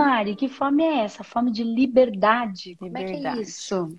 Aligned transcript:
Mari, 0.00 0.34
que 0.34 0.48
fome 0.48 0.82
é 0.82 1.04
essa? 1.04 1.22
Fome 1.22 1.50
de 1.50 1.62
liberdade. 1.62 2.74
Como 2.76 2.96
é 2.96 3.04
que 3.04 3.10
é 3.10 3.16
Liberdade. 3.16 3.42
isso? 3.42 3.98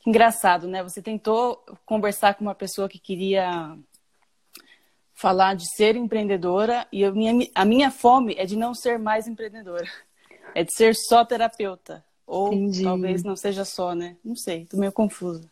Que 0.00 0.10
engraçado, 0.10 0.68
né? 0.68 0.82
Você 0.82 1.02
tentou 1.02 1.64
conversar 1.84 2.34
com 2.34 2.44
uma 2.44 2.54
pessoa 2.54 2.88
que 2.88 3.00
queria 3.00 3.76
falar 5.12 5.54
de 5.54 5.64
ser 5.74 5.96
empreendedora 5.96 6.86
e 6.92 7.04
a 7.04 7.10
minha, 7.10 7.48
a 7.54 7.64
minha 7.64 7.90
fome 7.90 8.34
é 8.38 8.46
de 8.46 8.56
não 8.56 8.74
ser 8.74 8.98
mais 8.98 9.26
empreendedora. 9.26 9.86
É 10.54 10.62
de 10.62 10.72
ser 10.74 10.94
só 10.94 11.24
terapeuta. 11.24 12.04
Ou 12.26 12.52
Entendi. 12.52 12.84
talvez 12.84 13.24
não 13.24 13.34
seja 13.34 13.64
só, 13.64 13.94
né? 13.94 14.16
Não 14.24 14.36
sei, 14.36 14.66
tô 14.66 14.76
meio 14.76 14.92
confusa. 14.92 15.50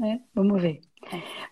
É, 0.00 0.18
vamos 0.34 0.60
ver. 0.60 0.80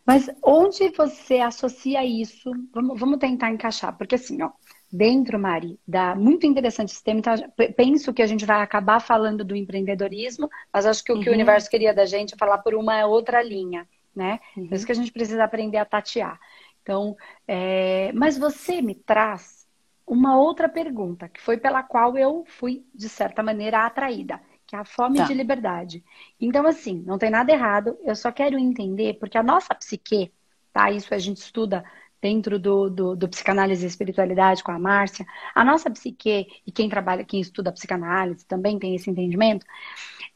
Mas 0.07 0.29
onde 0.43 0.89
você 0.91 1.39
associa 1.39 2.05
isso? 2.05 2.51
Vamos, 2.73 2.99
vamos 2.99 3.19
tentar 3.19 3.51
encaixar, 3.51 3.97
porque 3.97 4.15
assim, 4.15 4.43
ó, 4.43 4.51
dentro, 4.91 5.39
Mari, 5.39 5.79
dá 5.87 6.15
muito 6.15 6.47
interessante 6.47 6.91
esse 6.93 7.03
tema. 7.03 7.21
Então, 7.21 7.35
penso 7.77 8.13
que 8.13 8.23
a 8.23 8.27
gente 8.27 8.45
vai 8.45 8.61
acabar 8.63 9.01
falando 9.01 9.45
do 9.45 9.55
empreendedorismo, 9.57 10.49
mas 10.73 10.87
acho 10.87 11.05
que 11.05 11.13
o 11.13 11.19
que 11.19 11.29
o 11.31 11.33
Uhum. 11.33 11.39
universo 11.39 11.71
queria 11.71 11.95
da 11.95 12.05
gente 12.07 12.35
é 12.35 12.37
falar 12.37 12.59
por 12.59 12.75
uma 12.75 13.05
outra 13.07 13.43
linha, 13.43 13.89
né? 14.15 14.41
Uhum. 14.57 14.69
Por 14.69 14.75
isso 14.75 14.87
que 14.87 14.93
a 14.93 14.95
gente 14.95 15.13
precisa 15.13 15.45
aprender 15.45 15.79
a 15.79 15.85
tatear. 15.85 16.39
Então, 16.83 17.17
é, 17.47 18.13
mas 18.15 18.39
você 18.39 18.81
me 18.83 18.95
traz 18.95 19.67
uma 20.07 20.37
outra 20.39 20.69
pergunta, 20.69 21.29
que 21.29 21.41
foi 21.41 21.57
pela 21.57 21.83
qual 21.83 22.17
eu 22.19 22.45
fui, 22.47 22.85
de 22.95 23.09
certa 23.09 23.43
maneira, 23.43 23.87
atraída, 23.87 24.41
que 24.67 24.75
é 24.75 24.79
a 24.79 24.85
fome 24.85 25.21
Tá. 25.21 25.23
de 25.23 25.35
liberdade. 25.35 26.05
Então, 26.41 26.67
assim, 26.67 27.03
não 27.07 27.19
tem 27.19 27.31
nada 27.31 27.53
errado, 27.53 27.97
eu 28.03 28.17
só 28.17 28.33
quero 28.33 28.59
entender, 28.59 29.15
porque 29.21 29.39
a 29.39 29.43
nossa 29.43 29.75
psique, 29.75 30.33
tá? 30.73 30.91
Isso 30.91 31.15
a 31.15 31.19
gente 31.19 31.37
estuda 31.39 31.85
dentro 32.21 32.59
do, 32.59 32.91
do, 32.91 33.17
do 33.17 33.29
psicanálise 33.29 33.85
e 33.85 33.89
espiritualidade 33.89 34.63
com 34.63 34.73
a 34.73 34.79
Márcia. 34.79 35.27
A 35.55 35.65
nossa 35.65 35.91
psique, 35.91 36.47
e 36.67 36.73
quem 36.73 36.89
trabalha, 36.89 37.25
quem 37.25 37.41
estuda 37.41 37.73
psicanálise 37.73 38.47
também 38.47 38.79
tem 38.79 38.95
esse 38.95 39.11
entendimento, 39.11 39.65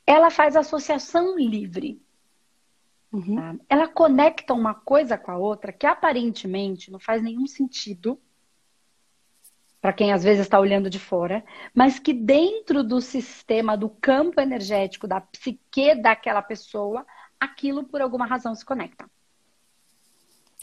ela 0.07 0.31
faz 0.31 0.57
associação 0.57 1.39
livre. 1.39 2.01
Uhum. 3.13 3.37
tá? 3.37 3.55
Ela 3.69 3.89
conecta 3.89 4.53
uma 4.55 4.75
coisa 4.75 5.17
com 5.17 5.31
a 5.31 5.37
outra 5.37 5.73
que 5.73 5.87
aparentemente 5.87 6.91
não 6.91 6.99
faz 6.99 7.23
nenhum 7.23 7.47
sentido 7.47 8.19
para 9.81 9.93
quem 9.93 10.13
às 10.15 10.25
vezes 10.25 10.47
está 10.47 10.59
olhando 10.59 10.89
de 10.89 10.99
fora, 10.99 11.45
mas 11.75 11.99
que 11.99 12.15
dentro 12.15 12.83
do 12.83 13.03
sistema, 13.03 13.77
do 13.77 13.91
campo 13.91 14.41
energético, 14.41 15.07
da 15.07 15.21
psique 15.21 15.95
daquela 15.95 16.41
pessoa, 16.41 17.05
aquilo 17.39 17.85
por 17.85 18.01
alguma 18.01 18.25
razão 18.25 18.55
se 18.55 18.65
conecta. 18.65 19.05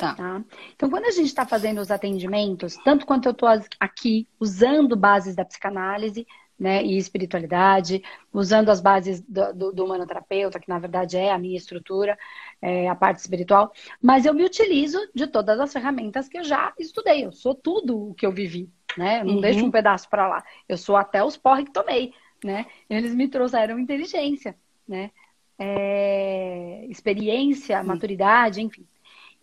Tá. 0.02 0.16
Tá? 0.16 0.44
Então, 0.73 0.89
quando 0.89 1.05
a 1.05 1.11
gente 1.11 1.27
está 1.27 1.45
fazendo 1.45 1.80
os 1.80 1.91
atendimentos, 1.91 2.75
tanto 2.83 3.05
quanto 3.05 3.27
eu 3.27 3.31
estou 3.33 3.47
aqui 3.80 4.27
usando 4.39 4.95
bases 4.95 5.35
da 5.35 5.45
psicanálise 5.45 6.25
né, 6.59 6.83
e 6.83 6.97
espiritualidade, 6.97 8.03
usando 8.33 8.69
as 8.69 8.81
bases 8.81 9.22
do, 9.22 9.53
do, 9.53 9.72
do 9.72 9.85
humanoterapeuta, 9.85 10.59
que 10.59 10.69
na 10.69 10.79
verdade 10.79 11.17
é 11.17 11.31
a 11.31 11.38
minha 11.38 11.57
estrutura, 11.57 12.17
é 12.61 12.88
a 12.89 12.95
parte 12.95 13.19
espiritual, 13.19 13.72
mas 14.02 14.25
eu 14.25 14.33
me 14.33 14.44
utilizo 14.44 14.99
de 15.13 15.27
todas 15.27 15.59
as 15.59 15.72
ferramentas 15.72 16.27
que 16.27 16.38
eu 16.39 16.44
já 16.44 16.73
estudei. 16.79 17.25
Eu 17.25 17.31
sou 17.31 17.53
tudo 17.55 18.09
o 18.09 18.13
que 18.16 18.25
eu 18.25 18.31
vivi, 18.31 18.69
né? 18.97 19.22
Eu 19.22 19.25
não 19.25 19.35
Uhum. 19.35 19.41
deixo 19.41 19.66
um 19.66 19.72
pedaço 19.72 20.09
para 20.09 20.27
lá. 20.27 20.44
Eu 20.67 20.77
sou 20.77 20.95
até 20.95 21.23
os 21.23 21.38
porre 21.38 21.66
que 21.66 21.72
tomei, 21.73 22.13
né? 22.44 22.66
Eles 22.89 23.13
me 23.16 23.27
trouxeram 23.27 23.79
inteligência, 23.79 24.55
né? 24.88 25.11
É, 25.57 26.85
experiência, 26.89 27.83
maturidade, 27.83 28.61
enfim. 28.61 28.88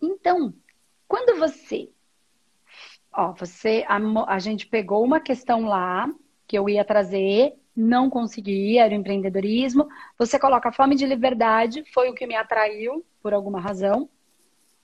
Então, 0.01 0.53
quando 1.07 1.39
você, 1.39 1.89
ó, 3.11 3.33
você, 3.33 3.85
a, 3.87 3.97
a 4.27 4.39
gente 4.39 4.67
pegou 4.67 5.03
uma 5.03 5.19
questão 5.19 5.65
lá 5.65 6.09
que 6.47 6.57
eu 6.57 6.69
ia 6.69 6.85
trazer, 6.85 7.55
não 7.75 8.09
consegui, 8.09 8.77
era 8.77 8.93
o 8.93 8.97
empreendedorismo. 8.97 9.87
Você 10.17 10.39
coloca 10.39 10.71
fome 10.71 10.95
de 10.95 11.05
liberdade, 11.05 11.83
foi 11.93 12.09
o 12.09 12.13
que 12.13 12.27
me 12.27 12.35
atraiu 12.35 13.05
por 13.21 13.33
alguma 13.33 13.59
razão, 13.59 14.09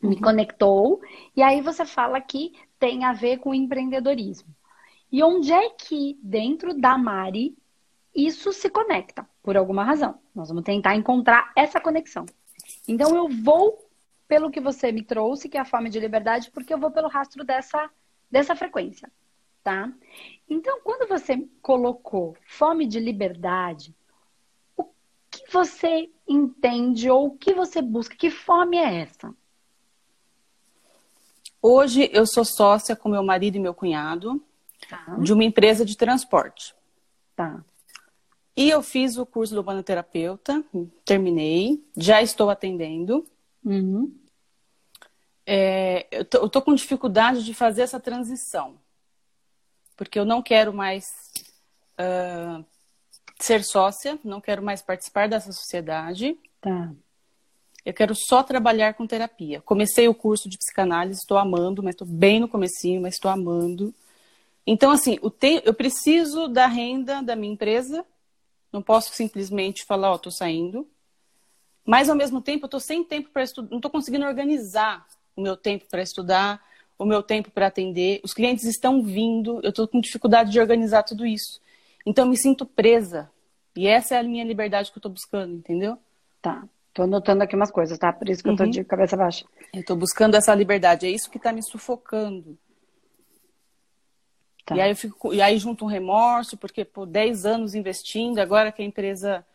me 0.02 0.20
conectou. 0.20 1.02
E 1.36 1.42
aí 1.42 1.62
você 1.62 1.86
fala 1.86 2.22
que 2.22 2.54
tem 2.80 3.04
a 3.04 3.14
ver 3.14 3.38
com 3.38 3.54
empreendedorismo. 3.54 4.54
E 5.12 5.24
onde 5.24 5.52
é 5.52 5.70
que 5.70 6.18
dentro 6.22 6.74
da 6.74 6.98
Mari 6.98 7.58
isso 8.14 8.52
se 8.54 8.70
conecta 8.70 9.28
por 9.44 9.58
alguma 9.58 9.84
razão? 9.84 10.20
Nós 10.34 10.50
vamos 10.50 10.64
tentar 10.64 10.96
encontrar 10.96 11.52
essa 11.56 11.80
conexão. 11.80 12.26
Então 12.88 13.16
eu 13.16 13.28
vou 13.28 13.85
pelo 14.28 14.50
que 14.52 14.60
você 14.60 14.92
me 14.92 15.04
trouxe, 15.04 15.48
que 15.50 15.58
é 15.58 15.62
a 15.62 15.66
fome 15.66 15.90
de 15.90 16.00
liberdade, 16.00 16.52
porque 16.52 16.74
eu 16.74 16.78
vou 16.80 16.92
pelo 16.92 17.08
rastro 17.08 17.44
dessa, 17.44 17.90
dessa 18.30 18.56
frequência, 18.56 19.12
tá? 19.64 19.92
Então, 20.50 20.80
quando 20.84 21.08
você 21.08 21.48
colocou 21.62 22.36
fome 22.48 22.88
de 22.88 23.00
liberdade, 23.00 23.94
o 24.76 24.84
que 25.30 25.52
você 25.52 26.10
entende 26.28 27.10
ou 27.10 27.28
o 27.28 27.38
que 27.38 27.54
você 27.54 27.82
busca? 27.82 28.16
Que 28.16 28.30
fome 28.32 28.78
é 28.78 29.02
essa? 29.02 29.34
Hoje 31.62 32.10
eu 32.14 32.26
sou 32.28 32.46
sócia 32.46 32.96
com 32.96 33.10
meu 33.10 33.24
marido 33.24 33.56
e 33.56 33.60
meu 33.60 33.74
cunhado 33.74 34.42
Tá, 34.88 35.18
de 35.20 35.34
uma 35.34 35.44
empresa 35.44 35.84
de 35.84 35.98
transporte. 35.98 36.76
tá. 37.36 37.64
E 38.56 38.70
eu 38.70 38.82
fiz 38.84 39.18
o 39.18 39.26
curso 39.26 39.54
do 39.56 39.62
humanoterapeuta, 39.62 40.64
terminei, 41.04 41.84
já 41.98 42.22
estou 42.22 42.50
atendendo. 42.50 43.26
Uhum. 43.66 44.16
É, 45.46 46.08
eu, 46.12 46.24
tô, 46.24 46.38
eu 46.38 46.50
tô 46.50 46.62
com 46.62 46.74
dificuldade 46.74 47.44
de 47.44 47.54
fazer 47.54 47.82
essa 47.82 48.00
transição, 48.00 48.80
porque 49.98 50.18
eu 50.18 50.26
não 50.26 50.42
quero 50.42 50.74
mais 50.74 51.06
ah, 51.98 52.64
ser 53.40 53.64
sócia, 53.64 54.20
não 54.24 54.40
quero 54.40 54.64
mais 54.64 54.82
participar 54.82 55.28
dessa 55.28 55.52
sociedade. 55.52 56.38
Tá. 56.62 56.92
Eu 57.84 57.94
quero 57.94 58.16
só 58.16 58.42
trabalhar 58.42 58.96
com 58.96 59.06
terapia. 59.06 59.62
Comecei 59.62 60.08
o 60.08 60.16
curso 60.16 60.50
de 60.50 60.58
psicanálise, 60.58 61.20
estou 61.20 61.38
amando, 61.38 61.84
mas 61.84 61.94
estou 61.94 62.08
bem 62.08 62.40
no 62.40 62.48
comecinho, 62.48 63.02
mas 63.02 63.16
estou 63.16 63.30
amando. 63.30 63.94
Então, 64.66 64.90
assim, 64.90 65.20
te... 65.40 65.62
eu 65.64 65.74
preciso 65.74 66.48
da 66.48 66.66
renda 66.66 67.22
da 67.22 67.36
minha 67.36 67.54
empresa. 67.54 68.04
Não 68.74 68.82
posso 68.82 69.14
simplesmente 69.14 69.86
falar, 69.86 70.12
ó, 70.12 70.16
estou 70.16 70.32
saindo. 70.32 70.88
Mas, 71.86 72.10
ao 72.10 72.16
mesmo 72.16 72.42
tempo, 72.42 72.66
eu 72.66 72.68
estou 72.68 72.80
sem 72.80 73.04
tempo 73.04 73.30
para 73.30 73.44
estudar. 73.44 73.70
Não 73.70 73.78
estou 73.78 73.92
conseguindo 73.92 74.26
organizar 74.26 75.06
o 75.36 75.42
meu 75.42 75.56
tempo 75.56 75.86
para 75.90 76.02
estudar, 76.02 76.62
o 76.98 77.06
meu 77.06 77.22
tempo 77.22 77.52
para 77.52 77.68
atender. 77.68 78.22
Os 78.24 78.34
clientes 78.34 78.64
estão 78.66 79.04
vindo, 79.04 79.60
eu 79.64 79.70
estou 79.70 79.88
com 79.88 80.00
dificuldade 80.02 80.52
de 80.52 80.60
organizar 80.60 81.04
tudo 81.04 81.26
isso. 81.26 81.62
Então, 82.06 82.26
eu 82.26 82.30
me 82.30 82.38
sinto 82.38 82.66
presa. 82.66 83.30
E 83.76 83.88
essa 83.88 84.16
é 84.16 84.20
a 84.20 84.24
minha 84.24 84.44
liberdade 84.44 84.92
que 84.92 84.98
eu 84.98 85.00
estou 85.00 85.12
buscando, 85.12 85.54
entendeu? 85.54 85.98
Tá. 86.42 86.64
Tô 86.94 87.04
anotando 87.04 87.44
aqui 87.44 87.56
umas 87.56 87.70
coisas, 87.72 87.98
tá? 88.00 88.12
Por 88.14 88.30
isso 88.30 88.42
que 88.42 88.50
eu 88.50 88.56
tô 88.56 88.64
Uhum. 88.64 88.70
de 88.70 88.84
cabeça 88.86 89.18
baixa. 89.18 89.46
Eu 89.74 89.82
estou 89.82 89.98
buscando 89.98 90.36
essa 90.36 90.56
liberdade. 90.56 91.06
É 91.06 91.10
isso 91.10 91.30
que 91.30 91.38
está 91.38 91.52
me 91.52 91.62
sufocando. 91.62 92.58
Tá. 94.66 94.76
E 94.78 94.82
aí 94.82 94.92
eu 94.92 94.96
fico, 94.96 95.34
e 95.34 95.42
aí 95.42 95.58
junto 95.58 95.84
um 95.86 95.88
remorso, 95.90 96.58
porque 96.58 96.86
por 96.86 97.06
10 97.06 97.46
anos 97.46 97.76
investindo, 97.76 98.40
agora 98.40 98.72
que 98.72 98.82
a 98.82 98.86
empresa 98.86 99.46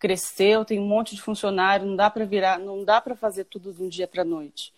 cresceu, 0.00 0.64
tem 0.64 0.80
um 0.80 0.86
monte 0.86 1.14
de 1.14 1.20
funcionário, 1.20 1.86
não 1.86 1.94
dá 1.94 2.10
para 2.10 2.24
virar, 2.24 2.58
não 2.58 2.84
dá 2.84 3.00
para 3.00 3.14
fazer 3.14 3.44
tudo 3.44 3.72
de 3.72 3.82
um 3.82 3.88
dia 3.88 4.08
para 4.08 4.24
noite. 4.24 4.72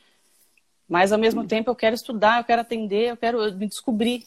Mas 0.88 1.12
ao 1.12 1.18
mesmo 1.18 1.46
tempo 1.46 1.70
eu 1.70 1.76
quero 1.76 1.94
estudar, 1.94 2.40
eu 2.40 2.44
quero 2.44 2.60
atender, 2.60 3.10
eu 3.10 3.16
quero 3.16 3.38
me 3.54 3.66
descobrir. 3.66 4.26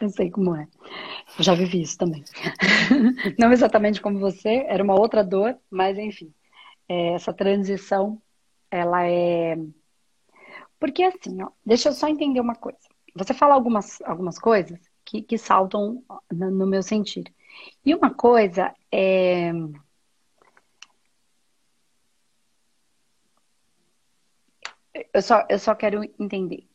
Eu 0.00 0.08
sei 0.08 0.30
como 0.30 0.54
é. 0.54 0.66
Eu 1.36 1.44
já 1.44 1.54
vivi 1.54 1.82
isso 1.82 1.98
também. 1.98 2.24
Não 3.38 3.52
exatamente 3.52 4.00
como 4.00 4.20
você, 4.20 4.64
era 4.68 4.82
uma 4.82 4.98
outra 4.98 5.22
dor, 5.24 5.58
mas 5.68 5.98
enfim. 5.98 6.32
É, 6.88 7.14
essa 7.14 7.32
transição, 7.32 8.22
ela 8.70 9.06
é. 9.06 9.58
Porque 10.78 11.02
assim, 11.02 11.42
ó, 11.42 11.50
deixa 11.66 11.88
eu 11.88 11.92
só 11.92 12.08
entender 12.08 12.40
uma 12.40 12.54
coisa. 12.54 12.78
Você 13.14 13.34
fala 13.34 13.54
algumas, 13.54 14.00
algumas 14.02 14.38
coisas 14.38 14.78
que, 15.04 15.20
que 15.20 15.36
saltam 15.36 16.02
no, 16.32 16.50
no 16.50 16.66
meu 16.66 16.82
sentido. 16.82 17.30
E 17.84 17.94
uma 17.94 18.12
coisa 18.12 18.74
é. 18.92 19.50
Eu 25.12 25.22
só, 25.22 25.46
eu 25.48 25.58
só 25.58 25.74
quero 25.74 26.02
entender 26.18 26.66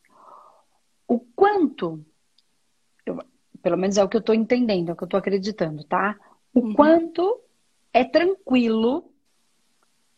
o 1.06 1.20
quanto 1.20 2.04
eu- 3.04 3.18
pelo 3.62 3.76
menos 3.76 3.96
é 3.96 4.04
o 4.04 4.08
que 4.08 4.16
eu 4.16 4.20
estou 4.20 4.34
entendendo, 4.34 4.88
é 4.88 4.92
o 4.92 4.96
que 4.96 5.04
eu 5.04 5.06
estou 5.06 5.18
acreditando, 5.18 5.84
tá? 5.84 6.18
O 6.52 6.74
quanto 6.74 7.40
é 7.92 8.04
tranquilo 8.04 9.12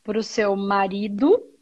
para 0.03 0.19
o 0.19 0.23
seu 0.23 0.55
marido 0.57 1.53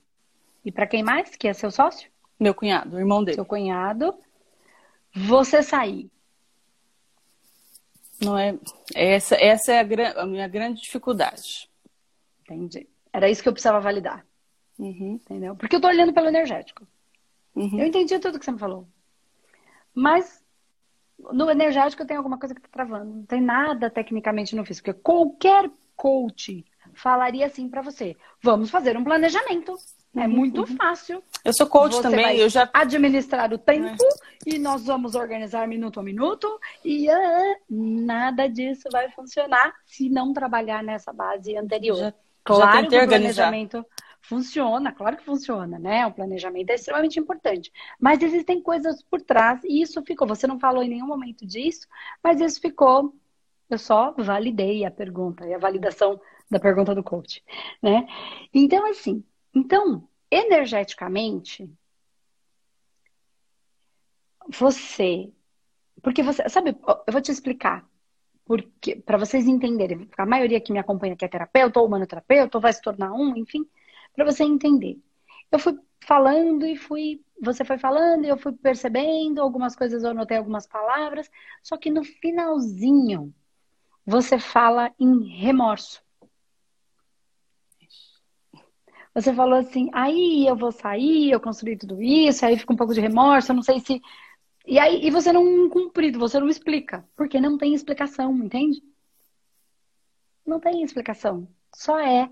e 0.65 0.71
para 0.71 0.87
quem 0.87 1.03
mais? 1.03 1.35
Que 1.37 1.49
é 1.49 1.53
seu 1.53 1.71
sócio? 1.71 2.11
Meu 2.39 2.55
cunhado, 2.55 2.97
o 2.97 2.99
irmão 2.99 3.23
dele. 3.23 3.37
Seu 3.37 3.47
cunhado, 3.47 4.15
você 5.15 5.63
sair. 5.63 6.11
Não 8.25 8.37
é, 8.39 8.59
essa, 8.95 9.35
essa 9.37 9.73
é 9.73 9.79
a, 9.79 9.83
gran- 9.83 10.15
a 10.17 10.27
minha 10.27 10.49
grande 10.49 10.81
dificuldade. 10.83 11.69
Entendi. 12.43 12.89
Era 13.13 13.29
isso 13.31 13.43
que 13.43 13.49
eu 13.49 13.53
precisava 13.53 13.81
validar, 13.81 14.25
Uhum, 14.79 15.15
entendeu? 15.15 15.55
Porque 15.57 15.77
eu 15.77 15.81
tô 15.81 15.87
olhando 15.89 16.13
pelo 16.13 16.29
energético. 16.29 16.87
uhum. 17.55 17.79
Eu 17.79 17.87
entendi 17.87 18.19
tudo 18.19 18.39
que 18.39 18.45
você 18.45 18.51
me 18.53 18.59
falou. 18.59 18.87
Mas 19.95 20.43
no 21.33 21.51
energético 21.51 22.05
tem 22.07 22.17
alguma 22.17 22.39
coisa 22.39 22.55
que 22.55 22.61
tá 22.61 22.69
travando. 22.71 23.05
Não 23.15 23.25
tem 23.27 23.41
nada 23.41 23.89
tecnicamente 23.91 24.57
no 24.57 24.65
físico. 24.65 24.87
Porque 24.87 25.01
qualquer 25.01 25.71
coach 25.97 26.65
falaria 26.93 27.47
assim 27.47 27.69
para 27.69 27.83
você: 27.83 28.17
vamos 28.43 28.71
fazer 28.71 28.97
um 28.97 29.05
planejamento. 29.05 29.75
É 30.17 30.21
uhum, 30.21 30.29
muito 30.29 30.65
fácil. 30.77 31.23
Eu 31.45 31.53
sou 31.53 31.67
coach 31.67 31.97
você 31.97 32.03
também, 32.03 32.39
eu 32.39 32.49
já 32.49 32.71
administrar 32.73 33.53
o 33.53 33.59
tempo 33.59 34.05
é. 34.05 34.55
e 34.55 34.59
nós 34.59 34.87
vamos 34.87 35.15
organizar 35.17 35.67
minuto 35.67 35.99
a 35.99 36.03
minuto 36.03 36.61
e 36.85 37.09
uh, 37.11 37.57
nada 37.69 38.49
disso 38.49 38.89
vai 38.93 39.11
funcionar 39.11 39.75
se 39.85 40.09
não 40.09 40.33
trabalhar 40.33 40.85
nessa 40.85 41.13
base 41.13 41.57
anterior. 41.57 41.97
Já, 41.97 42.15
claro 42.45 42.83
já 42.83 42.89
que 42.89 42.97
o 42.97 43.09
planejamento 43.09 43.87
funciona, 44.23 44.93
claro 44.93 45.17
que 45.17 45.25
funciona, 45.25 45.79
né? 45.81 46.07
O 46.07 46.13
planejamento 46.13 46.71
é 46.71 46.75
extremamente 46.75 47.19
importante, 47.19 47.73
mas 47.99 48.23
existem 48.23 48.63
coisas 48.63 49.03
por 49.03 49.21
trás 49.21 49.63
e 49.65 49.83
isso 49.83 50.01
ficou. 50.03 50.29
Você 50.29 50.47
não 50.47 50.61
falou 50.61 50.83
em 50.83 50.89
nenhum 50.89 51.09
momento 51.09 51.45
disso, 51.45 51.89
mas 52.23 52.41
isso 52.41 52.61
ficou. 52.61 53.13
Eu 53.69 53.79
só 53.79 54.15
validei 54.17 54.85
a 54.85 54.91
pergunta 54.91 55.45
e 55.45 55.53
a 55.53 55.59
validação 55.59 56.21
da 56.49 56.61
pergunta 56.61 56.95
do 56.95 57.03
coach, 57.03 57.43
né? 57.83 58.07
Então 58.53 58.89
assim 58.89 59.25
então, 59.55 60.09
energeticamente, 60.31 61.71
você. 64.49 65.33
Porque 66.03 66.23
você. 66.23 66.49
Sabe, 66.49 66.77
eu 67.07 67.13
vou 67.13 67.21
te 67.21 67.31
explicar. 67.31 67.89
Porque, 68.45 68.97
para 68.97 69.17
vocês 69.17 69.47
entenderem, 69.47 70.09
a 70.19 70.27
maioria 70.27 70.61
que 70.61 70.73
me 70.73 70.79
acompanha 70.79 71.15
aqui 71.15 71.25
é 71.25 71.29
terapeuta, 71.29 71.81
ou 71.81 71.87
humanoterapeuta, 71.87 72.59
ou 72.59 72.63
vai 72.63 72.73
se 72.73 72.83
tornar 72.83 73.13
um, 73.13 73.37
enfim, 73.37 73.67
para 74.15 74.25
você 74.25 74.45
entender. 74.45 74.99
Eu 75.51 75.59
fui 75.59 75.79
falando 76.05 76.67
e 76.67 76.77
fui. 76.77 77.23
Você 77.43 77.65
foi 77.65 77.79
falando 77.79 78.25
e 78.25 78.29
eu 78.29 78.39
fui 78.39 78.53
percebendo 78.53 79.41
algumas 79.41 79.75
coisas, 79.75 80.05
eu 80.05 80.11
anotei 80.11 80.37
algumas 80.37 80.67
palavras, 80.67 81.29
só 81.63 81.77
que 81.77 81.91
no 81.91 82.05
finalzinho 82.05 83.35
você 84.07 84.39
fala 84.39 84.95
em 85.01 85.25
remorso. 85.41 86.04
Você 89.15 89.33
falou 89.33 89.59
assim, 89.59 89.89
aí 89.93 90.45
eu 90.47 90.57
vou 90.57 90.73
sair, 90.73 91.31
eu 91.31 91.41
construí 91.41 91.77
tudo 91.77 92.03
isso, 92.03 92.45
aí 92.45 92.59
fica 92.59 92.73
um 92.73 92.77
pouco 92.77 92.93
de 92.93 93.01
remorso, 93.01 93.53
eu 93.53 93.57
não 93.57 93.63
sei 93.63 93.79
se. 93.79 94.03
E 94.67 94.79
aí 94.79 95.07
e 95.07 95.11
você 95.11 95.33
não 95.33 95.69
cumprido, 95.71 96.19
você 96.19 96.41
não 96.41 96.49
explica. 96.49 97.07
Porque 97.17 97.41
não 97.41 97.57
tem 97.57 97.75
explicação, 97.75 98.35
entende? 98.39 98.83
Não 100.45 100.59
tem 100.59 100.83
explicação. 100.83 101.49
Só 101.75 101.99
é. 101.99 102.29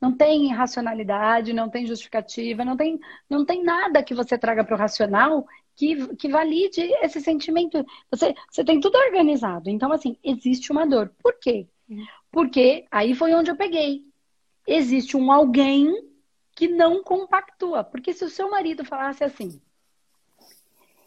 Não 0.00 0.12
tem 0.16 0.52
racionalidade, 0.52 1.52
não 1.52 1.68
tem 1.68 1.86
justificativa, 1.86 2.64
não 2.64 2.76
tem, 2.76 2.98
não 3.30 3.44
tem 3.44 3.62
nada 3.62 4.02
que 4.02 4.14
você 4.14 4.36
traga 4.36 4.64
para 4.64 4.74
o 4.74 4.78
racional 4.78 5.46
que, 5.76 6.16
que 6.16 6.28
valide 6.28 6.80
esse 7.02 7.20
sentimento. 7.20 7.84
Você, 8.10 8.34
você 8.50 8.64
tem 8.64 8.80
tudo 8.80 8.96
organizado. 8.96 9.70
Então, 9.70 9.92
assim, 9.92 10.16
existe 10.22 10.70
uma 10.72 10.86
dor. 10.86 11.12
Por 11.22 11.38
quê? 11.38 11.68
Uhum. 11.88 12.04
Porque 12.30 12.84
aí 12.90 13.14
foi 13.14 13.34
onde 13.34 13.50
eu 13.50 13.56
peguei. 13.56 14.04
Existe 14.66 15.16
um 15.16 15.30
alguém 15.30 16.11
que 16.62 16.68
não 16.68 17.02
compactua. 17.02 17.82
Porque 17.82 18.12
se 18.12 18.24
o 18.24 18.30
seu 18.30 18.48
marido 18.48 18.84
falasse 18.84 19.24
assim, 19.24 19.60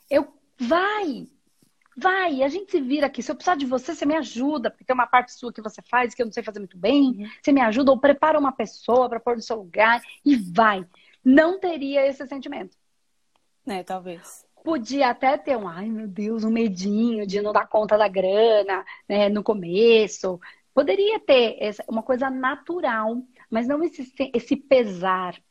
eu 0.10 0.28
vai, 0.60 1.30
vai, 1.96 2.44
a 2.44 2.50
gente 2.50 2.72
se 2.72 2.82
vira 2.82 3.08
aqui. 3.08 3.24
Se 3.24 3.32
eu 3.32 3.36
precisar 3.36 3.56
de 3.56 3.66
você, 3.66 3.96
você 3.96 4.06
me 4.06 4.18
ajuda, 4.18 4.70
porque 4.70 4.84
tem 4.84 4.94
uma 4.94 5.08
parte 5.08 5.32
sua 5.32 5.54
que 5.54 5.62
você 5.62 5.82
faz 5.82 6.14
que 6.14 6.22
eu 6.22 6.26
não 6.26 6.34
sei 6.34 6.44
fazer 6.44 6.60
muito 6.60 6.78
bem. 6.78 7.04
Uhum. 7.04 7.30
Você 7.42 7.54
me 7.54 7.62
ajuda 7.62 7.92
ou 7.92 7.98
prepara 7.98 8.38
uma 8.38 8.52
pessoa 8.52 9.08
para 9.08 9.18
pôr 9.18 9.38
no 9.38 9.42
seu 9.42 9.56
lugar 9.56 10.02
e 10.26 10.36
vai. 10.36 10.86
Não 11.24 11.58
teria 11.58 12.06
esse 12.06 12.28
sentimento. 12.28 12.76
É, 13.66 13.82
talvez. 13.82 14.46
Podia 14.62 15.10
até 15.10 15.38
ter 15.38 15.56
um, 15.56 15.70
ai 15.70 15.88
meu 15.88 16.08
Deus, 16.08 16.44
um 16.44 16.52
medinho 16.52 17.26
de 17.26 17.42
não 17.42 17.54
dar 17.54 17.68
conta 17.68 17.98
da 17.98 18.10
grana, 18.10 18.84
né, 19.08 19.30
no 19.30 19.42
começo. 19.42 20.38
Poderia 20.74 21.18
ter 21.18 21.56
essa, 21.62 21.82
uma 21.88 22.04
coisa 22.04 22.30
natural 22.30 23.24
mas 23.56 23.70
não 23.70 23.82
esse, 23.82 24.06
esse 24.34 24.58
pesar. 24.58 25.42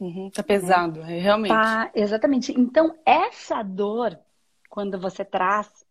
Uhum, 0.00 0.30
tá 0.30 0.42
pesado, 0.42 1.00
né? 1.00 1.18
realmente. 1.18 1.50
Tá, 1.50 1.90
exatamente. 1.94 2.58
Então, 2.58 2.98
essa 3.04 3.62
dor, 3.62 4.18
quando 4.70 4.98
você 4.98 5.26
traz, 5.26 5.84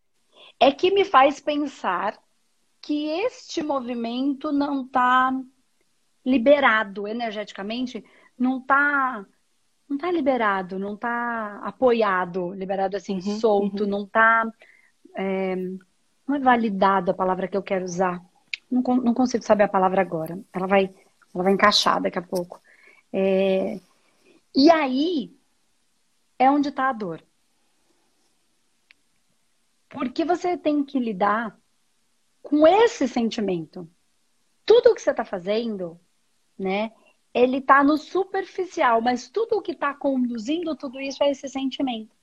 é 0.59 0.71
que 0.71 0.89
me 0.89 1.05
faz 1.05 1.39
pensar 1.39 2.17
que 2.81 3.07
este 3.07 3.61
movimento 3.61 4.51
não 4.51 4.81
está 4.81 5.31
liberado 6.25 7.07
energeticamente, 7.07 8.03
não 8.35 8.57
está 8.57 9.23
não 9.87 9.97
tá 9.99 10.11
liberado, 10.11 10.79
não 10.79 10.95
está 10.95 11.59
apoiado, 11.63 12.51
liberado 12.53 12.97
assim, 12.97 13.17
uhum, 13.17 13.39
solto, 13.39 13.83
uhum. 13.83 13.89
não 13.89 14.03
está 14.05 14.51
é, 15.15 15.55
não 16.27 16.35
é 16.35 16.39
validado 16.39 17.11
a 17.11 17.13
palavra 17.13 17.47
que 17.47 17.55
eu 17.55 17.61
quero 17.61 17.85
usar. 17.85 18.19
Não, 18.71 18.81
não 18.81 19.13
consigo 19.13 19.43
saber 19.43 19.65
a 19.65 19.67
palavra 19.67 20.01
agora. 20.01 20.39
Ela 20.51 20.65
vai 20.65 20.91
ela 21.33 21.43
vai 21.43 21.53
encaixar 21.53 22.01
daqui 22.01 22.19
a 22.19 22.21
pouco. 22.21 22.61
É... 23.11 23.79
E 24.55 24.69
aí 24.69 25.35
é 26.37 26.49
onde 26.49 26.69
está 26.69 26.89
a 26.89 26.93
dor. 26.93 27.23
Porque 29.89 30.25
você 30.25 30.57
tem 30.57 30.83
que 30.83 30.99
lidar 30.99 31.57
com 32.41 32.67
esse 32.67 33.07
sentimento. 33.07 33.89
Tudo 34.65 34.93
que 34.93 35.01
você 35.01 35.11
está 35.11 35.23
fazendo, 35.23 35.99
né? 36.57 36.91
Ele 37.33 37.57
está 37.57 37.83
no 37.83 37.97
superficial, 37.97 39.01
mas 39.01 39.29
tudo 39.29 39.57
o 39.57 39.61
que 39.61 39.71
está 39.71 39.93
conduzindo 39.93 40.75
tudo 40.75 40.99
isso 40.99 41.23
é 41.23 41.31
esse 41.31 41.47
sentimento. 41.47 42.15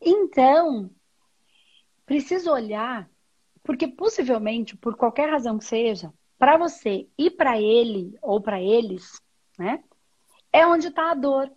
Então, 0.00 0.90
preciso 2.06 2.50
olhar, 2.50 3.10
porque 3.62 3.86
possivelmente, 3.86 4.76
por 4.76 4.96
qualquer 4.96 5.28
razão 5.30 5.58
que 5.58 5.64
seja, 5.64 6.12
para 6.38 6.56
você 6.56 7.08
e 7.18 7.30
para 7.30 7.60
ele 7.60 8.16
ou 8.22 8.40
para 8.40 8.60
eles, 8.60 9.20
né? 9.58 9.82
É 10.52 10.66
onde 10.66 10.86
está 10.88 11.10
a 11.10 11.14
dor. 11.14 11.50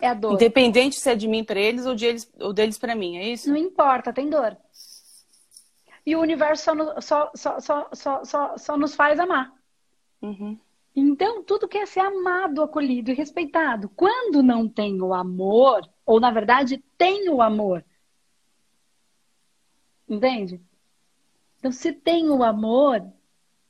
É 0.00 0.08
a 0.08 0.14
dor. 0.14 0.34
Independente 0.34 0.96
se 0.96 1.10
é 1.10 1.14
de 1.14 1.28
mim 1.28 1.44
para 1.44 1.60
eles 1.60 1.84
ou, 1.84 1.94
de 1.94 2.06
eles, 2.06 2.32
ou 2.40 2.52
deles 2.52 2.78
para 2.78 2.94
mim, 2.94 3.16
é 3.16 3.28
isso? 3.28 3.50
Não 3.50 3.56
importa, 3.56 4.12
tem 4.12 4.30
dor. 4.30 4.56
E 6.04 6.16
o 6.16 6.20
universo 6.20 6.64
só, 7.00 7.30
só, 7.34 7.60
só, 7.60 7.88
só, 7.92 8.24
só, 8.24 8.58
só 8.58 8.76
nos 8.76 8.94
faz 8.94 9.20
amar. 9.20 9.52
Uhum. 10.20 10.58
Então, 10.94 11.42
tudo 11.42 11.68
quer 11.68 11.86
ser 11.86 12.00
amado, 12.00 12.62
acolhido 12.62 13.10
e 13.10 13.14
respeitado. 13.14 13.88
Quando 13.90 14.42
não 14.42 14.68
tem 14.68 15.00
o 15.00 15.14
amor, 15.14 15.88
ou 16.04 16.20
na 16.20 16.30
verdade 16.30 16.82
tem 16.98 17.28
o 17.30 17.40
amor, 17.40 17.84
entende? 20.08 20.60
Então, 21.62 21.70
se 21.70 21.92
tem 21.92 22.28
o 22.28 22.42
amor, 22.42 23.06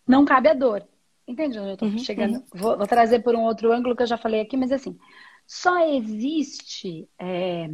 não 0.08 0.24
cabe 0.24 0.48
a 0.48 0.54
dor. 0.54 0.82
Entende 1.28 1.58
onde 1.58 1.68
eu 1.68 1.74
estou 1.74 1.88
uhum, 1.90 1.98
chegando? 1.98 2.36
Uhum. 2.36 2.44
Vou, 2.54 2.78
vou, 2.78 2.86
trazer 2.86 3.18
por 3.18 3.34
um 3.34 3.42
outro 3.42 3.70
ângulo 3.70 3.94
que 3.94 4.02
eu 4.02 4.06
já 4.06 4.16
falei 4.16 4.40
aqui, 4.40 4.56
mas 4.56 4.72
assim, 4.72 4.98
só 5.46 5.78
existe 5.86 7.06
é, 7.18 7.68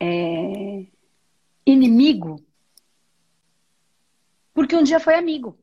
é, 0.00 0.86
inimigo 1.64 2.44
porque 4.52 4.74
um 4.74 4.82
dia 4.82 4.98
foi 4.98 5.14
amigo. 5.14 5.56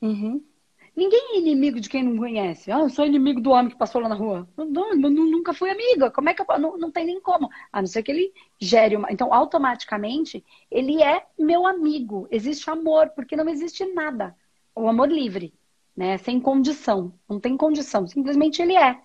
Uhum. 0.00 0.44
Ninguém 0.94 1.36
é 1.36 1.38
inimigo 1.38 1.80
de 1.80 1.88
quem 1.88 2.02
não 2.02 2.18
conhece. 2.18 2.70
Ah, 2.70 2.80
eu 2.80 2.90
sou 2.90 3.06
inimigo 3.06 3.40
do 3.40 3.50
homem 3.50 3.70
que 3.70 3.78
passou 3.78 4.00
lá 4.00 4.08
na 4.08 4.14
rua. 4.14 4.46
Não, 4.56 4.94
não, 4.94 5.10
nunca 5.10 5.54
fui 5.54 5.70
amiga. 5.70 6.10
Como 6.10 6.28
é 6.28 6.34
que 6.34 6.42
eu. 6.42 6.58
Não, 6.58 6.76
não 6.76 6.90
tem 6.90 7.06
nem 7.06 7.20
como. 7.20 7.48
A 7.72 7.80
não 7.80 7.86
ser 7.86 8.02
que 8.02 8.12
ele 8.12 8.32
gere 8.60 8.96
uma. 8.96 9.10
Então, 9.10 9.32
automaticamente, 9.32 10.44
ele 10.70 11.02
é 11.02 11.26
meu 11.38 11.66
amigo. 11.66 12.28
Existe 12.30 12.68
amor, 12.68 13.10
porque 13.10 13.36
não 13.36 13.48
existe 13.48 13.84
nada. 13.86 14.36
O 14.74 14.86
amor 14.86 15.10
livre, 15.10 15.54
né? 15.96 16.18
Sem 16.18 16.38
condição. 16.38 17.12
Não 17.28 17.40
tem 17.40 17.56
condição. 17.56 18.06
Simplesmente 18.06 18.60
ele 18.60 18.76
é. 18.76 19.00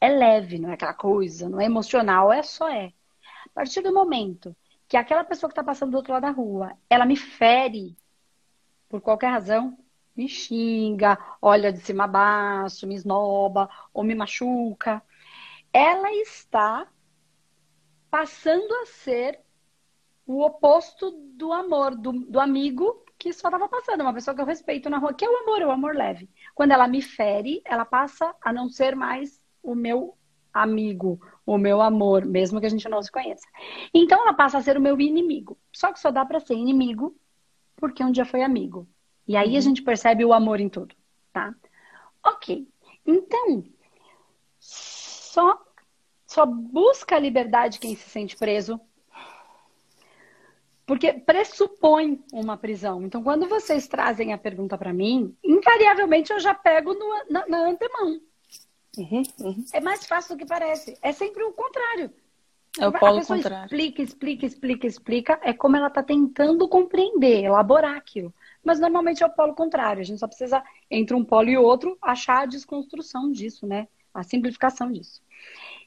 É 0.00 0.08
leve, 0.08 0.58
não 0.58 0.70
é 0.70 0.74
aquela 0.74 0.94
coisa, 0.94 1.48
não 1.48 1.60
é 1.60 1.64
emocional, 1.64 2.32
é 2.32 2.42
só 2.42 2.68
é. 2.68 2.92
A 3.46 3.48
partir 3.54 3.82
do 3.82 3.92
momento 3.94 4.54
que 4.88 4.96
aquela 4.96 5.22
pessoa 5.22 5.48
que 5.48 5.52
está 5.52 5.62
passando 5.62 5.92
do 5.92 5.96
outro 5.96 6.12
lado 6.12 6.22
da 6.22 6.30
rua, 6.30 6.76
ela 6.90 7.06
me 7.06 7.16
fere 7.16 7.96
por 8.88 9.00
qualquer 9.00 9.28
razão, 9.28 9.78
me 10.16 10.28
xinga, 10.28 11.18
olha 11.40 11.72
de 11.72 11.80
cima 11.80 12.04
a 12.04 12.06
baixo, 12.06 12.86
me 12.86 12.94
esnoba 12.94 13.68
ou 13.92 14.04
me 14.04 14.14
machuca. 14.14 15.02
Ela 15.72 16.12
está 16.14 16.86
passando 18.10 18.72
a 18.82 18.86
ser 18.86 19.40
o 20.26 20.44
oposto 20.44 21.10
do 21.34 21.52
amor, 21.52 21.96
do, 21.96 22.12
do 22.12 22.38
amigo 22.38 23.04
que 23.18 23.32
só 23.32 23.48
estava 23.48 23.68
passando, 23.68 24.00
uma 24.00 24.12
pessoa 24.12 24.34
que 24.34 24.40
eu 24.40 24.46
respeito 24.46 24.90
na 24.90 24.98
rua, 24.98 25.14
que 25.14 25.24
é 25.24 25.30
o 25.30 25.36
amor, 25.38 25.62
é 25.62 25.66
o 25.66 25.70
amor 25.70 25.94
leve. 25.94 26.28
Quando 26.54 26.72
ela 26.72 26.88
me 26.88 27.00
fere, 27.00 27.62
ela 27.64 27.84
passa 27.84 28.34
a 28.42 28.52
não 28.52 28.68
ser 28.68 28.96
mais 28.96 29.40
o 29.62 29.74
meu 29.74 30.16
amigo, 30.52 31.20
o 31.46 31.56
meu 31.56 31.80
amor, 31.80 32.24
mesmo 32.24 32.60
que 32.60 32.66
a 32.66 32.68
gente 32.68 32.88
não 32.88 33.02
se 33.02 33.10
conheça. 33.10 33.46
Então 33.94 34.20
ela 34.20 34.34
passa 34.34 34.58
a 34.58 34.62
ser 34.62 34.76
o 34.76 34.80
meu 34.80 35.00
inimigo. 35.00 35.58
Só 35.72 35.92
que 35.92 36.00
só 36.00 36.10
dá 36.10 36.24
para 36.24 36.40
ser 36.40 36.54
inimigo 36.54 37.16
porque 37.76 38.02
um 38.02 38.10
dia 38.10 38.24
foi 38.24 38.42
amigo. 38.42 38.88
E 39.26 39.36
aí 39.36 39.52
uhum. 39.52 39.58
a 39.58 39.60
gente 39.60 39.82
percebe 39.82 40.24
o 40.24 40.32
amor 40.32 40.60
em 40.60 40.68
tudo, 40.68 40.94
tá? 41.32 41.54
Ok. 42.24 42.66
Então, 43.06 43.64
só 44.58 45.60
só 46.32 46.46
busca 46.46 47.16
a 47.16 47.18
liberdade 47.18 47.78
quem 47.78 47.94
se 47.94 48.08
sente 48.08 48.36
preso. 48.36 48.80
Porque 50.86 51.12
pressupõe 51.12 52.22
uma 52.32 52.56
prisão. 52.56 53.02
Então, 53.02 53.22
quando 53.22 53.46
vocês 53.48 53.86
trazem 53.86 54.32
a 54.32 54.38
pergunta 54.38 54.76
para 54.76 54.92
mim, 54.92 55.36
invariavelmente 55.44 56.32
eu 56.32 56.40
já 56.40 56.54
pego 56.54 56.94
no, 56.94 57.24
na, 57.30 57.46
na 57.46 57.68
antemão. 57.68 58.20
Uhum, 58.96 59.22
uhum. 59.40 59.64
É 59.72 59.80
mais 59.80 60.06
fácil 60.06 60.34
do 60.34 60.38
que 60.38 60.46
parece. 60.46 60.96
É 61.02 61.12
sempre 61.12 61.44
o 61.44 61.52
contrário. 61.52 62.10
É 62.78 62.88
o 62.88 62.92
polo 62.92 63.16
a 63.16 63.20
pessoa 63.20 63.36
contrário. 63.36 63.64
explica, 63.66 64.02
explica, 64.02 64.46
explica, 64.46 64.86
explica. 64.86 65.40
É 65.42 65.52
como 65.52 65.76
ela 65.76 65.88
está 65.88 66.02
tentando 66.02 66.66
compreender, 66.68 67.44
elaborar 67.44 67.96
aquilo. 67.96 68.34
Mas 68.62 68.78
normalmente 68.78 69.22
é 69.22 69.26
o 69.26 69.32
polo 69.32 69.54
contrário. 69.54 70.00
A 70.00 70.04
gente 70.04 70.18
só 70.18 70.26
precisa, 70.26 70.62
entre 70.90 71.16
um 71.16 71.24
polo 71.24 71.48
e 71.48 71.56
outro, 71.56 71.98
achar 72.00 72.42
a 72.42 72.46
desconstrução 72.46 73.30
disso, 73.30 73.66
né? 73.66 73.88
A 74.14 74.22
simplificação 74.22 74.90
disso. 74.90 75.22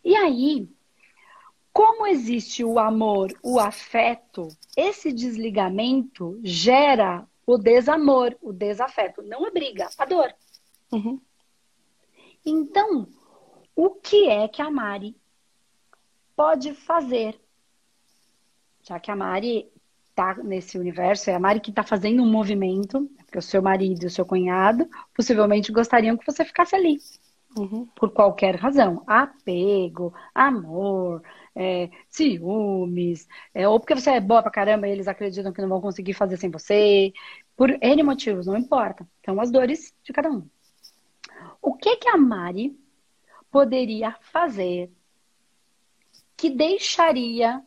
E 0.03 0.15
aí, 0.15 0.67
como 1.71 2.07
existe 2.07 2.63
o 2.63 2.79
amor, 2.79 3.33
o 3.43 3.59
afeto, 3.59 4.47
esse 4.75 5.11
desligamento 5.11 6.39
gera 6.43 7.27
o 7.45 7.57
desamor, 7.57 8.35
o 8.41 8.51
desafeto. 8.51 9.21
Não 9.21 9.45
a 9.45 9.51
briga, 9.51 9.89
a 9.97 10.05
dor. 10.05 10.33
Uhum. 10.91 11.19
Então, 12.45 13.07
o 13.75 13.89
que 13.89 14.29
é 14.29 14.47
que 14.47 14.61
a 14.61 14.71
Mari 14.71 15.15
pode 16.35 16.73
fazer? 16.73 17.39
Já 18.81 18.99
que 18.99 19.11
a 19.11 19.15
Mari 19.15 19.69
está 20.15 20.33
nesse 20.35 20.79
universo, 20.79 21.29
é 21.29 21.35
a 21.35 21.39
Mari 21.39 21.59
que 21.59 21.69
está 21.69 21.83
fazendo 21.83 22.23
um 22.23 22.31
movimento, 22.31 23.09
porque 23.17 23.37
o 23.37 23.41
seu 23.41 23.61
marido 23.61 24.03
e 24.03 24.05
o 24.07 24.09
seu 24.09 24.25
cunhado 24.25 24.89
possivelmente 25.13 25.73
gostariam 25.73 26.15
que 26.15 26.25
você 26.25 26.45
ficasse 26.45 26.73
ali. 26.73 26.97
Uhum. 27.57 27.85
Por 27.95 28.11
qualquer 28.11 28.55
razão. 28.55 29.03
Apego, 29.05 30.13
amor, 30.33 31.21
é, 31.53 31.89
ciúmes, 32.09 33.27
é, 33.53 33.67
ou 33.67 33.79
porque 33.79 33.95
você 33.95 34.11
é 34.11 34.21
boa 34.21 34.41
pra 34.41 34.51
caramba 34.51 34.87
e 34.87 34.91
eles 34.91 35.07
acreditam 35.07 35.51
que 35.51 35.61
não 35.61 35.69
vão 35.69 35.81
conseguir 35.81 36.13
fazer 36.13 36.37
sem 36.37 36.49
você. 36.49 37.13
Por 37.55 37.69
N 37.81 38.03
motivos, 38.03 38.47
não 38.47 38.57
importa. 38.57 39.07
Então, 39.19 39.39
as 39.39 39.51
dores 39.51 39.93
de 40.03 40.13
cada 40.13 40.29
um. 40.29 40.47
O 41.61 41.73
que 41.73 41.97
que 41.97 42.09
a 42.09 42.17
Mari 42.17 42.77
poderia 43.51 44.15
fazer 44.21 44.89
que 46.37 46.49
deixaria 46.49 47.61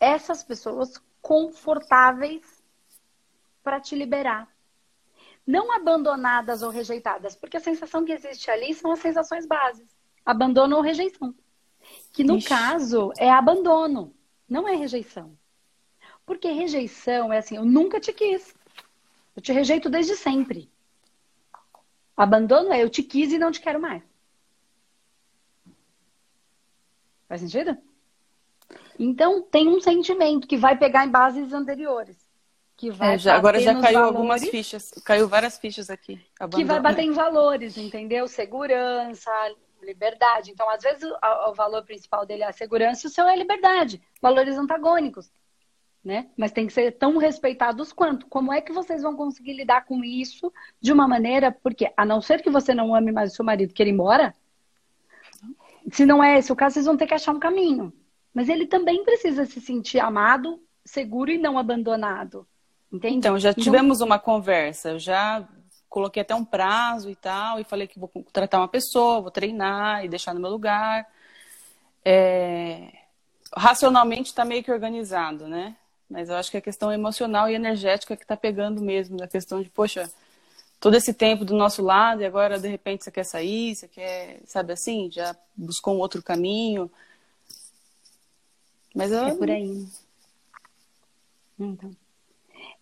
essas 0.00 0.42
pessoas 0.42 1.02
confortáveis 1.20 2.62
para 3.62 3.80
te 3.80 3.94
liberar? 3.94 4.48
Não 5.46 5.72
abandonadas 5.72 6.62
ou 6.62 6.70
rejeitadas, 6.70 7.34
porque 7.34 7.56
a 7.56 7.60
sensação 7.60 8.04
que 8.04 8.12
existe 8.12 8.50
ali 8.50 8.74
são 8.74 8.92
as 8.92 8.98
sensações 8.98 9.46
básicas: 9.46 9.94
abandono 10.24 10.76
ou 10.76 10.82
rejeição. 10.82 11.34
Que 12.12 12.22
no 12.22 12.36
Ixi. 12.36 12.48
caso 12.48 13.12
é 13.16 13.30
abandono, 13.30 14.14
não 14.48 14.68
é 14.68 14.74
rejeição. 14.74 15.36
Porque 16.26 16.50
rejeição 16.50 17.32
é 17.32 17.38
assim, 17.38 17.56
eu 17.56 17.64
nunca 17.64 17.98
te 17.98 18.12
quis. 18.12 18.54
Eu 19.34 19.40
te 19.40 19.52
rejeito 19.52 19.88
desde 19.88 20.16
sempre. 20.16 20.70
Abandono 22.14 22.72
é 22.72 22.82
eu 22.82 22.90
te 22.90 23.02
quis 23.02 23.32
e 23.32 23.38
não 23.38 23.50
te 23.50 23.60
quero 23.60 23.80
mais. 23.80 24.02
Faz 27.28 27.40
sentido? 27.40 27.78
Então, 28.98 29.42
tem 29.42 29.68
um 29.68 29.80
sentimento 29.80 30.46
que 30.46 30.56
vai 30.56 30.76
pegar 30.76 31.06
em 31.06 31.10
bases 31.10 31.52
anteriores. 31.52 32.16
Que 32.76 32.90
vai 32.90 33.14
é, 33.14 33.18
já, 33.18 33.34
agora 33.34 33.58
já 33.58 33.72
caiu 33.74 33.98
valores, 33.98 34.16
algumas 34.16 34.48
fichas, 34.48 34.90
caiu 35.04 35.28
várias 35.28 35.58
fichas 35.58 35.90
aqui. 35.90 36.20
Abandono. 36.38 36.62
Que 36.62 36.68
vai 36.68 36.80
bater 36.80 37.02
em 37.02 37.12
valores, 37.12 37.76
entendeu? 37.76 38.28
Segurança, 38.28 39.30
liberdade. 39.82 40.52
Então, 40.52 40.68
às 40.70 40.82
vezes, 40.82 41.02
o, 41.02 41.50
o 41.50 41.54
valor 41.54 41.82
principal 41.84 42.24
dele 42.24 42.44
é 42.44 42.48
a 42.48 42.52
segurança 42.52 43.06
e 43.06 43.10
o 43.10 43.12
seu 43.12 43.26
é 43.26 43.32
a 43.32 43.36
liberdade. 43.36 44.00
Valores 44.22 44.56
antagônicos 44.56 45.30
né? 46.08 46.28
Mas 46.36 46.52
tem 46.52 46.66
que 46.66 46.72
ser 46.72 46.92
tão 46.92 47.18
respeitados 47.18 47.92
quanto. 47.92 48.26
Como 48.26 48.52
é 48.52 48.60
que 48.60 48.72
vocês 48.72 49.02
vão 49.02 49.14
conseguir 49.14 49.52
lidar 49.52 49.84
com 49.84 50.02
isso 50.02 50.52
de 50.80 50.92
uma 50.92 51.08
maneira, 51.08 51.52
porque 51.52 51.92
a 51.96 52.04
não 52.04 52.22
ser 52.22 52.40
que 52.40 52.48
você 52.48 52.72
não 52.72 52.94
ame 52.94 53.12
mais 53.12 53.32
o 53.32 53.36
seu 53.36 53.44
marido, 53.44 53.74
queira 53.74 53.90
ir 53.90 53.92
embora, 53.92 54.34
se 55.92 56.06
não 56.06 56.22
é 56.24 56.38
esse 56.38 56.52
o 56.52 56.56
caso, 56.56 56.74
vocês 56.74 56.86
vão 56.86 56.96
ter 56.96 57.06
que 57.06 57.14
achar 57.14 57.32
um 57.32 57.38
caminho. 57.38 57.92
Mas 58.38 58.48
ele 58.48 58.68
também 58.68 59.02
precisa 59.02 59.44
se 59.44 59.60
sentir 59.60 59.98
amado, 59.98 60.62
seguro 60.84 61.28
e 61.28 61.36
não 61.36 61.58
abandonado. 61.58 62.46
Entende? 62.92 63.16
Então, 63.16 63.36
já 63.36 63.50
então 63.50 63.64
tivemos 63.64 63.98
então... 63.98 64.06
uma 64.06 64.16
conversa, 64.16 64.90
eu 64.90 64.98
já 65.00 65.44
coloquei 65.88 66.22
até 66.22 66.36
um 66.36 66.44
prazo 66.44 67.10
e 67.10 67.16
tal, 67.16 67.58
e 67.58 67.64
falei 67.64 67.88
que 67.88 67.98
vou 67.98 68.08
tratar 68.32 68.58
uma 68.58 68.68
pessoa, 68.68 69.20
vou 69.20 69.32
treinar 69.32 70.04
e 70.04 70.08
deixar 70.08 70.34
no 70.34 70.40
meu 70.40 70.50
lugar. 70.50 71.04
É... 72.04 72.92
Racionalmente 73.56 74.28
está 74.28 74.44
meio 74.44 74.62
que 74.62 74.70
organizado, 74.70 75.48
né? 75.48 75.74
Mas 76.08 76.28
eu 76.28 76.36
acho 76.36 76.48
que 76.48 76.58
a 76.58 76.62
questão 76.62 76.92
emocional 76.92 77.50
e 77.50 77.56
energética 77.56 78.16
que 78.16 78.22
está 78.22 78.36
pegando 78.36 78.80
mesmo, 78.80 79.16
da 79.16 79.26
questão 79.26 79.60
de, 79.60 79.68
poxa, 79.68 80.08
todo 80.78 80.94
esse 80.94 81.12
tempo 81.12 81.44
do 81.44 81.56
nosso 81.56 81.82
lado 81.82 82.22
e 82.22 82.24
agora 82.24 82.56
de 82.56 82.68
repente 82.68 83.02
você 83.02 83.10
quer 83.10 83.24
sair, 83.24 83.74
você 83.74 83.88
quer, 83.88 84.38
sabe 84.44 84.72
assim, 84.74 85.10
já 85.10 85.34
buscou 85.56 85.96
um 85.96 85.98
outro 85.98 86.22
caminho. 86.22 86.88
Mas 88.98 89.12
eu... 89.12 89.24
É 89.26 89.34
por 89.36 89.48
aí. 89.48 89.86
Então. 91.56 91.90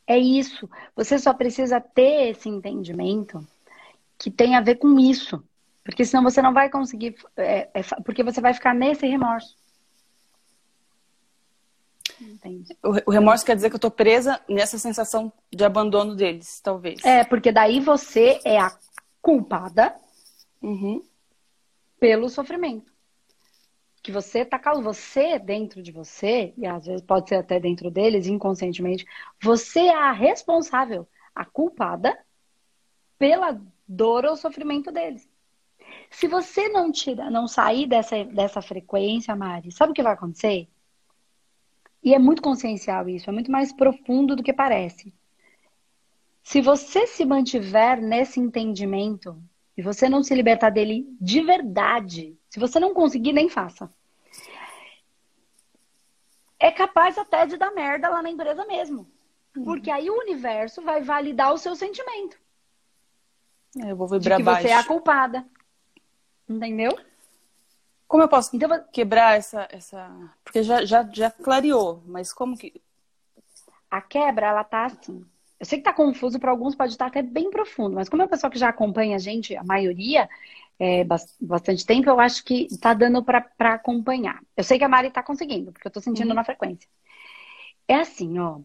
É 0.06 0.16
isso. 0.16 0.68
Você 0.94 1.18
só 1.18 1.34
precisa 1.34 1.78
ter 1.78 2.30
esse 2.30 2.48
entendimento 2.48 3.46
que 4.18 4.30
tem 4.30 4.56
a 4.56 4.62
ver 4.62 4.76
com 4.76 4.98
isso. 4.98 5.44
Porque 5.84 6.06
senão 6.06 6.22
você 6.22 6.40
não 6.40 6.54
vai 6.54 6.70
conseguir. 6.70 7.16
É, 7.36 7.68
é, 7.74 7.82
porque 8.02 8.22
você 8.22 8.40
vai 8.40 8.54
ficar 8.54 8.74
nesse 8.74 9.06
remorso. 9.06 9.54
O, 12.82 13.10
remorso 13.10 13.44
quer 13.44 13.54
dizer 13.54 13.68
que 13.68 13.76
eu 13.76 13.80
tô 13.80 13.90
presa 13.90 14.40
nessa 14.48 14.78
sensação 14.78 15.30
de 15.52 15.64
abandono 15.64 16.14
deles, 16.14 16.60
talvez. 16.60 17.04
É, 17.04 17.24
porque 17.24 17.52
daí 17.52 17.78
você 17.78 18.40
é 18.42 18.58
a 18.58 18.74
culpada 19.20 19.94
uhum. 20.62 21.02
pelo 22.00 22.30
sofrimento. 22.30 22.95
Que 24.06 24.12
você 24.12 24.44
tá 24.44 24.60
você 24.80 25.36
dentro 25.36 25.82
de 25.82 25.90
você, 25.90 26.54
e 26.56 26.64
às 26.64 26.86
vezes 26.86 27.02
pode 27.02 27.28
ser 27.28 27.34
até 27.34 27.58
dentro 27.58 27.90
deles, 27.90 28.28
inconscientemente, 28.28 29.04
você 29.42 29.80
é 29.80 29.96
a 29.96 30.12
responsável, 30.12 31.08
a 31.34 31.44
culpada 31.44 32.16
pela 33.18 33.60
dor 33.88 34.24
ou 34.24 34.36
sofrimento 34.36 34.92
deles. 34.92 35.28
Se 36.08 36.28
você 36.28 36.68
não 36.68 36.92
tira, 36.92 37.28
não 37.28 37.48
sair 37.48 37.88
dessa, 37.88 38.24
dessa 38.26 38.62
frequência, 38.62 39.34
Mari, 39.34 39.72
sabe 39.72 39.90
o 39.90 39.92
que 39.92 40.04
vai 40.04 40.12
acontecer? 40.12 40.68
E 42.00 42.14
é 42.14 42.18
muito 42.20 42.40
consciencial 42.40 43.08
isso, 43.08 43.28
é 43.28 43.32
muito 43.32 43.50
mais 43.50 43.72
profundo 43.72 44.36
do 44.36 44.42
que 44.44 44.52
parece. 44.52 45.12
Se 46.44 46.60
você 46.60 47.08
se 47.08 47.24
mantiver 47.24 48.00
nesse 48.00 48.38
entendimento 48.38 49.36
e 49.76 49.82
você 49.82 50.08
não 50.08 50.22
se 50.22 50.34
libertar 50.34 50.70
dele 50.70 51.06
de 51.20 51.42
verdade, 51.42 52.36
se 52.48 52.58
você 52.58 52.80
não 52.80 52.94
conseguir, 52.94 53.32
nem 53.32 53.48
faça. 53.48 53.92
É 56.58 56.70
capaz 56.72 57.18
até 57.18 57.44
de 57.46 57.56
dar 57.56 57.70
merda 57.72 58.08
lá 58.08 58.22
na 58.22 58.30
empresa 58.30 58.64
mesmo. 58.64 59.06
Uhum. 59.54 59.64
Porque 59.64 59.90
aí 59.90 60.08
o 60.08 60.18
universo 60.18 60.80
vai 60.80 61.02
validar 61.02 61.52
o 61.52 61.58
seu 61.58 61.76
sentimento. 61.76 62.38
É, 63.84 63.90
eu 63.90 63.96
vou 63.96 64.08
vibrar 64.08 64.38
de 64.38 64.42
que 64.42 64.46
baixo. 64.46 64.62
você 64.62 64.68
é 64.68 64.76
a 64.76 64.84
culpada. 64.84 65.46
Entendeu? 66.48 66.98
Como 68.08 68.22
eu 68.22 68.28
posso 68.28 68.54
então, 68.54 68.70
quebrar 68.92 69.36
essa, 69.36 69.68
essa. 69.70 70.10
Porque 70.44 70.62
já, 70.62 70.84
já, 70.84 71.02
já 71.12 71.30
clareou, 71.30 72.02
mas 72.06 72.32
como 72.32 72.56
que. 72.56 72.80
A 73.90 74.00
quebra, 74.00 74.46
ela 74.46 74.64
tá 74.64 74.86
assim. 74.86 75.26
Eu 75.58 75.66
sei 75.66 75.78
que 75.78 75.84
tá 75.84 75.92
confuso, 75.92 76.38
para 76.38 76.50
alguns 76.50 76.74
pode 76.74 76.92
estar 76.92 77.06
até 77.06 77.22
bem 77.22 77.50
profundo, 77.50 77.94
mas 77.94 78.08
como 78.08 78.22
é 78.22 78.26
o 78.26 78.28
pessoal 78.28 78.50
que 78.50 78.58
já 78.58 78.68
acompanha 78.68 79.16
a 79.16 79.18
gente, 79.18 79.56
a 79.56 79.64
maioria, 79.64 80.28
é, 80.78 81.04
bastante 81.40 81.86
tempo, 81.86 82.10
eu 82.10 82.20
acho 82.20 82.44
que 82.44 82.68
tá 82.78 82.92
dando 82.92 83.24
para 83.24 83.74
acompanhar. 83.74 84.42
Eu 84.56 84.62
sei 84.62 84.78
que 84.78 84.84
a 84.84 84.88
Mari 84.88 85.10
tá 85.10 85.22
conseguindo, 85.22 85.72
porque 85.72 85.88
eu 85.88 85.92
tô 85.92 86.00
sentindo 86.00 86.28
uhum. 86.28 86.34
na 86.34 86.44
frequência. 86.44 86.88
É 87.88 87.94
assim, 87.96 88.38
ó. 88.38 88.60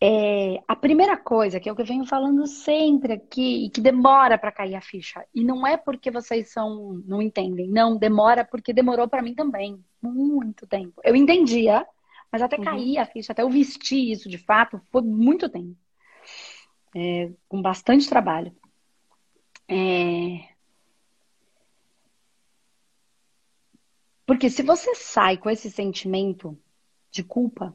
É, 0.00 0.62
a 0.68 0.76
primeira 0.76 1.16
coisa, 1.16 1.58
que 1.58 1.68
é 1.68 1.72
o 1.72 1.74
que 1.74 1.80
eu 1.80 1.86
venho 1.86 2.04
falando 2.04 2.46
sempre 2.46 3.14
aqui, 3.14 3.64
e 3.64 3.70
que 3.70 3.80
demora 3.80 4.36
para 4.36 4.52
cair 4.52 4.74
a 4.74 4.80
ficha, 4.80 5.24
e 5.34 5.42
não 5.42 5.66
é 5.66 5.76
porque 5.76 6.10
vocês 6.10 6.52
são 6.52 7.02
não 7.06 7.22
entendem, 7.22 7.68
não, 7.68 7.96
demora 7.96 8.44
porque 8.44 8.72
demorou 8.72 9.08
para 9.08 9.22
mim 9.22 9.34
também, 9.34 9.82
muito 10.02 10.66
tempo. 10.66 11.00
Eu 11.02 11.16
entendia, 11.16 11.86
mas 12.34 12.42
até 12.42 12.56
uhum. 12.56 12.64
cair 12.64 12.98
a 12.98 13.06
ficha, 13.06 13.30
até 13.30 13.42
eu 13.42 13.48
vestir 13.48 14.10
isso 14.10 14.28
de 14.28 14.38
fato, 14.38 14.80
foi 14.90 15.02
muito 15.02 15.48
tempo. 15.48 15.76
É, 16.92 17.30
com 17.48 17.62
bastante 17.62 18.08
trabalho. 18.08 18.52
É... 19.68 20.48
Porque 24.26 24.50
se 24.50 24.64
você 24.64 24.96
sai 24.96 25.36
com 25.36 25.48
esse 25.48 25.70
sentimento 25.70 26.58
de 27.08 27.22
culpa, 27.22 27.72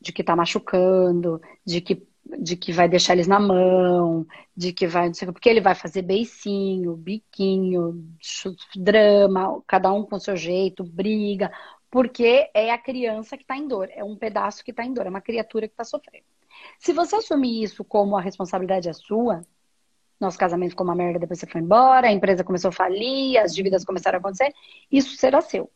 de 0.00 0.12
que 0.12 0.24
tá 0.24 0.34
machucando, 0.34 1.40
de 1.64 1.80
que 1.80 2.04
de 2.40 2.56
que 2.56 2.72
vai 2.72 2.88
deixar 2.88 3.12
eles 3.12 3.28
na 3.28 3.38
mão, 3.38 4.26
de 4.56 4.72
que 4.72 4.88
vai, 4.88 5.06
não 5.06 5.14
sei, 5.14 5.30
porque 5.30 5.48
ele 5.48 5.60
vai 5.60 5.74
fazer 5.74 6.02
beicinho, 6.02 6.96
biquinho, 6.96 8.02
drama, 8.74 9.62
cada 9.68 9.92
um 9.92 10.02
com 10.02 10.18
seu 10.18 10.36
jeito, 10.36 10.82
briga, 10.82 11.52
porque 11.94 12.50
é 12.52 12.72
a 12.72 12.76
criança 12.76 13.36
que 13.36 13.44
está 13.44 13.56
em 13.56 13.68
dor, 13.68 13.88
é 13.92 14.02
um 14.02 14.16
pedaço 14.16 14.64
que 14.64 14.72
está 14.72 14.84
em 14.84 14.92
dor, 14.92 15.06
é 15.06 15.08
uma 15.08 15.20
criatura 15.20 15.68
que 15.68 15.74
está 15.74 15.84
sofrendo. 15.84 16.24
Se 16.76 16.92
você 16.92 17.14
assumir 17.14 17.62
isso 17.62 17.84
como 17.84 18.16
a 18.16 18.20
responsabilidade 18.20 18.88
é 18.88 18.92
sua, 18.92 19.46
nosso 20.18 20.36
casamento 20.36 20.70
ficou 20.70 20.84
uma 20.84 20.96
merda, 20.96 21.20
depois 21.20 21.38
você 21.38 21.46
foi 21.46 21.60
embora, 21.60 22.08
a 22.08 22.12
empresa 22.12 22.42
começou 22.42 22.70
a 22.70 22.72
falir, 22.72 23.38
as 23.38 23.54
dívidas 23.54 23.84
começaram 23.84 24.16
a 24.16 24.18
acontecer, 24.18 24.52
isso 24.90 25.16
será 25.16 25.40
seu. 25.40 25.70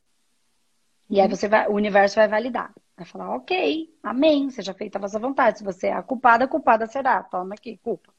E 1.09 1.21
aí 1.21 1.29
uhum. 1.29 1.37
você 1.37 1.47
vai, 1.47 1.69
o 1.69 1.75
universo 1.75 2.17
vai 2.17 2.27
validar. 2.27 2.75
Vai 2.97 3.07
falar, 3.07 3.37
ok, 3.37 3.89
amém, 4.03 4.51
seja 4.51 4.75
feita 4.75 4.99
a 4.99 5.01
vossa 5.01 5.21
vontade. 5.21 5.59
Se 5.59 5.65
você 5.65 5.87
é 5.87 5.93
a 5.93 6.03
culpada, 6.03 6.47
a 6.47 6.49
culpada 6.49 6.89
será. 6.89 7.23
Toma 7.23 7.55
aqui, 7.55 7.77
culpa. 7.77 8.13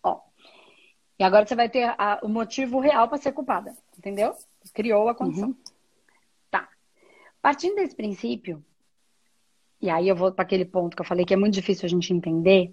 Ó. 0.00 0.20
E 1.18 1.24
agora 1.24 1.44
você 1.44 1.56
vai 1.56 1.68
ter 1.68 1.92
a, 1.98 2.20
o 2.22 2.28
motivo 2.28 2.78
real 2.78 3.08
para 3.08 3.18
ser 3.18 3.32
culpada. 3.32 3.76
Entendeu? 3.98 4.32
Criou 4.72 5.08
a 5.08 5.14
condição. 5.16 5.48
Uhum. 5.48 5.56
Partindo 7.42 7.74
desse 7.74 7.96
princípio, 7.96 8.64
e 9.80 9.90
aí 9.90 10.08
eu 10.08 10.14
vou 10.14 10.32
para 10.32 10.44
aquele 10.44 10.64
ponto 10.64 10.94
que 10.94 11.02
eu 11.02 11.06
falei 11.06 11.26
que 11.26 11.34
é 11.34 11.36
muito 11.36 11.54
difícil 11.54 11.86
a 11.86 11.88
gente 11.88 12.14
entender, 12.14 12.72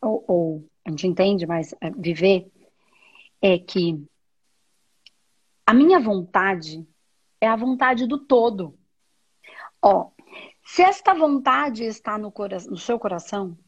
ou, 0.00 0.24
ou 0.26 0.70
a 0.82 0.90
gente 0.90 1.06
entende, 1.06 1.46
mas 1.46 1.74
é, 1.78 1.90
viver, 1.90 2.50
é 3.42 3.58
que 3.58 4.02
a 5.66 5.74
minha 5.74 6.00
vontade 6.00 6.88
é 7.38 7.46
a 7.46 7.54
vontade 7.54 8.06
do 8.06 8.18
todo. 8.18 8.78
Ó, 9.82 10.10
se 10.64 10.80
esta 10.80 11.12
vontade 11.12 11.84
está 11.84 12.16
no, 12.16 12.32
no 12.68 12.78
seu 12.78 12.98
coração, 12.98 13.58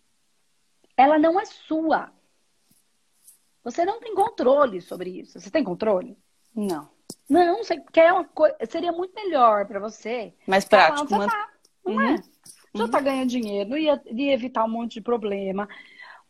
ela 0.97 1.19
não 1.19 1.38
é 1.38 1.45
sua. 1.45 2.11
Você 3.62 3.85
não 3.85 4.00
tem 4.00 4.14
controle 4.14 4.81
sobre 4.81 5.11
isso. 5.21 5.38
Você 5.38 5.50
tem 5.50 5.62
controle? 5.62 6.16
Não. 6.54 6.93
Não, 7.28 7.59
você 7.59 7.81
quer 7.93 8.12
uma 8.12 8.25
coisa. 8.25 8.57
Seria 8.69 8.93
muito 8.93 9.14
melhor 9.14 9.66
para 9.66 9.81
você. 9.81 10.35
Mais 10.47 10.64
prático. 10.64 11.09
Tá, 11.09 11.26
tá, 11.26 11.50
não 11.85 11.95
uhum. 11.95 12.14
é? 12.14 12.16
Já 12.75 12.85
uhum. 12.85 12.90
tá 12.90 13.00
ganhando 13.00 13.28
dinheiro, 13.28 13.76
ia, 13.76 14.02
ia 14.07 14.33
evitar 14.33 14.64
um 14.64 14.69
monte 14.69 14.95
de 14.95 15.00
problema. 15.00 15.69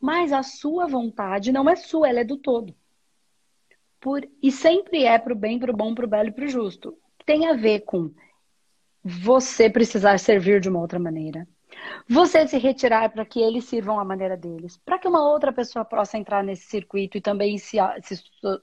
Mas 0.01 0.33
a 0.33 0.43
sua 0.43 0.87
vontade 0.87 1.51
não 1.51 1.69
é 1.69 1.77
sua, 1.77 2.09
ela 2.09 2.21
é 2.21 2.25
do 2.25 2.37
todo. 2.37 2.75
Por, 3.99 4.29
e 4.43 4.53
sempre 4.53 5.05
é 5.05 5.19
pro 5.19 5.35
bem, 5.35 5.59
pro 5.59 5.73
bom, 5.73 5.95
pro 5.95 6.07
belo 6.07 6.29
e 6.29 6.33
pro 6.33 6.47
justo 6.47 6.97
tem 7.25 7.47
a 7.47 7.55
ver 7.55 7.81
com 7.81 8.11
você 9.03 9.69
precisar 9.69 10.19
servir 10.19 10.61
de 10.61 10.69
uma 10.69 10.81
outra 10.81 10.99
maneira. 10.99 11.47
Você 12.09 12.47
se 12.47 12.59
retirar 12.59 13.11
para 13.11 13.25
que 13.25 13.40
eles 13.40 13.64
sirvam 13.64 13.99
a 13.99 14.04
maneira 14.04 14.37
deles, 14.37 14.76
para 14.76 14.99
que 14.99 15.09
uma 15.09 15.26
outra 15.26 15.52
pessoa 15.52 15.85
possa 15.85 16.19
entrar 16.19 16.43
nesse 16.43 16.66
circuito 16.66 17.16
e 17.16 17.21
também 17.21 17.57
se, 17.59 17.78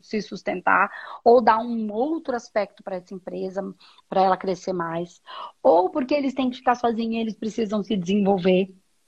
se 0.01 0.21
sustentar, 0.21 0.89
ou 1.23 1.41
dar 1.41 1.59
um 1.59 1.91
outro 1.91 2.35
aspecto 2.35 2.83
para 2.83 2.97
essa 2.97 3.13
empresa, 3.13 3.61
para 4.07 4.23
ela 4.23 4.37
crescer 4.37 4.73
mais, 4.73 5.21
ou 5.61 5.89
porque 5.89 6.13
eles 6.13 6.33
têm 6.33 6.49
que 6.49 6.57
ficar 6.57 6.75
sozinhos 6.75 7.15
e 7.15 7.19
eles 7.19 7.35
precisam 7.35 7.83
se 7.83 7.97
desenvolver, 7.97 8.67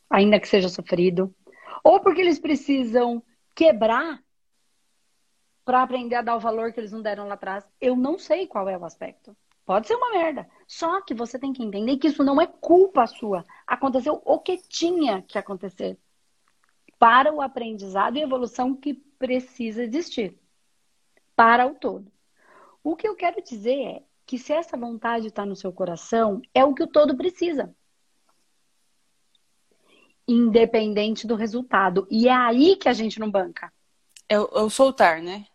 ainda 0.10 0.40
que 0.40 0.48
seja 0.48 0.70
sofrido, 0.70 1.34
ou 1.84 2.00
porque 2.00 2.22
eles 2.22 2.40
precisam 2.40 3.22
quebrar 3.56 4.20
para 5.66 5.84
aprender 5.84 6.16
a 6.16 6.22
dar 6.22 6.36
o 6.36 6.40
valor 6.40 6.74
que 6.74 6.80
eles 6.80 6.92
não 6.92 7.02
deram 7.02 7.28
lá 7.28 7.36
atrás. 7.36 7.66
Eu 7.80 7.96
não 7.96 8.18
sei 8.18 8.48
qual 8.48 8.68
é 8.68 8.78
o 8.78 8.86
aspecto. 8.86 9.36
Pode 9.66 9.88
ser 9.88 9.96
uma 9.96 10.12
merda. 10.12 10.48
Só 10.68 11.02
que 11.02 11.14
você 11.14 11.40
tem 11.40 11.54
que 11.54 11.64
entender 11.64 11.98
que 11.98 12.08
isso 12.08 12.24
não 12.24 12.42
é 12.42 12.48
culpa 12.48 13.08
sua. 13.08 13.46
Aconteceu 13.66 14.22
o 14.26 14.40
que 14.40 14.58
tinha 14.58 15.22
que 15.22 15.38
acontecer 15.38 15.98
para 17.00 17.34
o 17.34 17.42
aprendizado 17.42 18.18
e 18.18 18.22
evolução 18.22 18.76
que 18.76 18.94
precisa 18.94 19.84
existir 19.84 20.40
para 21.36 21.66
o 21.68 21.76
todo. 21.76 22.12
O 22.84 22.96
que 22.96 23.08
eu 23.08 23.16
quero 23.16 23.42
dizer 23.42 23.82
é 23.82 24.04
que 24.26 24.38
se 24.38 24.54
essa 24.54 24.78
vontade 24.78 25.28
está 25.28 25.46
no 25.46 25.56
seu 25.56 25.72
coração, 25.72 26.42
é 26.54 26.64
o 26.64 26.74
que 26.74 26.84
o 26.84 26.88
todo 26.88 27.16
precisa. 27.16 27.76
Independente 30.28 31.28
do 31.28 31.36
resultado. 31.36 32.08
E 32.10 32.28
é 32.28 32.34
aí 32.34 32.76
que 32.76 32.88
a 32.88 32.94
gente 32.94 33.20
não 33.20 33.30
banca. 33.30 33.72
É 34.30 34.40
o, 34.40 34.66
é 34.66 34.70
soltar, 34.70 35.22
né? 35.22 35.46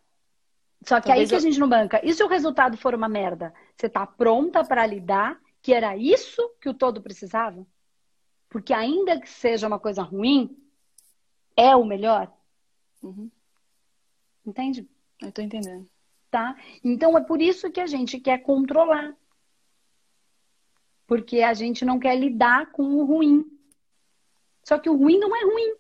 Só 0.86 1.00
que 1.00 1.08
Talvez 1.08 1.20
aí 1.20 1.28
que 1.28 1.34
eu... 1.34 1.38
a 1.38 1.40
gente 1.40 1.58
não 1.58 1.68
banca. 1.68 2.00
E 2.04 2.12
se 2.12 2.22
o 2.22 2.28
resultado 2.28 2.76
for 2.76 2.94
uma 2.94 3.08
merda? 3.08 3.52
Você 3.76 3.86
está 3.86 4.06
pronta 4.06 4.64
para 4.64 4.86
lidar 4.86 5.40
que 5.62 5.72
era 5.72 5.96
isso 5.96 6.42
que 6.60 6.68
o 6.68 6.74
todo 6.74 7.02
precisava? 7.02 7.66
Porque 8.48 8.72
ainda 8.72 9.20
que 9.20 9.28
seja 9.28 9.66
uma 9.66 9.78
coisa 9.78 10.02
ruim, 10.02 10.56
é 11.56 11.74
o 11.76 11.84
melhor? 11.84 12.32
Uhum. 13.02 13.30
Entende? 14.46 14.88
Eu 15.20 15.30
tô 15.32 15.42
entendendo. 15.42 15.88
Tá? 16.30 16.56
Então 16.82 17.16
é 17.16 17.22
por 17.22 17.40
isso 17.40 17.70
que 17.70 17.80
a 17.80 17.86
gente 17.86 18.20
quer 18.20 18.38
controlar. 18.38 19.14
Porque 21.06 21.42
a 21.42 21.54
gente 21.54 21.84
não 21.84 21.98
quer 21.98 22.18
lidar 22.18 22.70
com 22.72 22.82
o 22.82 23.04
ruim. 23.04 23.44
Só 24.62 24.78
que 24.78 24.90
o 24.90 24.96
ruim 24.96 25.18
não 25.18 25.34
é 25.34 25.42
ruim. 25.44 25.74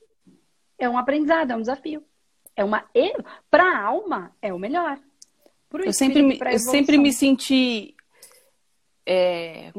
É 0.78 0.88
um 0.88 0.96
aprendizado, 0.96 1.50
é 1.50 1.56
um 1.56 1.60
desafio. 1.60 2.04
É 2.56 2.64
uma 2.64 2.88
para 3.50 3.64
a 3.64 3.82
alma 3.82 4.34
é 4.42 4.52
o 4.52 4.58
melhor. 4.58 4.98
eu 5.72 5.92
sempre 5.92 6.22
me, 6.22 6.38
eu 6.40 6.58
sempre 6.58 6.98
me 6.98 7.12
senti 7.12 7.94
é, 9.10 9.72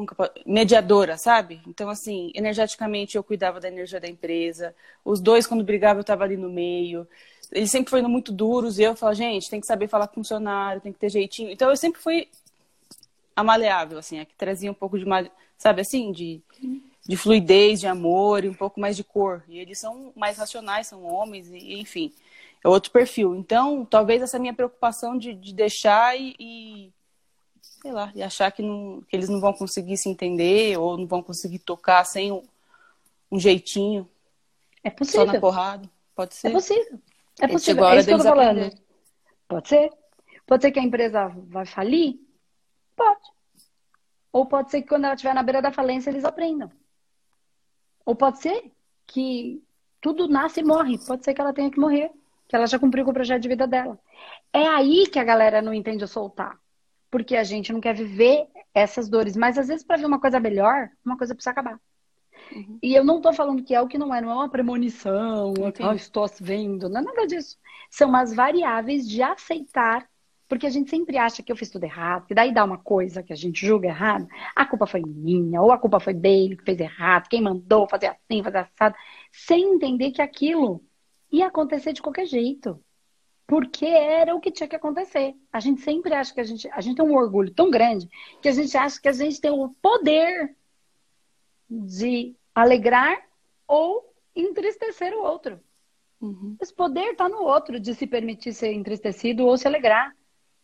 mediadora, 0.44 1.16
sabe? 1.16 1.62
Então 1.68 1.88
assim, 1.88 2.32
energeticamente 2.34 3.16
eu 3.16 3.24
cuidava 3.24 3.60
da 3.60 3.68
energia 3.68 4.00
da 4.00 4.08
empresa. 4.08 4.76
Os 5.06 5.22
dois 5.22 5.46
quando 5.46 5.64
brigavam 5.64 6.00
eu 6.00 6.02
estava 6.02 6.24
ali 6.24 6.36
no 6.36 6.50
meio. 6.50 7.08
Eles 7.52 7.70
sempre 7.70 7.92
foram 7.92 8.10
muito 8.10 8.32
duros 8.32 8.80
e 8.80 8.84
eu 8.84 8.96
falava, 8.96 9.16
gente, 9.16 9.50
tem 9.50 9.62
que 9.62 9.68
saber 9.68 9.88
falar 9.88 10.08
com 10.08 10.16
funcionário, 10.16 10.82
tem 10.82 10.92
que 10.92 11.00
ter 11.00 11.10
jeitinho. 11.10 11.52
Então 11.52 11.70
eu 11.70 11.78
sempre 11.78 12.02
fui 12.02 12.28
amaleável, 13.36 14.00
assim, 14.00 14.24
que 14.26 14.36
trazia 14.36 14.72
um 14.72 14.74
pouco 14.74 14.98
de, 14.98 15.06
sabe 15.58 15.82
assim, 15.82 16.12
de, 16.12 16.42
de 17.08 17.16
fluidez, 17.16 17.80
de 17.80 17.88
amor 17.88 18.44
e 18.44 18.50
um 18.50 18.54
pouco 18.54 18.80
mais 18.80 18.98
de 18.98 19.04
cor. 19.04 19.44
E 19.48 19.60
eles 19.60 19.80
são 19.80 20.12
mais 20.16 20.38
racionais, 20.38 20.88
são 20.88 21.04
homens, 21.06 21.50
e 21.52 21.80
enfim 21.80 22.12
é 22.64 22.68
outro 22.68 22.92
perfil. 22.92 23.36
Então, 23.36 23.86
talvez 23.86 24.22
essa 24.22 24.40
minha 24.40 24.54
preocupação 24.54 25.18
de, 25.18 25.34
de 25.34 25.54
deixar 25.54 26.20
e, 26.20 26.36
e, 26.40 26.92
sei 27.82 27.92
lá, 27.92 28.12
e 28.16 28.22
achar 28.22 28.52
que, 28.52 28.62
não, 28.62 29.02
que 29.08 29.16
eles 29.16 29.30
não 29.30 29.40
vão 29.40 29.54
conseguir 29.54 29.98
se 29.98 30.10
entender 30.10 30.78
ou 30.78 30.98
não 30.98 31.08
vão 31.08 31.22
conseguir 31.22 31.60
tocar 31.60 32.04
sem 32.06 32.32
um, 32.32 32.44
um 33.32 33.40
jeitinho. 33.40 34.08
É 34.84 34.90
possível. 34.90 35.26
Só 35.26 35.34
na 35.34 35.40
porrada. 35.40 35.90
Pode 36.16 36.36
ser. 36.36 36.50
É 36.50 36.52
possível. 36.52 37.00
É 37.42 37.48
possível. 37.48 37.86
É 37.88 37.98
isso 37.98 38.08
que 38.08 38.14
eu 38.14 38.18
tô 38.18 38.24
falando. 38.24 38.58
Aprender. 38.58 38.82
Pode 39.48 39.70
ser. 39.70 39.94
Pode 40.46 40.64
ser 40.64 40.72
que 40.72 40.80
a 40.80 40.84
empresa 40.84 41.28
vai 41.48 41.66
falir? 41.66 42.20
Pode. 42.96 43.22
Ou 44.32 44.46
pode 44.46 44.72
ser 44.72 44.82
que 44.82 44.88
quando 44.88 45.06
ela 45.06 45.14
estiver 45.14 45.34
na 45.34 45.44
beira 45.44 45.62
da 45.62 45.72
falência 45.72 46.10
eles 46.10 46.26
aprendam. 46.26 46.72
Ou 48.06 48.16
pode 48.16 48.40
ser 48.40 48.72
que 49.08 49.64
tudo 50.02 50.28
nasce 50.28 50.60
e 50.60 50.64
morre. 50.64 50.98
Pode 51.06 51.24
ser 51.24 51.34
que 51.34 51.42
ela 51.42 51.54
tenha 51.54 51.72
que 51.72 51.80
morrer 51.80 52.12
que 52.50 52.56
ela 52.56 52.66
já 52.66 52.80
cumpriu 52.80 53.06
com 53.06 53.12
o 53.12 53.14
projeto 53.14 53.44
de 53.44 53.48
vida 53.48 53.68
dela. 53.68 53.98
É 54.52 54.68
aí 54.68 55.06
que 55.08 55.20
a 55.20 55.24
galera 55.24 55.62
não 55.62 55.72
entende 55.72 56.04
o 56.04 56.08
soltar. 56.08 56.60
Porque 57.10 57.36
a 57.36 57.44
gente 57.44 57.74
não 57.74 57.82
quer 57.82 57.96
viver 57.96 58.48
essas 58.74 59.10
dores. 59.10 59.36
Mas 59.36 59.58
às 59.58 59.68
vezes, 59.68 59.84
para 59.84 59.98
ver 59.98 60.06
uma 60.06 60.20
coisa 60.20 60.40
melhor, 60.40 60.90
uma 61.04 61.18
coisa 61.18 61.34
precisa 61.34 61.52
acabar. 61.52 61.80
Uhum. 62.52 62.80
E 62.82 62.96
eu 62.96 63.04
não 63.04 63.18
estou 63.18 63.34
falando 63.34 63.64
que 63.64 63.76
é 63.76 63.82
o 63.82 63.88
que 63.88 63.98
não 63.98 64.14
é, 64.14 64.22
não 64.22 64.32
é 64.32 64.36
uma 64.36 64.50
premonição, 64.50 65.54
que 65.74 65.84
oh, 65.84 65.94
estou 65.94 66.26
vendo, 66.40 66.90
não 66.90 67.02
é 67.02 67.04
nada 67.04 67.28
disso. 67.28 67.58
São 67.90 68.16
as 68.16 68.34
variáveis 68.34 69.08
de 69.08 69.22
aceitar, 69.22 70.08
porque 70.48 70.66
a 70.66 70.70
gente 70.70 70.90
sempre 70.90 71.18
acha 71.18 71.44
que 71.44 71.52
eu 71.52 71.56
fiz 71.56 71.70
tudo 71.70 71.84
errado, 71.84 72.26
que 72.26 72.34
daí 72.34 72.54
dá 72.54 72.64
uma 72.64 72.78
coisa 72.78 73.22
que 73.22 73.34
a 73.34 73.36
gente 73.36 73.66
julga 73.66 73.88
errado, 73.88 74.28
a 74.56 74.66
culpa 74.66 74.88
foi 74.88 75.02
minha, 75.02 75.62
ou 75.62 75.72
a 75.72 75.78
culpa 75.78 76.00
foi 76.00 76.14
dele 76.14 76.58
que 76.58 76.64
fez 76.64 76.80
errado, 76.80 77.28
quem 77.30 77.42
mandou 77.42 77.88
fazer 77.88 78.08
assim, 78.08 78.44
fazer 78.44 78.58
assado, 78.60 78.96
sem 79.32 79.76
entender 79.76 80.12
que 80.12 80.22
aquilo 80.22 80.84
ia 81.32 81.48
acontecer 81.48 81.94
de 81.94 82.02
qualquer 82.02 82.26
jeito. 82.26 82.84
Porque 83.50 83.88
era 83.88 84.36
o 84.36 84.40
que 84.40 84.52
tinha 84.52 84.70
que 84.70 84.76
acontecer. 84.76 85.36
A 85.52 85.60
gente 85.60 85.82
sempre 85.82 86.14
acha 86.14 86.32
que 86.32 86.40
a 86.40 86.44
gente, 86.44 86.70
a 86.72 86.82
gente 86.82 86.98
tem 86.98 87.04
um 87.04 87.16
orgulho 87.16 87.52
tão 87.52 87.72
grande 87.72 88.08
que 88.40 88.48
a 88.48 88.52
gente 88.52 88.78
acha 88.78 89.02
que 89.02 89.10
a 89.10 89.12
gente 89.12 89.42
tem 89.42 89.50
o 89.50 89.70
poder 89.82 90.56
de 91.68 92.36
alegrar 92.54 93.20
ou 93.68 94.14
entristecer 94.36 95.16
o 95.16 95.24
outro. 95.24 95.60
Uhum. 96.22 96.58
Esse 96.62 96.72
poder 96.72 97.14
está 97.14 97.28
no 97.28 97.42
outro 97.42 97.80
de 97.80 97.96
se 97.96 98.06
permitir 98.06 98.54
ser 98.54 98.72
entristecido 98.72 99.48
ou 99.48 99.58
se 99.58 99.68
alegrar. 99.68 100.16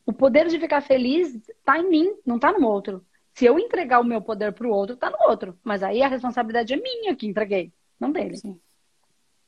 O 0.05 0.13
poder 0.13 0.47
de 0.47 0.59
ficar 0.59 0.81
feliz 0.81 1.33
está 1.33 1.79
em 1.79 1.89
mim, 1.89 2.15
não 2.23 2.35
está 2.35 2.51
no 2.51 2.67
outro. 2.67 3.03
Se 3.33 3.45
eu 3.45 3.57
entregar 3.57 3.99
o 3.99 4.03
meu 4.03 4.21
poder 4.21 4.53
para 4.53 4.67
o 4.67 4.71
outro, 4.71 4.93
está 4.93 5.09
no 5.09 5.17
outro. 5.27 5.57
Mas 5.63 5.81
aí 5.81 6.03
a 6.03 6.07
responsabilidade 6.07 6.71
é 6.71 6.77
minha 6.77 7.15
que 7.15 7.25
entreguei, 7.25 7.73
não 7.99 8.11
dele. 8.11 8.37
Sim 8.37 8.59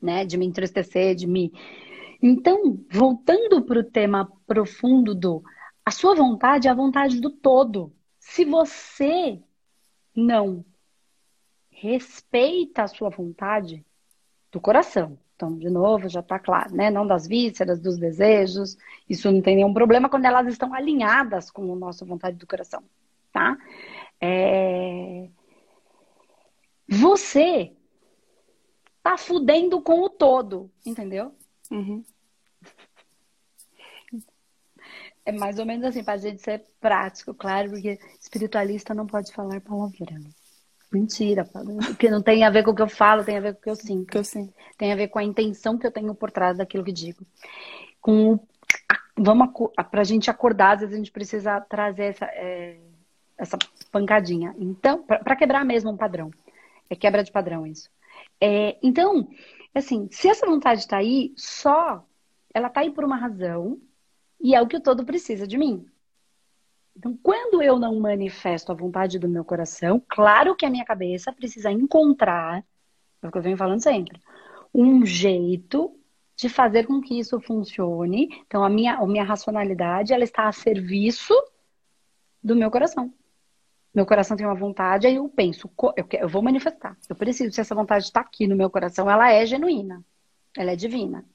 né? 0.02 0.26
De 0.26 0.38
me 0.38 0.46
entristecer, 0.46 1.16
de 1.16 1.28
me. 1.28 1.52
Então, 2.22 2.80
voltando 2.90 3.62
para 3.62 3.80
o 3.80 3.84
tema 3.84 4.32
profundo 4.46 5.14
do 5.14 5.44
a 5.86 5.92
sua 5.92 6.14
vontade 6.14 6.68
é 6.68 6.72
a 6.72 6.76
vontade 6.76 7.22
do 7.22 7.30
todo. 7.30 7.94
Se 8.20 8.44
você 8.44 9.42
não 10.16 10.66
respeita 11.70 12.84
a 12.84 12.88
sua 12.88 13.10
vontade 13.10 13.86
do 14.52 14.60
coração. 14.60 15.18
Então, 15.36 15.56
de 15.56 15.70
novo, 15.70 16.10
já 16.10 16.22
está 16.22 16.40
claro, 16.40 16.76
né? 16.76 16.90
Não 16.90 17.06
das 17.06 17.28
vísceras, 17.28 17.80
dos 17.80 17.98
desejos. 17.98 18.76
Isso 19.08 19.32
não 19.32 19.42
tem 19.42 19.56
nenhum 19.56 19.74
problema 19.74 20.10
quando 20.10 20.26
elas 20.26 20.48
estão 20.48 20.74
alinhadas 20.74 21.52
com 21.52 21.72
a 21.72 21.76
nossa 21.76 22.04
vontade 22.04 22.38
do 22.38 22.48
coração, 22.48 22.84
tá? 23.32 23.56
É... 24.20 25.30
Você 26.90 27.74
tá 29.04 29.18
fudendo 29.18 29.80
com 29.80 30.02
o 30.02 30.10
todo, 30.10 30.72
entendeu? 30.84 31.34
Uhum. 31.72 32.04
É 35.26 35.32
mais 35.32 35.60
ou 35.60 35.66
menos 35.66 35.86
assim, 35.86 36.04
para 36.04 36.14
a 36.14 36.18
gente 36.18 36.42
ser 36.42 36.64
prático, 36.80 37.34
claro, 37.34 37.72
porque 37.72 38.00
espiritualista 38.20 38.94
não 38.94 39.06
pode 39.06 39.34
falar 39.34 39.60
palavrão. 39.60 40.24
Mentira, 40.90 41.44
porque 41.44 42.10
não 42.10 42.22
tem 42.22 42.46
a 42.46 42.50
ver 42.50 42.64
com 42.64 42.72
o 42.72 42.76
que 42.76 42.82
eu 42.82 42.88
falo, 42.88 43.26
tem 43.26 43.36
a 43.36 43.42
ver 43.42 43.54
com 43.54 43.60
o 43.60 43.64
que 43.64 43.70
eu 43.70 43.76
sinto. 43.76 44.08
Que 44.10 44.18
eu 44.18 44.24
sinto. 44.24 44.54
Tem 44.78 44.94
a 44.94 44.96
ver 44.96 45.10
com 45.10 45.20
a 45.20 45.24
intenção 45.24 45.78
que 45.78 45.86
eu 45.86 45.92
tenho 45.92 46.16
por 46.16 46.32
trás 46.32 46.58
daquilo 46.58 46.84
que 46.84 46.94
digo. 46.94 47.26
Com 48.00 48.40
vamos 49.18 49.50
para 49.92 50.02
a 50.02 50.04
gente 50.04 50.30
acordar, 50.30 50.76
às 50.76 50.80
vezes 50.82 50.94
a 50.94 50.98
gente 50.98 51.12
precisa 51.12 51.60
trazer 51.62 52.06
essa, 52.06 52.26
é, 52.28 52.78
essa 53.38 53.58
pancadinha. 53.92 54.56
Então, 54.58 55.04
para 55.04 55.36
quebrar 55.36 55.66
mesmo 55.66 55.92
um 55.92 55.98
padrão. 55.98 56.32
É 56.90 56.96
quebra 56.96 57.24
de 57.24 57.32
padrão 57.32 57.68
isso. 57.68 57.90
É, 58.40 58.78
então, 58.82 59.28
assim, 59.74 60.08
se 60.12 60.28
essa 60.28 60.46
vontade 60.46 60.82
está 60.82 60.98
aí, 60.98 61.34
só 61.36 62.06
ela 62.54 62.68
está 62.68 62.82
aí 62.82 62.92
por 62.92 63.04
uma 63.04 63.18
razão 63.18 63.80
e 64.40 64.56
é 64.56 64.62
o 64.62 64.68
que 64.68 64.78
o 64.78 64.82
todo 64.82 65.06
precisa 65.06 65.48
de 65.48 65.58
mim. 65.58 65.86
Então, 66.96 67.16
quando 67.22 67.62
eu 67.62 67.78
não 67.78 68.00
manifesto 68.00 68.72
a 68.72 68.76
vontade 68.76 69.20
do 69.20 69.30
meu 69.30 69.46
coração, 69.46 70.02
claro 70.08 70.56
que 70.56 70.66
a 70.66 70.70
minha 70.70 70.84
cabeça 70.84 71.32
precisa 71.32 71.72
encontrar, 71.72 72.66
é 73.22 73.28
o 73.28 73.32
que 73.32 73.38
eu 73.38 73.42
venho 73.42 73.58
falando 73.58 73.82
sempre, 73.82 74.20
um 74.74 75.06
jeito 75.06 75.94
de 76.36 76.50
fazer 76.50 76.86
com 76.86 77.02
que 77.02 77.20
isso 77.20 77.40
funcione. 77.40 78.30
Então, 78.46 78.64
a 78.64 78.70
minha, 78.70 78.96
a 78.96 79.06
minha 79.06 79.24
racionalidade, 79.24 80.14
ela 80.14 80.24
está 80.24 80.48
a 80.48 80.52
serviço 80.52 81.34
do 82.44 82.56
meu 82.56 82.72
coração. 82.72 83.14
Meu 83.98 84.06
coração 84.06 84.38
tem 84.38 84.46
uma 84.46 84.54
vontade, 84.54 85.08
aí 85.08 85.16
eu 85.16 85.28
penso, 85.28 85.68
eu, 85.96 86.30
vou 86.30 86.44
manifestar. 86.44 86.96
Eu 87.10 87.16
preciso, 87.16 87.52
se 87.52 87.62
essa 87.62 87.74
vontade 87.74 88.06
está 88.06 88.20
aqui 88.20 88.46
no 88.46 88.56
meu 88.56 88.70
coração, 88.70 89.10
ela 89.10 89.32
é 89.32 89.44
genuína, 89.44 90.06
ela 90.56 90.72
é 90.74 90.76
divina. 90.76 91.26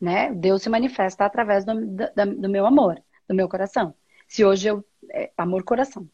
Né? 0.00 0.32
Deus 0.32 0.62
se 0.62 0.68
manifesta 0.68 1.24
através 1.24 1.64
do, 1.64 1.74
do, 1.74 2.40
do 2.40 2.48
meu 2.48 2.66
amor, 2.66 3.02
do 3.28 3.34
meu 3.34 3.48
coração. 3.48 3.96
Se 4.28 4.44
hoje 4.44 4.68
eu 4.68 4.84
é, 5.10 5.32
amor 5.36 5.64
coração. 5.64 6.08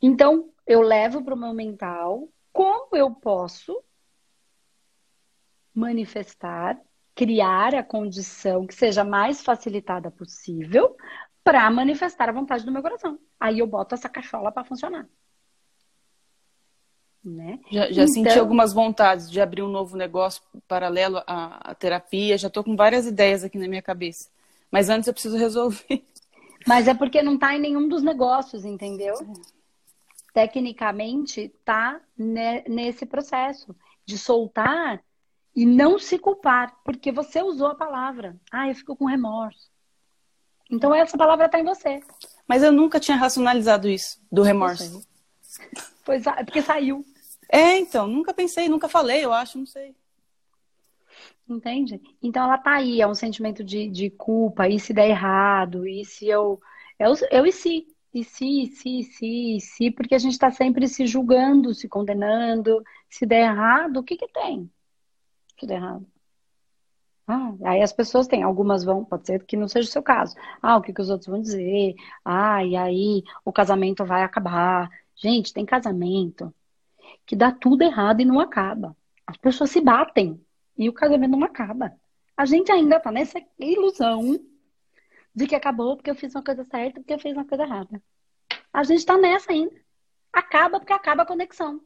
Então, 0.00 0.50
eu 0.64 0.80
levo 0.80 1.24
para 1.24 1.34
o 1.34 1.36
meu 1.36 1.52
mental 1.52 2.28
como 2.52 2.94
eu 2.96 3.10
posso 3.10 3.82
manifestar, 5.74 6.80
criar 7.14 7.74
a 7.74 7.82
condição 7.82 8.66
que 8.66 8.74
seja 8.74 9.04
mais 9.04 9.42
facilitada 9.42 10.10
possível 10.10 10.96
para 11.42 11.70
manifestar 11.70 12.28
a 12.28 12.32
vontade 12.32 12.64
do 12.64 12.72
meu 12.72 12.82
coração. 12.82 13.18
Aí 13.38 13.58
eu 13.58 13.66
boto 13.66 13.94
essa 13.94 14.08
cachola 14.08 14.50
para 14.50 14.64
funcionar. 14.64 15.06
Né? 17.22 17.58
Já, 17.70 17.86
já 17.86 18.02
então... 18.02 18.08
senti 18.08 18.38
algumas 18.38 18.72
vontades 18.72 19.30
de 19.30 19.40
abrir 19.40 19.62
um 19.62 19.68
novo 19.68 19.96
negócio 19.96 20.42
paralelo 20.66 21.22
à, 21.26 21.70
à 21.70 21.74
terapia. 21.74 22.36
Já 22.36 22.48
estou 22.48 22.64
com 22.64 22.76
várias 22.76 23.06
ideias 23.06 23.44
aqui 23.44 23.58
na 23.58 23.68
minha 23.68 23.82
cabeça. 23.82 24.28
Mas 24.70 24.88
antes 24.88 25.06
eu 25.06 25.12
preciso 25.12 25.36
resolver. 25.36 26.04
Mas 26.66 26.88
é 26.88 26.94
porque 26.94 27.22
não 27.22 27.34
está 27.34 27.54
em 27.54 27.60
nenhum 27.60 27.88
dos 27.88 28.02
negócios, 28.02 28.64
entendeu? 28.64 29.14
Tecnicamente, 30.32 31.42
está 31.42 32.00
nesse 32.66 33.06
processo 33.06 33.76
de 34.04 34.18
soltar 34.18 35.02
e 35.54 35.64
não 35.64 35.98
se 35.98 36.18
culpar, 36.18 36.76
porque 36.84 37.12
você 37.12 37.42
usou 37.42 37.68
a 37.68 37.74
palavra. 37.74 38.36
Ah, 38.50 38.68
eu 38.68 38.74
fico 38.74 38.96
com 38.96 39.04
remorso. 39.04 39.70
Então 40.70 40.94
essa 40.94 41.16
palavra 41.16 41.46
está 41.46 41.60
em 41.60 41.64
você. 41.64 42.00
Mas 42.48 42.62
eu 42.62 42.72
nunca 42.72 42.98
tinha 42.98 43.16
racionalizado 43.16 43.88
isso, 43.88 44.20
do 44.30 44.42
remorso. 44.42 45.06
Pois 46.04 46.26
é, 46.26 46.44
porque 46.44 46.62
saiu. 46.62 47.04
É, 47.48 47.78
então, 47.78 48.06
nunca 48.06 48.34
pensei, 48.34 48.68
nunca 48.68 48.88
falei, 48.88 49.24
eu 49.24 49.32
acho, 49.32 49.58
não 49.58 49.66
sei. 49.66 49.94
Entende? 51.48 52.00
Então 52.22 52.44
ela 52.44 52.58
tá 52.58 52.72
aí, 52.72 53.00
é 53.00 53.06
um 53.06 53.14
sentimento 53.14 53.62
de, 53.62 53.88
de 53.88 54.10
culpa, 54.10 54.68
e 54.68 54.80
se 54.80 54.92
der 54.92 55.10
errado, 55.10 55.86
e 55.86 56.04
se 56.04 56.26
eu. 56.26 56.60
Eu, 56.98 57.12
eu 57.30 57.46
e 57.46 57.52
se. 57.52 57.86
E 58.12 58.22
se, 58.22 58.44
e 58.44 58.66
se, 58.68 59.00
e 59.00 59.02
se, 59.02 59.56
e 59.56 59.60
se, 59.60 59.90
porque 59.90 60.14
a 60.14 60.18
gente 60.18 60.34
está 60.34 60.48
sempre 60.48 60.86
se 60.86 61.04
julgando, 61.04 61.74
se 61.74 61.88
condenando. 61.88 62.82
Se 63.10 63.26
der 63.26 63.50
errado, 63.50 63.98
o 63.98 64.04
que 64.04 64.16
que 64.16 64.28
tem? 64.28 64.70
Der 65.66 65.76
errado. 65.76 66.06
Ah, 67.26 67.54
aí 67.64 67.82
as 67.82 67.92
pessoas 67.92 68.26
têm, 68.26 68.42
algumas 68.42 68.84
vão, 68.84 69.04
pode 69.04 69.26
ser 69.26 69.44
que 69.46 69.56
não 69.56 69.66
seja 69.66 69.88
o 69.88 69.92
seu 69.92 70.02
caso. 70.02 70.34
Ah, 70.60 70.76
o 70.76 70.82
que, 70.82 70.92
que 70.92 71.00
os 71.00 71.08
outros 71.08 71.28
vão 71.28 71.40
dizer? 71.40 71.94
Ah, 72.24 72.62
e 72.64 72.76
aí 72.76 73.22
o 73.44 73.52
casamento 73.52 74.04
vai 74.04 74.22
acabar. 74.22 74.90
Gente, 75.16 75.52
tem 75.52 75.64
casamento 75.64 76.54
que 77.26 77.34
dá 77.36 77.50
tudo 77.50 77.82
errado 77.82 78.20
e 78.20 78.24
não 78.24 78.40
acaba. 78.40 78.96
As 79.26 79.36
pessoas 79.38 79.70
se 79.70 79.80
batem 79.80 80.38
e 80.76 80.88
o 80.88 80.92
casamento 80.92 81.32
não 81.32 81.44
acaba. 81.44 81.94
A 82.36 82.44
gente 82.44 82.70
ainda 82.70 83.00
tá 83.00 83.10
nessa 83.10 83.40
ilusão 83.58 84.38
de 85.34 85.46
que 85.46 85.54
acabou 85.54 85.96
porque 85.96 86.10
eu 86.10 86.14
fiz 86.14 86.34
uma 86.34 86.44
coisa 86.44 86.64
certa 86.64 87.00
porque 87.00 87.14
eu 87.14 87.18
fiz 87.18 87.32
uma 87.32 87.46
coisa 87.46 87.64
errada. 87.64 88.02
A 88.72 88.82
gente 88.82 89.06
tá 89.06 89.16
nessa 89.16 89.52
ainda. 89.52 89.74
Acaba 90.32 90.78
porque 90.78 90.92
acaba 90.92 91.22
a 91.22 91.26
conexão. 91.26 91.80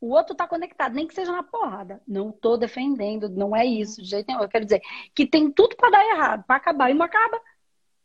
O 0.00 0.10
outro 0.10 0.34
tá 0.34 0.46
conectado, 0.46 0.94
nem 0.94 1.06
que 1.06 1.14
seja 1.14 1.32
na 1.32 1.42
porrada. 1.42 2.00
Não 2.06 2.30
tô 2.30 2.56
defendendo, 2.56 3.28
não 3.28 3.54
é 3.54 3.66
isso, 3.66 4.00
de 4.00 4.08
jeito 4.08 4.26
nenhum. 4.28 4.42
Eu 4.42 4.48
quero 4.48 4.64
dizer 4.64 4.80
que 5.14 5.26
tem 5.26 5.50
tudo 5.50 5.76
para 5.76 5.90
dar 5.90 6.06
errado, 6.06 6.44
para 6.44 6.56
acabar 6.56 6.90
e 6.90 6.94
não 6.94 7.04
acaba. 7.04 7.40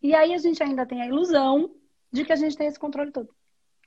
E 0.02 0.14
aí 0.16 0.34
a 0.34 0.38
gente 0.38 0.62
ainda 0.62 0.86
tem 0.86 1.02
a 1.02 1.08
ilusão 1.08 1.72
de 2.12 2.26
que 2.26 2.34
a 2.34 2.36
gente 2.36 2.58
tem 2.58 2.68
esse 2.68 2.80
controle 2.80 3.12
todo. 3.12 3.30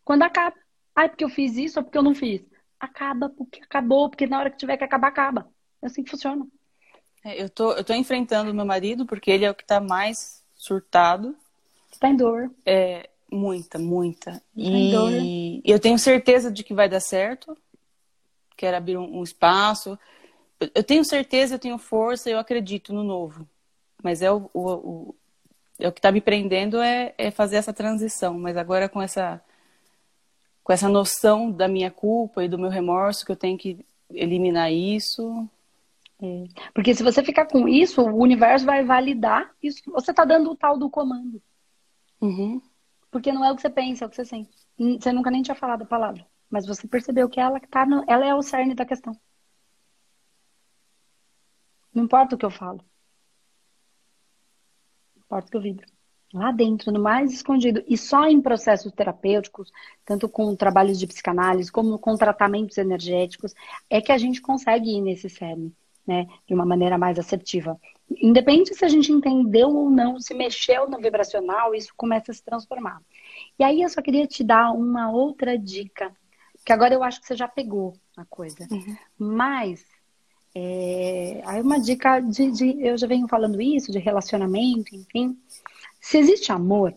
Quando 0.05 0.23
acaba, 0.23 0.57
ai, 0.95 1.09
porque 1.09 1.25
eu 1.25 1.29
fiz 1.29 1.57
isso 1.57 1.79
ou 1.79 1.85
porque 1.85 1.99
eu 1.99 2.03
não 2.03 2.15
fiz. 2.15 2.45
Acaba 2.79 3.29
porque 3.29 3.61
acabou, 3.63 4.09
porque 4.09 4.27
na 4.27 4.39
hora 4.39 4.51
que 4.51 4.57
tiver 4.57 4.77
que 4.77 4.85
acabar, 4.85 5.09
acaba. 5.09 5.49
É 5.83 5.87
assim 5.87 6.03
que 6.03 6.11
funciona. 6.11 6.47
É, 7.25 7.43
eu, 7.43 7.51
tô, 7.51 7.73
eu 7.73 7.83
tô 7.83 7.93
enfrentando 7.93 8.55
meu 8.55 8.65
marido 8.65 9.05
porque 9.05 9.31
ele 9.31 9.45
é 9.45 9.51
o 9.51 9.55
que 9.55 9.67
tá 9.67 9.81
mais 9.81 10.45
surtado. 10.55 11.37
Tá 11.99 12.09
em 12.09 12.17
dor. 12.17 12.51
É, 12.65 13.09
muita, 13.31 13.79
muita. 13.79 14.33
Tá 14.33 14.41
e 14.55 14.91
dor. 14.91 15.11
eu 15.65 15.81
tenho 15.81 15.99
certeza 15.99 16.53
de 16.53 16.63
que 16.63 16.75
vai 16.75 16.89
dar 16.89 17.01
certo. 17.01 17.57
Quero 18.57 18.77
abrir 18.77 18.97
um, 18.97 19.19
um 19.19 19.23
espaço. 19.23 19.99
Eu 20.75 20.83
tenho 20.83 21.05
certeza, 21.05 21.55
eu 21.55 21.59
tenho 21.59 21.79
força, 21.79 22.31
eu 22.31 22.39
acredito 22.39 22.93
no 22.93 23.05
novo. 23.05 23.47
Mas 24.03 24.23
é 24.23 24.31
o, 24.31 24.51
o, 24.55 24.73
o 24.73 25.15
é 25.79 25.87
o 25.89 25.93
que 25.93 25.99
está 25.99 26.11
me 26.11 26.23
prendendo 26.23 26.81
é, 26.81 27.15
é, 27.19 27.31
fazer 27.31 27.57
essa 27.57 27.73
transição. 27.73 28.39
Mas 28.39 28.57
agora 28.57 28.89
com 28.89 29.03
essa 29.03 29.43
com 30.65 30.73
essa 30.73 30.89
noção 30.89 31.51
da 31.51 31.69
minha 31.69 31.93
culpa 31.93 32.45
e 32.45 32.49
do 32.49 32.59
meu 32.59 32.71
remorso 32.71 33.25
que 33.25 33.31
eu 33.31 33.37
tenho 33.37 33.57
que 33.57 33.87
eliminar 34.11 34.73
isso, 34.73 35.49
é. 36.23 36.47
Porque 36.73 36.95
se 36.95 37.03
você 37.03 37.23
ficar 37.23 37.47
com 37.47 37.69
isso, 37.69 38.01
o 38.03 38.23
universo 38.23 38.65
vai 38.65 38.85
validar 38.85 39.55
isso. 39.63 39.83
Você 39.93 40.11
está 40.11 40.25
dando 40.25 40.51
o 40.51 40.57
tal 40.57 40.79
do 40.79 40.89
comando. 40.89 41.43
Uhum. 42.21 42.61
Porque 43.11 43.33
não 43.33 43.45
é 43.45 43.53
o 43.53 43.57
que 43.57 43.63
você 43.63 43.71
pensa, 43.71 44.05
é 44.05 44.07
o 44.07 44.11
que 44.11 44.17
você 44.17 44.25
sente. 44.25 44.51
Você 44.79 45.13
nunca 45.13 45.31
nem 45.31 45.43
tinha 45.43 45.55
falado 45.55 45.83
a 45.83 45.87
palavra. 45.87 46.27
Mas 46.51 46.67
você 46.67 46.87
percebeu 46.87 47.29
que 47.29 47.41
ela, 47.41 47.61
tá 47.61 47.85
no, 47.85 48.05
ela 48.09 48.27
é 48.27 48.35
o 48.35 48.43
cerne 48.43 48.75
da 48.75 48.85
questão. 48.85 49.19
Não 51.93 52.05
importa 52.05 52.35
o 52.35 52.39
que 52.39 52.45
eu 52.45 52.51
falo. 52.51 52.85
Não 55.15 55.23
importa 55.25 55.49
o 55.49 55.51
que 55.51 55.57
eu 55.57 55.63
vibro. 55.63 55.87
Lá 56.33 56.53
dentro, 56.53 56.93
no 56.93 57.01
mais 57.01 57.33
escondido. 57.33 57.83
E 57.87 57.97
só 57.97 58.27
em 58.27 58.41
processos 58.41 58.93
terapêuticos, 58.93 59.73
tanto 60.05 60.29
com 60.29 60.55
trabalhos 60.55 60.99
de 60.99 61.07
psicanálise, 61.07 61.73
como 61.73 61.99
com 61.99 62.17
tratamentos 62.17 62.77
energéticos, 62.79 63.55
é 63.89 64.01
que 64.01 64.13
a 64.13 64.19
gente 64.19 64.41
consegue 64.41 64.91
ir 64.91 65.01
nesse 65.01 65.29
cerne 65.31 65.75
né, 66.07 66.27
de 66.47 66.55
uma 66.55 66.65
maneira 66.65 66.97
mais 66.97 67.19
assertiva. 67.19 67.79
Independente 68.23 68.75
se 68.75 68.85
a 68.85 68.89
gente 68.89 69.11
entendeu 69.11 69.69
ou 69.69 69.91
não, 69.91 70.21
se 70.21 70.33
mexeu 70.33 70.89
no 70.89 70.99
vibracional, 70.99 71.75
isso 71.75 71.93
começa 71.97 72.31
a 72.31 72.35
se 72.35 72.43
transformar. 72.43 73.03
E 73.59 73.65
aí 73.65 73.83
eu 73.83 73.89
só 73.89 74.01
queria 74.01 74.27
te 74.27 74.45
dar 74.45 74.71
uma 74.71 75.11
outra 75.11 75.59
dica, 75.59 76.15
que 76.67 76.73
agora 76.73 76.93
eu 76.93 77.05
acho 77.05 77.21
que 77.21 77.29
você 77.29 77.37
já 77.37 77.47
pegou 77.47 77.97
a 78.17 78.25
coisa. 78.25 78.67
Uhum. 78.69 78.97
Mas 79.17 79.85
é, 80.53 81.41
aí 81.47 81.63
uma 81.63 81.81
dica 81.81 82.19
de, 82.19 82.51
de, 82.51 82.83
eu 82.85 82.99
já 82.99 83.07
venho 83.07 83.29
falando 83.29 83.63
isso, 83.63 83.93
de 83.93 84.01
relacionamento, 84.01 84.93
enfim. 84.93 85.39
Se 86.01 86.19
existe 86.19 86.51
amor 86.51 86.93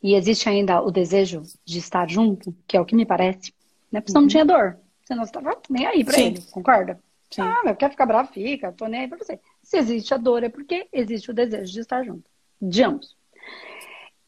e 0.00 0.14
existe 0.14 0.48
ainda 0.48 0.80
o 0.80 0.92
desejo 0.92 1.42
de 1.64 1.78
estar 1.78 2.08
junto, 2.08 2.54
que 2.64 2.76
é 2.76 2.80
o 2.80 2.84
que 2.84 2.94
me 2.94 3.04
parece, 3.04 3.52
né? 3.90 4.00
Porque 4.00 4.16
uhum. 4.16 4.22
não 4.22 4.28
tinha 4.28 4.44
dor. 4.44 4.78
Você 5.04 5.20
estava 5.20 5.60
nem 5.68 5.84
aí 5.84 6.04
para 6.04 6.20
ele, 6.20 6.40
concorda? 6.42 7.02
Sim. 7.28 7.42
Ah, 7.42 7.60
mas 7.64 7.76
quer 7.76 7.90
ficar 7.90 8.06
bravo? 8.06 8.32
Fica, 8.32 8.70
tô 8.70 8.86
nem 8.86 9.00
aí 9.00 9.08
pra 9.08 9.18
você. 9.18 9.40
Se 9.64 9.76
existe 9.78 10.14
a 10.14 10.16
dor, 10.16 10.44
é 10.44 10.48
porque 10.48 10.86
existe 10.92 11.28
o 11.32 11.34
desejo 11.34 11.72
de 11.72 11.80
estar 11.80 12.04
junto. 12.04 12.30
De 12.62 12.84
ambos. 12.84 13.16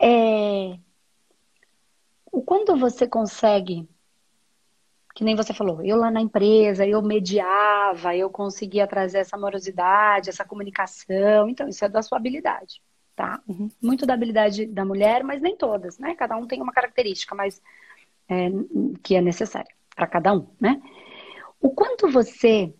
É... 0.00 0.76
Quando 2.40 2.76
você 2.76 3.06
consegue 3.06 3.88
que 5.14 5.24
nem 5.24 5.36
você 5.36 5.52
falou, 5.52 5.82
eu 5.82 5.96
lá 5.96 6.10
na 6.10 6.20
empresa, 6.20 6.86
eu 6.86 7.02
mediava, 7.02 8.16
eu 8.16 8.30
conseguia 8.30 8.86
trazer 8.86 9.18
essa 9.18 9.36
amorosidade, 9.36 10.30
essa 10.30 10.44
comunicação. 10.44 11.48
Então, 11.48 11.68
isso 11.68 11.84
é 11.84 11.88
da 11.88 12.02
sua 12.02 12.18
habilidade, 12.18 12.80
tá? 13.14 13.40
Uhum. 13.46 13.70
Muito 13.80 14.06
da 14.06 14.14
habilidade 14.14 14.66
da 14.66 14.84
mulher, 14.84 15.22
mas 15.22 15.42
nem 15.42 15.56
todas, 15.56 15.98
né? 15.98 16.14
Cada 16.14 16.36
um 16.36 16.46
tem 16.46 16.62
uma 16.62 16.72
característica, 16.72 17.34
mas 17.34 17.60
é, 18.28 18.48
que 19.02 19.14
é 19.14 19.20
necessária 19.20 19.74
para 19.94 20.06
cada 20.06 20.32
um, 20.32 20.46
né? 20.58 20.80
O 21.60 21.70
quanto 21.70 22.10
você 22.10 22.74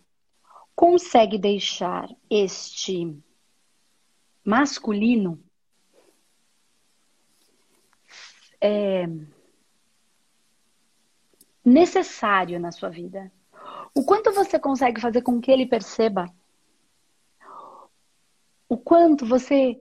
consegue 0.75 1.37
deixar 1.37 2.09
este 2.29 3.15
masculino 4.43 5.39
é, 8.59 9.07
necessário 11.63 12.59
na 12.59 12.71
sua 12.71 12.89
vida? 12.89 13.31
O 13.95 14.03
quanto 14.03 14.31
você 14.31 14.59
consegue 14.59 14.99
fazer 14.99 15.21
com 15.21 15.39
que 15.39 15.51
ele 15.51 15.65
perceba? 15.65 16.25
O 18.67 18.77
quanto 18.77 19.25
você 19.25 19.79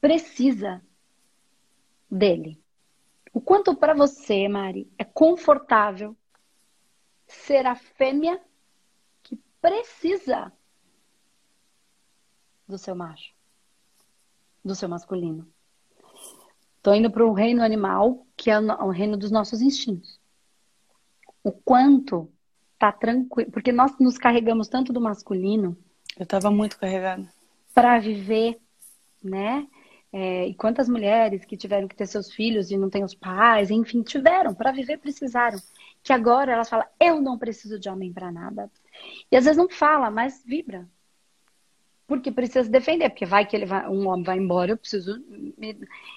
precisa 0.00 0.82
dele? 2.10 2.62
O 3.32 3.40
quanto 3.40 3.76
para 3.76 3.94
você, 3.94 4.48
Mari, 4.48 4.90
é 4.96 5.04
confortável 5.04 6.16
ser 7.26 7.66
a 7.66 7.74
fêmea 7.74 8.42
que 9.22 9.36
precisa 9.60 10.50
do 12.66 12.78
seu 12.78 12.94
macho, 12.94 13.34
do 14.64 14.74
seu 14.74 14.88
masculino? 14.88 15.52
Estou 16.78 16.94
indo 16.94 17.10
para 17.10 17.26
o 17.26 17.32
reino 17.32 17.62
animal, 17.62 18.24
que 18.36 18.50
é 18.50 18.58
o 18.58 18.90
reino 18.90 19.16
dos 19.16 19.30
nossos 19.30 19.60
instintos. 19.60 20.18
O 21.42 21.52
quanto 21.52 22.32
tá 22.78 22.92
tranquilo, 22.92 23.50
porque 23.50 23.72
nós 23.72 23.98
nos 23.98 24.16
carregamos 24.16 24.68
tanto 24.68 24.92
do 24.92 25.00
masculino. 25.00 25.76
Eu 26.16 26.22
estava 26.22 26.50
muito 26.50 26.78
carregada. 26.78 27.28
Para 27.74 27.98
viver, 27.98 28.58
né? 29.22 29.66
É, 30.12 30.46
e 30.46 30.54
quantas 30.54 30.88
mulheres 30.88 31.44
que 31.44 31.56
tiveram 31.56 31.88
que 31.88 31.96
ter 31.96 32.06
seus 32.06 32.32
filhos 32.32 32.70
e 32.70 32.78
não 32.78 32.88
têm 32.88 33.04
os 33.04 33.14
pais, 33.14 33.70
enfim, 33.70 34.02
tiveram, 34.02 34.54
para 34.54 34.72
viver 34.72 34.98
precisaram. 34.98 35.58
Que 36.02 36.12
agora 36.12 36.52
elas 36.52 36.68
falam, 36.68 36.86
eu 36.98 37.20
não 37.20 37.36
preciso 37.36 37.78
de 37.78 37.88
homem 37.88 38.12
para 38.12 38.32
nada. 38.32 38.70
E 39.30 39.36
às 39.36 39.44
vezes 39.44 39.58
não 39.58 39.68
fala, 39.68 40.10
mas 40.10 40.42
vibra 40.46 40.88
porque 42.08 42.32
precisa 42.32 42.70
defender, 42.70 43.10
porque 43.10 43.26
vai 43.26 43.44
que 43.44 43.54
ele 43.54 43.66
vai, 43.66 43.86
um 43.86 44.08
homem 44.08 44.24
vai 44.24 44.38
embora, 44.38 44.72
eu 44.72 44.78
preciso. 44.78 45.22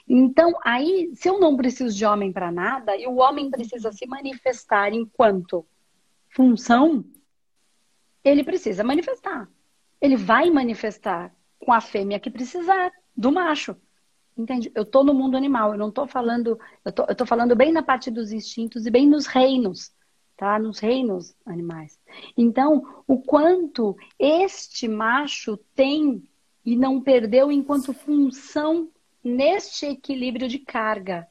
Então, 0.07 0.57
aí, 0.63 1.11
se 1.13 1.27
eu 1.27 1.37
não 1.37 1.57
preciso 1.57 1.93
de 1.93 2.05
homem 2.05 2.31
para 2.31 2.49
nada, 2.49 2.95
e 2.95 3.05
o 3.05 3.17
homem 3.17 3.51
precisa 3.51 3.91
se 3.91 4.07
manifestar 4.07 4.93
enquanto 4.93 5.65
função, 6.29 7.03
ele 8.23 8.41
precisa 8.41 8.85
manifestar. 8.85 9.49
Ele 9.99 10.15
vai 10.15 10.49
manifestar 10.49 11.35
com 11.59 11.73
a 11.73 11.81
fêmea 11.81 12.21
que 12.21 12.31
precisar, 12.31 12.89
do 13.15 13.29
macho. 13.29 13.75
Entende? 14.37 14.71
Eu 14.73 14.85
tô 14.85 15.03
no 15.03 15.13
mundo 15.13 15.35
animal, 15.35 15.73
eu 15.73 15.77
não 15.77 15.91
tô 15.91 16.07
falando, 16.07 16.57
eu 16.85 16.91
tô, 16.93 17.03
eu 17.03 17.15
tô 17.15 17.25
falando 17.25 17.53
bem 17.53 17.73
na 17.73 17.83
parte 17.83 18.09
dos 18.09 18.31
instintos 18.31 18.85
e 18.85 18.89
bem 18.89 19.05
nos 19.05 19.25
reinos 19.25 19.93
tá? 20.41 20.57
Nos 20.57 20.79
reinos 20.79 21.35
animais. 21.45 21.99
Então, 22.37 23.03
o 23.07 23.21
quanto 23.21 23.95
este 24.17 24.87
macho 24.87 25.57
tem 25.75 26.23
e 26.65 26.75
não 26.75 27.01
perdeu 27.01 27.51
enquanto 27.51 27.93
função 27.93 28.89
neste 29.23 29.85
equilíbrio 29.85 30.47
de 30.47 30.59
carga, 30.59 31.27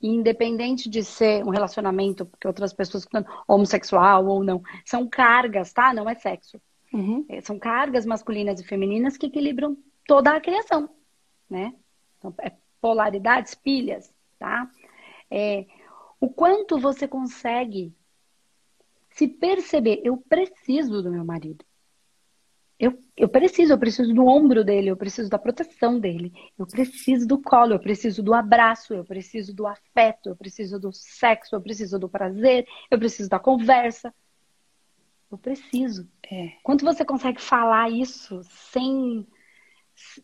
independente 0.00 0.88
de 0.88 1.02
ser 1.02 1.44
um 1.44 1.50
relacionamento 1.50 2.28
que 2.38 2.46
outras 2.46 2.72
pessoas 2.72 3.06
homossexual 3.48 4.26
ou 4.26 4.44
não, 4.44 4.62
são 4.84 5.08
cargas, 5.08 5.72
tá? 5.72 5.92
Não 5.92 6.08
é 6.08 6.14
sexo. 6.14 6.60
Uhum. 6.92 7.24
É, 7.28 7.40
são 7.40 7.58
cargas 7.58 8.06
masculinas 8.06 8.60
e 8.60 8.64
femininas 8.64 9.16
que 9.16 9.26
equilibram 9.26 9.76
toda 10.06 10.30
a 10.30 10.40
criação, 10.40 10.88
né? 11.48 11.74
Então, 12.18 12.34
é 12.38 12.52
polaridades, 12.80 13.54
pilhas, 13.54 14.12
tá? 14.38 14.70
É, 15.30 15.64
o 16.20 16.28
quanto 16.28 16.78
você 16.78 17.08
consegue 17.08 17.92
se 19.14 19.28
perceber, 19.28 20.00
eu 20.04 20.16
preciso 20.16 21.02
do 21.02 21.10
meu 21.10 21.24
marido. 21.24 21.64
Eu, 22.78 22.98
eu 23.16 23.28
preciso, 23.28 23.72
eu 23.72 23.78
preciso 23.78 24.12
do 24.12 24.26
ombro 24.26 24.64
dele, 24.64 24.90
eu 24.90 24.96
preciso 24.96 25.30
da 25.30 25.38
proteção 25.38 26.00
dele, 26.00 26.32
eu 26.58 26.66
preciso 26.66 27.26
do 27.26 27.40
colo, 27.40 27.74
eu 27.74 27.78
preciso 27.78 28.20
do 28.20 28.34
abraço, 28.34 28.92
eu 28.92 29.04
preciso 29.04 29.54
do 29.54 29.66
afeto, 29.66 30.30
eu 30.30 30.36
preciso 30.36 30.80
do 30.80 30.92
sexo, 30.92 31.54
eu 31.54 31.60
preciso 31.60 31.98
do 31.98 32.08
prazer, 32.08 32.66
eu 32.90 32.98
preciso 32.98 33.28
da 33.28 33.38
conversa. 33.38 34.12
Eu 35.30 35.38
preciso. 35.38 36.08
É. 36.30 36.52
Quanto 36.64 36.84
você 36.84 37.04
consegue 37.04 37.40
falar 37.40 37.90
isso 37.90 38.40
sem 38.72 39.26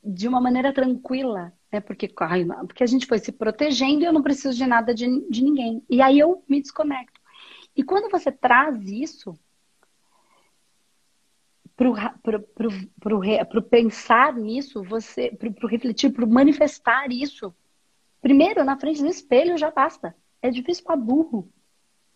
de 0.03 0.27
uma 0.27 0.41
maneira 0.41 0.73
tranquila, 0.73 1.53
né? 1.73 1.81
Porque, 1.81 2.13
ai, 2.21 2.45
porque 2.67 2.83
a 2.83 2.87
gente 2.87 3.07
foi 3.07 3.21
se 3.21 3.31
protegendo 3.31 4.03
e 4.03 4.05
eu 4.05 4.13
não 4.13 4.23
preciso 4.23 4.57
de 4.57 4.67
nada 4.67 4.93
de, 4.93 5.07
de 5.29 5.45
ninguém. 5.45 5.85
E 5.89 6.03
aí 6.03 6.19
eu 6.19 6.43
me 6.49 6.61
desconecto. 6.61 7.20
E 7.77 7.83
quando 7.83 8.11
você 8.11 8.31
traz 8.31 8.81
isso 8.89 9.39
para 11.77 11.89
o 13.59 13.63
pensar 13.63 14.35
nisso, 14.35 14.83
você 14.83 15.31
para 15.31 15.69
refletir, 15.69 16.11
para 16.11 16.27
manifestar 16.27 17.11
isso, 17.11 17.55
primeiro 18.21 18.65
na 18.65 18.79
frente 18.79 19.01
do 19.01 19.09
espelho 19.09 19.57
já 19.57 19.71
basta. 19.71 20.15
É 20.43 20.51
difícil 20.51 20.85
para 20.85 20.97
burro. 20.97 21.51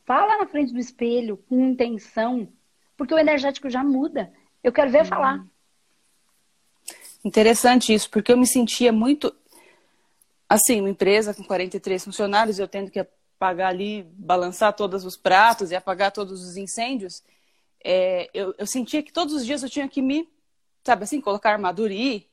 Fala 0.04 0.38
na 0.38 0.46
frente 0.46 0.72
do 0.72 0.78
espelho 0.78 1.38
com 1.48 1.70
intenção, 1.70 2.52
porque 2.96 3.14
o 3.14 3.18
energético 3.18 3.70
já 3.70 3.82
muda. 3.82 4.32
Eu 4.62 4.70
quero 4.70 4.90
ver 4.90 5.02
hum. 5.02 5.06
falar. 5.06 5.46
Interessante 7.24 7.94
isso, 7.94 8.10
porque 8.10 8.30
eu 8.30 8.36
me 8.36 8.46
sentia 8.46 8.92
muito 8.92 9.34
assim, 10.46 10.80
uma 10.80 10.90
empresa 10.90 11.34
com 11.34 11.42
43 11.42 12.04
funcionários, 12.04 12.58
eu 12.58 12.68
tendo 12.68 12.90
que 12.90 13.00
apagar 13.36 13.70
ali, 13.70 14.06
balançar 14.12 14.72
todos 14.72 15.04
os 15.04 15.16
pratos 15.16 15.70
e 15.70 15.76
apagar 15.76 16.12
todos 16.12 16.42
os 16.42 16.56
incêndios, 16.56 17.22
é, 17.84 18.30
eu, 18.32 18.54
eu, 18.56 18.66
sentia 18.66 19.02
que 19.02 19.12
todos 19.12 19.34
os 19.34 19.44
dias 19.44 19.62
eu 19.62 19.68
tinha 19.68 19.88
que 19.88 20.00
me, 20.00 20.28
sabe 20.82 21.04
assim, 21.04 21.20
colocar 21.20 21.52
armadura 21.52 21.92
e 21.92 22.16
ir. 22.16 22.26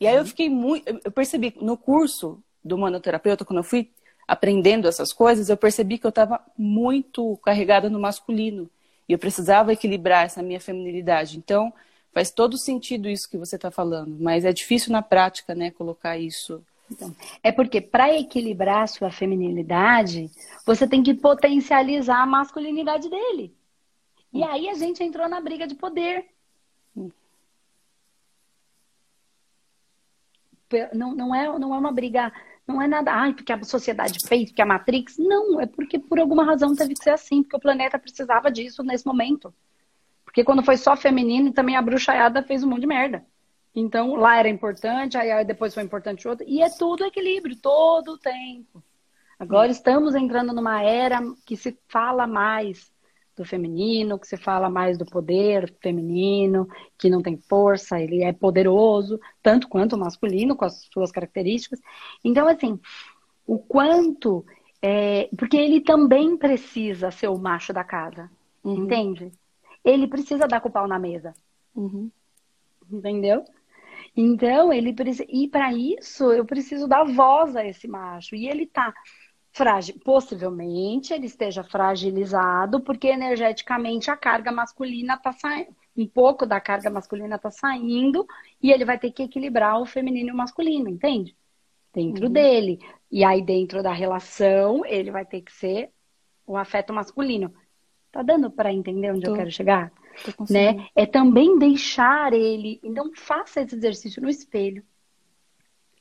E 0.00 0.06
aí 0.06 0.16
eu 0.16 0.26
fiquei 0.26 0.50
muito. 0.50 1.00
Eu 1.04 1.12
percebi 1.12 1.54
no 1.60 1.76
curso 1.76 2.42
do 2.64 2.76
manoterapeuta, 2.76 3.44
quando 3.44 3.58
eu 3.58 3.64
fui 3.64 3.90
aprendendo 4.26 4.88
essas 4.88 5.12
coisas, 5.12 5.48
eu 5.48 5.56
percebi 5.56 5.98
que 5.98 6.06
eu 6.06 6.10
estava 6.10 6.44
muito 6.58 7.36
carregada 7.38 7.88
no 7.88 8.00
masculino. 8.00 8.68
E 9.08 9.12
eu 9.12 9.18
precisava 9.18 9.72
equilibrar 9.72 10.24
essa 10.24 10.42
minha 10.42 10.60
feminilidade. 10.60 11.38
Então, 11.38 11.72
faz 12.12 12.32
todo 12.32 12.58
sentido 12.58 13.08
isso 13.08 13.30
que 13.30 13.38
você 13.38 13.54
está 13.54 13.70
falando. 13.70 14.16
Mas 14.18 14.44
é 14.44 14.52
difícil 14.52 14.90
na 14.90 15.00
prática, 15.00 15.54
né, 15.54 15.70
colocar 15.70 16.18
isso 16.18 16.60
então, 16.90 17.14
é 17.42 17.50
porque 17.50 17.80
para 17.80 18.16
equilibrar 18.16 18.82
a 18.82 18.86
sua 18.86 19.10
feminilidade, 19.10 20.30
você 20.64 20.86
tem 20.86 21.02
que 21.02 21.14
potencializar 21.14 22.22
a 22.22 22.26
masculinidade 22.26 23.10
dele. 23.10 23.54
E 24.32 24.42
aí 24.44 24.68
a 24.68 24.74
gente 24.74 25.02
entrou 25.02 25.28
na 25.28 25.40
briga 25.40 25.66
de 25.66 25.74
poder. 25.74 26.26
Não, 30.92 31.14
não, 31.14 31.34
é, 31.34 31.58
não 31.58 31.74
é 31.74 31.78
uma 31.78 31.92
briga, 31.92 32.32
não 32.66 32.82
é 32.82 32.88
nada, 32.88 33.12
ai, 33.12 33.32
porque 33.32 33.52
a 33.52 33.62
sociedade 33.62 34.18
fez, 34.26 34.50
porque 34.50 34.62
a 34.62 34.66
Matrix. 34.66 35.16
Não, 35.18 35.60
é 35.60 35.66
porque 35.66 35.98
por 35.98 36.18
alguma 36.18 36.44
razão 36.44 36.74
teve 36.74 36.94
que 36.94 37.02
ser 37.02 37.10
assim, 37.10 37.42
porque 37.42 37.56
o 37.56 37.60
planeta 37.60 37.98
precisava 37.98 38.50
disso 38.50 38.82
nesse 38.82 39.06
momento. 39.06 39.54
Porque 40.24 40.44
quando 40.44 40.64
foi 40.64 40.76
só 40.76 40.96
feminino, 40.96 41.52
também 41.52 41.76
a 41.76 41.82
bruxaiada 41.82 42.42
fez 42.42 42.62
um 42.62 42.68
monte 42.68 42.80
de 42.80 42.86
merda. 42.86 43.24
Então, 43.76 44.14
lá 44.14 44.38
era 44.38 44.48
importante, 44.48 45.18
aí 45.18 45.44
depois 45.44 45.74
foi 45.74 45.82
importante 45.82 46.26
outro. 46.26 46.46
E 46.48 46.62
é 46.62 46.70
tudo 46.70 47.04
equilíbrio, 47.04 47.54
todo 47.56 48.12
o 48.12 48.18
tempo. 48.18 48.82
Agora 49.38 49.70
estamos 49.70 50.14
entrando 50.14 50.54
numa 50.54 50.82
era 50.82 51.20
que 51.44 51.58
se 51.58 51.78
fala 51.86 52.26
mais 52.26 52.90
do 53.36 53.44
feminino, 53.44 54.18
que 54.18 54.26
se 54.26 54.38
fala 54.38 54.70
mais 54.70 54.96
do 54.96 55.04
poder 55.04 55.74
feminino, 55.82 56.66
que 56.96 57.10
não 57.10 57.20
tem 57.20 57.36
força, 57.36 58.00
ele 58.00 58.24
é 58.24 58.32
poderoso, 58.32 59.20
tanto 59.42 59.68
quanto 59.68 59.94
o 59.94 59.98
masculino, 59.98 60.56
com 60.56 60.64
as 60.64 60.88
suas 60.90 61.12
características. 61.12 61.78
Então, 62.24 62.48
assim, 62.48 62.80
o 63.46 63.58
quanto. 63.58 64.44
É, 64.80 65.28
porque 65.36 65.56
ele 65.56 65.82
também 65.82 66.34
precisa 66.36 67.10
ser 67.10 67.28
o 67.28 67.38
macho 67.38 67.72
da 67.74 67.84
casa, 67.84 68.30
uhum. 68.64 68.84
entende? 68.84 69.32
Ele 69.84 70.06
precisa 70.06 70.46
dar 70.46 70.60
com 70.60 70.68
o 70.68 70.72
pau 70.72 70.88
na 70.88 70.98
mesa. 70.98 71.34
Uhum. 71.74 72.10
Entendeu? 72.90 73.44
Então, 74.16 74.72
ele 74.72 74.94
precisa. 74.94 75.26
E 75.28 75.46
para 75.46 75.72
isso, 75.72 76.32
eu 76.32 76.44
preciso 76.44 76.88
dar 76.88 77.04
voz 77.04 77.54
a 77.54 77.64
esse 77.64 77.86
macho. 77.86 78.34
E 78.34 78.48
ele 78.48 78.66
tá 78.66 78.94
frágil. 79.56 79.94
Possivelmente 80.04 81.14
ele 81.14 81.26
esteja 81.26 81.62
fragilizado, 81.62 82.80
porque 82.80 83.08
energeticamente 83.08 84.10
a 84.10 84.16
carga 84.16 84.52
masculina 84.52 85.16
tá 85.16 85.32
saindo. 85.32 85.74
Um 85.96 86.06
pouco 86.06 86.44
da 86.44 86.60
carga 86.60 86.90
masculina 86.90 87.38
tá 87.38 87.50
saindo 87.50 88.26
e 88.62 88.70
ele 88.70 88.84
vai 88.84 88.98
ter 88.98 89.10
que 89.10 89.22
equilibrar 89.22 89.80
o 89.80 89.86
feminino 89.86 90.28
e 90.28 90.32
o 90.32 90.36
masculino, 90.36 90.90
entende? 90.90 91.34
Dentro 91.92 92.26
uhum. 92.26 92.32
dele. 92.32 92.78
E 93.10 93.24
aí, 93.24 93.40
dentro 93.40 93.82
da 93.82 93.92
relação, 93.92 94.84
ele 94.84 95.10
vai 95.10 95.24
ter 95.24 95.40
que 95.40 95.52
ser 95.52 95.90
o 96.46 96.54
afeto 96.54 96.92
masculino. 96.92 97.52
Tá 98.12 98.22
dando 98.22 98.50
para 98.50 98.72
entender 98.72 99.10
onde 99.10 99.22
Tô. 99.22 99.30
eu 99.30 99.36
quero 99.36 99.50
chegar? 99.50 99.90
Né? 100.50 100.86
É 100.94 101.06
também 101.06 101.58
deixar 101.58 102.32
ele. 102.32 102.80
Então, 102.82 103.10
faça 103.14 103.60
esse 103.60 103.74
exercício 103.74 104.22
no 104.22 104.28
espelho. 104.28 104.82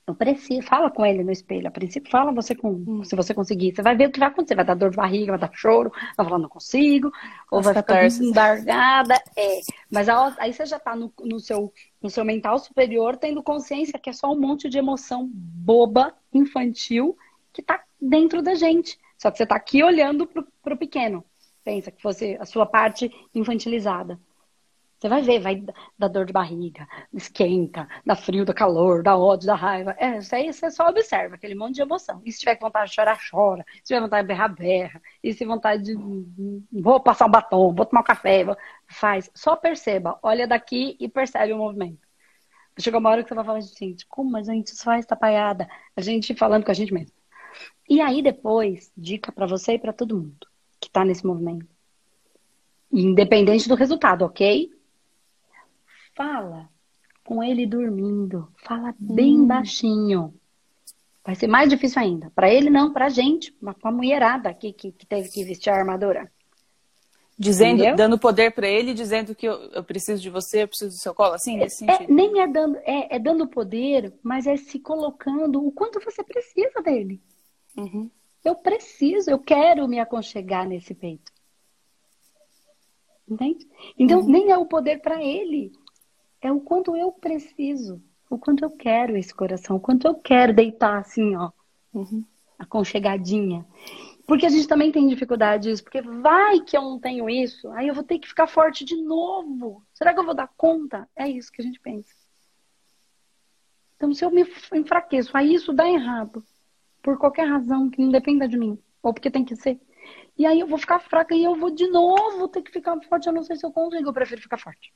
Não 0.08 0.14
precisa, 0.14 0.62
fala 0.62 0.92
com 0.92 1.04
ele 1.04 1.24
no 1.24 1.32
espelho. 1.32 1.68
A 1.68 1.72
princípio, 1.72 2.12
fala 2.12 2.32
você 2.32 2.54
com, 2.54 2.70
Hum. 2.70 3.04
se 3.04 3.16
você 3.16 3.34
conseguir. 3.34 3.74
Você 3.74 3.82
vai 3.82 3.96
ver 3.96 4.08
o 4.08 4.12
que 4.12 4.20
vai 4.20 4.30
acontecer. 4.30 4.54
Vai 4.54 4.64
dar 4.64 4.76
dor 4.76 4.92
de 4.92 4.98
barriga, 4.98 5.32
vai 5.32 5.40
dar 5.40 5.50
choro, 5.52 5.92
vai 6.16 6.26
falar 6.26 6.38
não 6.38 6.48
consigo, 6.48 7.12
ou 7.50 7.60
As 7.60 7.66
vai 7.66 7.74
ficar 7.74 8.08
embargada. 8.08 9.16
É. 9.36 9.62
Mas 9.90 10.08
aí 10.08 10.54
você 10.54 10.66
já 10.68 10.78
tá 10.78 10.96
no, 10.96 11.12
no 11.24 11.40
seu, 11.40 11.74
no 12.00 12.10
seu 12.10 12.24
mental 12.24 12.60
superior, 12.60 13.18
tendo 13.18 13.42
consciência 13.42 13.98
que 13.98 14.10
é 14.10 14.14
só 14.14 14.32
um 14.32 14.40
monte 14.40 14.70
de 14.70 14.78
emoção 14.78 15.28
boba, 15.34 16.14
infantil, 16.32 17.18
que 17.52 17.64
tá 17.64 17.84
dentro 18.00 18.44
da 18.44 18.54
gente. 18.54 19.00
Só 19.18 19.32
que 19.32 19.40
você 19.40 19.46
tá 19.46 19.56
aqui 19.56 19.84
olhando 19.84 20.28
pro, 20.28 20.48
pro 20.62 20.78
pequeno. 20.78 21.26
Pensa 21.66 21.92
que 21.92 22.00
fosse 22.02 22.38
a 22.40 22.46
sua 22.46 22.66
parte 22.68 23.12
infantilizada. 23.34 24.20
Você 25.00 25.10
vai 25.10 25.22
ver, 25.24 25.40
vai 25.40 25.64
dar 25.98 26.08
dor 26.08 26.26
de 26.26 26.32
barriga, 26.32 26.88
esquenta, 27.12 27.88
dá 28.06 28.16
frio, 28.16 28.46
dá 28.46 28.54
calor, 28.54 29.04
dá 29.04 29.18
ódio, 29.18 29.48
dá 29.48 29.56
raiva. 29.56 29.96
É, 30.00 30.20
isso 30.20 30.34
aí 30.36 30.54
você 30.54 30.70
só 30.72 30.88
observa, 30.88 31.36
aquele 31.36 31.56
monte 31.56 31.76
de 31.76 31.82
emoção. 31.82 32.22
E 32.24 32.32
se 32.32 32.40
tiver 32.40 32.58
vontade 32.60 32.90
de 32.90 32.96
chorar, 32.96 33.20
chora. 33.30 33.66
Se 33.78 33.86
tiver 33.86 34.00
vontade 34.00 34.24
de 34.24 34.28
berrar, 34.28 34.56
berra. 34.56 35.02
E 35.24 35.34
se 35.34 35.44
vontade 35.44 35.84
de. 35.84 35.96
Vou 36.72 37.00
passar 37.00 37.26
um 37.26 37.32
batom, 37.32 37.74
vou 37.74 37.86
tomar 37.86 38.02
um 38.02 38.04
café, 38.04 38.44
vou... 38.44 38.56
faz. 38.88 39.30
Só 39.34 39.56
perceba, 39.56 40.20
olha 40.24 40.48
daqui 40.48 40.96
e 41.00 41.10
percebe 41.10 41.52
o 41.52 41.58
movimento. 41.58 42.00
Chega 42.80 42.98
uma 43.00 43.10
hora 43.10 43.24
que 43.24 43.30
você 43.30 43.36
vai 43.36 43.46
falar, 43.46 43.62
gente, 43.62 44.06
como 44.08 44.38
a 44.38 44.44
gente 44.44 44.76
faz 44.84 45.06
tapaiada? 45.06 45.68
A 45.96 46.02
gente 46.02 46.36
falando 46.36 46.64
com 46.64 46.72
a 46.72 46.74
gente 46.76 46.94
mesmo. 46.94 47.14
E 47.90 48.02
aí 48.02 48.22
depois, 48.22 48.92
dica 48.96 49.32
pra 49.32 49.48
você 49.48 49.74
e 49.74 49.80
pra 49.80 49.94
todo 49.94 50.16
mundo 50.18 50.48
que 50.96 51.00
tá 51.00 51.04
nesse 51.04 51.26
movimento. 51.26 51.68
Independente 52.92 53.68
do 53.68 53.76
resultado, 53.76 54.24
ok? 54.24 54.72
Fala 56.16 56.70
com 57.26 57.44
ele 57.44 57.66
dormindo. 57.66 58.48
Fala 58.64 58.96
bem 58.98 59.46
baixinho. 59.46 60.34
Vai 61.26 61.36
ser 61.36 61.48
mais 61.48 61.70
difícil 61.70 62.02
ainda. 62.02 62.32
Pra 62.34 62.50
ele 62.50 62.70
não, 62.70 62.94
pra 62.94 63.10
gente, 63.10 63.54
mas 63.60 63.76
pra 63.78 63.92
mulherada 63.92 64.54
que, 64.54 64.72
que, 64.72 64.92
que 64.92 65.06
teve 65.06 65.28
que 65.30 65.44
vestir 65.44 65.70
a 65.72 65.76
armadura. 65.76 66.32
Dizendo, 67.38 67.80
Entendeu? 67.82 67.96
dando 67.98 68.18
poder 68.18 68.52
pra 68.52 68.66
ele, 68.66 68.94
dizendo 68.94 69.36
que 69.36 69.46
eu, 69.46 69.56
eu 69.72 69.84
preciso 69.84 70.22
de 70.22 70.30
você, 70.30 70.64
eu 70.64 70.68
preciso 70.70 70.92
do 70.92 70.98
seu 71.02 71.14
colo, 71.14 71.34
assim, 71.34 71.58
nesse 71.58 71.84
É, 71.84 71.98
sentido. 71.98 72.14
nem 72.14 72.40
é 72.40 72.48
dando, 72.48 72.78
é, 72.84 73.16
é 73.18 73.20
dando 73.20 73.46
poder, 73.46 74.14
mas 74.24 74.48
é 74.48 74.56
se 74.56 74.80
colocando 74.80 75.66
o 75.68 75.70
quanto 75.72 76.00
você 76.00 76.24
precisa 76.24 76.82
dele. 76.82 77.20
Uhum. 77.76 78.10
Eu 78.46 78.54
preciso, 78.54 79.32
eu 79.32 79.40
quero 79.40 79.88
me 79.88 80.00
aconchegar 80.00 80.68
nesse 80.68 80.94
peito. 80.94 81.34
Entende? 83.28 83.68
Então, 83.98 84.22
nem 84.22 84.52
é 84.52 84.58
o 84.58 84.68
poder 84.68 85.02
para 85.02 85.22
ele. 85.22 85.72
É 86.40 86.52
o 86.52 86.62
quanto 86.62 86.96
eu 86.96 87.12
preciso. 87.12 88.00
O 88.30 88.38
quanto 88.38 88.64
eu 88.64 88.70
quero 88.70 89.18
esse 89.18 89.34
coração. 89.34 89.78
O 89.78 89.80
quanto 89.80 90.08
eu 90.08 90.14
quero 90.14 90.54
deitar 90.54 91.00
assim, 91.00 91.36
ó. 91.36 91.52
Uhum. 91.92 92.24
Aconchegadinha. 92.60 93.66
Porque 94.28 94.46
a 94.46 94.50
gente 94.50 94.68
também 94.68 94.92
tem 94.92 95.08
dificuldade 95.08 95.68
disso. 95.68 95.84
Porque 95.84 96.04
vai 96.04 96.62
que 96.62 96.78
eu 96.78 96.84
não 96.84 97.00
tenho 97.00 97.28
isso. 97.28 97.68
Aí 97.72 97.88
eu 97.88 97.96
vou 97.96 98.04
ter 98.04 98.20
que 98.20 98.28
ficar 98.28 98.46
forte 98.46 98.86
de 98.86 98.96
novo. 98.96 99.84
Será 99.92 100.14
que 100.14 100.20
eu 100.20 100.26
vou 100.26 100.36
dar 100.36 100.52
conta? 100.56 101.10
É 101.16 101.28
isso 101.28 101.52
que 101.52 101.64
a 101.64 101.66
gente 101.66 101.80
pensa. 101.80 102.14
Então, 103.96 104.14
se 104.14 104.24
eu 104.24 104.30
me 104.30 104.46
enfraqueço, 104.74 105.36
aí 105.36 105.56
isso 105.56 105.74
dá 105.74 105.90
errado. 105.90 106.44
Por 107.06 107.20
qualquer 107.20 107.48
razão 107.48 107.88
que 107.88 108.02
não 108.02 108.10
dependa 108.10 108.48
de 108.48 108.58
mim. 108.58 108.80
Ou 109.04 109.14
porque 109.14 109.30
tem 109.30 109.46
que 109.46 109.56
ser. 109.56 109.80
E 110.36 110.44
aí 110.44 110.60
eu 110.60 110.66
vou 110.66 110.80
ficar 110.80 110.98
fraca 110.98 111.36
e 111.36 111.44
eu 111.44 111.56
vou 111.56 111.70
de 111.70 111.88
novo 111.88 112.48
ter 112.48 112.64
que 112.64 112.72
ficar 112.72 113.00
forte. 113.02 113.28
Eu 113.28 113.34
não 113.34 113.44
sei 113.44 113.56
se 113.56 113.64
eu 113.64 113.72
consigo, 113.72 114.10
eu 114.10 114.14
prefiro 114.14 114.42
ficar 114.42 114.58
forte. 114.58 114.92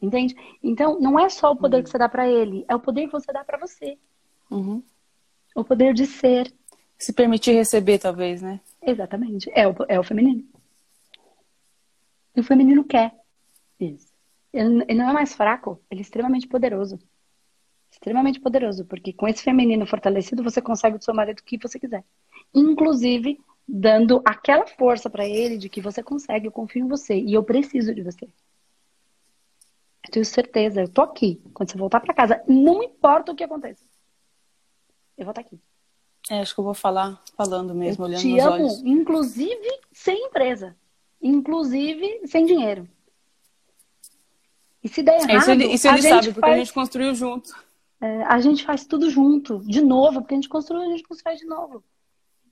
Entende? 0.00 0.34
Então, 0.62 0.98
não 0.98 1.20
é 1.20 1.28
só 1.28 1.52
o 1.52 1.56
poder 1.56 1.82
que 1.82 1.90
você 1.90 1.98
dá 1.98 2.08
pra 2.08 2.26
ele, 2.26 2.64
é 2.66 2.74
o 2.74 2.80
poder 2.80 3.04
que 3.04 3.12
você 3.12 3.30
dá 3.30 3.44
pra 3.44 3.58
você. 3.58 3.98
Uhum. 4.50 4.82
O 5.54 5.62
poder 5.62 5.92
de 5.92 6.06
ser. 6.06 6.50
Se 6.98 7.12
permitir 7.12 7.52
receber, 7.52 7.98
talvez, 7.98 8.40
né? 8.40 8.58
Exatamente. 8.80 9.50
É 9.54 9.68
o, 9.68 9.74
é 9.88 10.00
o 10.00 10.02
feminino. 10.02 10.42
E 12.34 12.40
o 12.40 12.44
feminino 12.44 12.82
quer 12.82 13.14
isso. 13.78 14.10
Ele, 14.54 14.84
ele 14.88 14.98
não 14.98 15.10
é 15.10 15.12
mais 15.12 15.34
fraco, 15.34 15.78
ele 15.90 16.00
é 16.00 16.02
extremamente 16.02 16.48
poderoso. 16.48 16.98
Extremamente 17.92 18.40
poderoso, 18.40 18.86
porque 18.86 19.12
com 19.12 19.28
esse 19.28 19.42
feminino 19.42 19.86
fortalecido, 19.86 20.42
você 20.42 20.60
consegue 20.62 20.96
do 20.98 21.04
seu 21.04 21.14
marido 21.14 21.40
o 21.40 21.44
que 21.44 21.58
você 21.58 21.78
quiser. 21.78 22.02
Inclusive, 22.54 23.38
dando 23.68 24.22
aquela 24.24 24.66
força 24.66 25.10
pra 25.10 25.26
ele 25.28 25.58
de 25.58 25.68
que 25.68 25.80
você 25.80 26.02
consegue, 26.02 26.46
eu 26.46 26.52
confio 26.52 26.84
em 26.84 26.88
você 26.88 27.14
e 27.14 27.34
eu 27.34 27.44
preciso 27.44 27.94
de 27.94 28.02
você. 28.02 28.24
Eu 30.04 30.10
tenho 30.10 30.24
certeza, 30.24 30.80
eu 30.80 30.88
tô 30.88 31.02
aqui. 31.02 31.40
Quando 31.54 31.70
você 31.70 31.78
voltar 31.78 32.00
pra 32.00 32.14
casa, 32.14 32.42
não 32.48 32.82
importa 32.82 33.30
o 33.30 33.36
que 33.36 33.44
aconteça. 33.44 33.84
Eu 35.16 35.24
vou 35.26 35.30
estar 35.32 35.42
aqui. 35.42 35.60
É, 36.30 36.40
acho 36.40 36.54
que 36.54 36.60
eu 36.60 36.64
vou 36.64 36.74
falar 36.74 37.22
falando 37.36 37.74
mesmo, 37.74 38.04
Eu 38.04 38.08
olhando 38.08 38.20
te 38.20 38.28
nos 38.32 38.42
amo, 38.42 38.52
olhos. 38.54 38.82
inclusive 38.84 39.80
sem 39.92 40.26
empresa. 40.26 40.74
Inclusive 41.20 42.26
sem 42.26 42.46
dinheiro. 42.46 42.88
E 44.82 44.88
se 44.88 45.02
der 45.02 45.20
errado, 45.20 45.30
É, 45.30 45.36
isso 45.36 45.50
ele, 45.50 45.64
isso 45.66 45.88
ele 45.88 46.02
sabe, 46.02 46.26
porque 46.28 46.40
faz, 46.40 46.54
a 46.54 46.58
gente 46.58 46.72
construiu 46.72 47.14
junto. 47.14 47.52
É, 48.02 48.24
a 48.24 48.40
gente 48.40 48.64
faz 48.64 48.84
tudo 48.84 49.08
junto, 49.08 49.60
de 49.60 49.80
novo, 49.80 50.20
porque 50.20 50.34
a 50.34 50.36
gente 50.36 50.48
construiu, 50.48 50.82
a 50.82 50.90
gente 50.90 51.04
constrói 51.04 51.36
de 51.36 51.44
novo. 51.46 51.84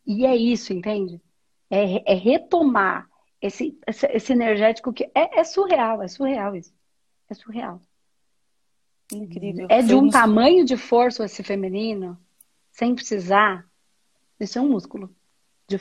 E 0.07 0.25
é 0.25 0.37
isso, 0.37 0.73
entende? 0.73 1.21
É, 1.69 2.13
é 2.13 2.15
retomar 2.15 3.09
esse, 3.43 3.77
esse, 3.85 4.07
esse 4.07 4.33
energético 4.33 4.93
que 4.93 5.11
é, 5.13 5.41
é 5.41 5.45
surreal, 5.45 6.03
é 6.03 6.09
surreal 6.09 6.55
isso. 6.55 6.73
É 7.29 7.35
surreal. 7.35 7.81
Incrível. 9.13 9.67
É 9.69 9.83
de 9.83 9.95
um 9.95 10.09
tamanho 10.09 10.65
de 10.65 10.77
força 10.77 11.25
esse 11.25 11.43
feminino, 11.43 12.17
sem 12.71 12.95
precisar. 12.95 13.69
Isso 14.39 14.57
é 14.57 14.63
um 14.63 14.69
músculo 14.69 15.13
de 15.67 15.79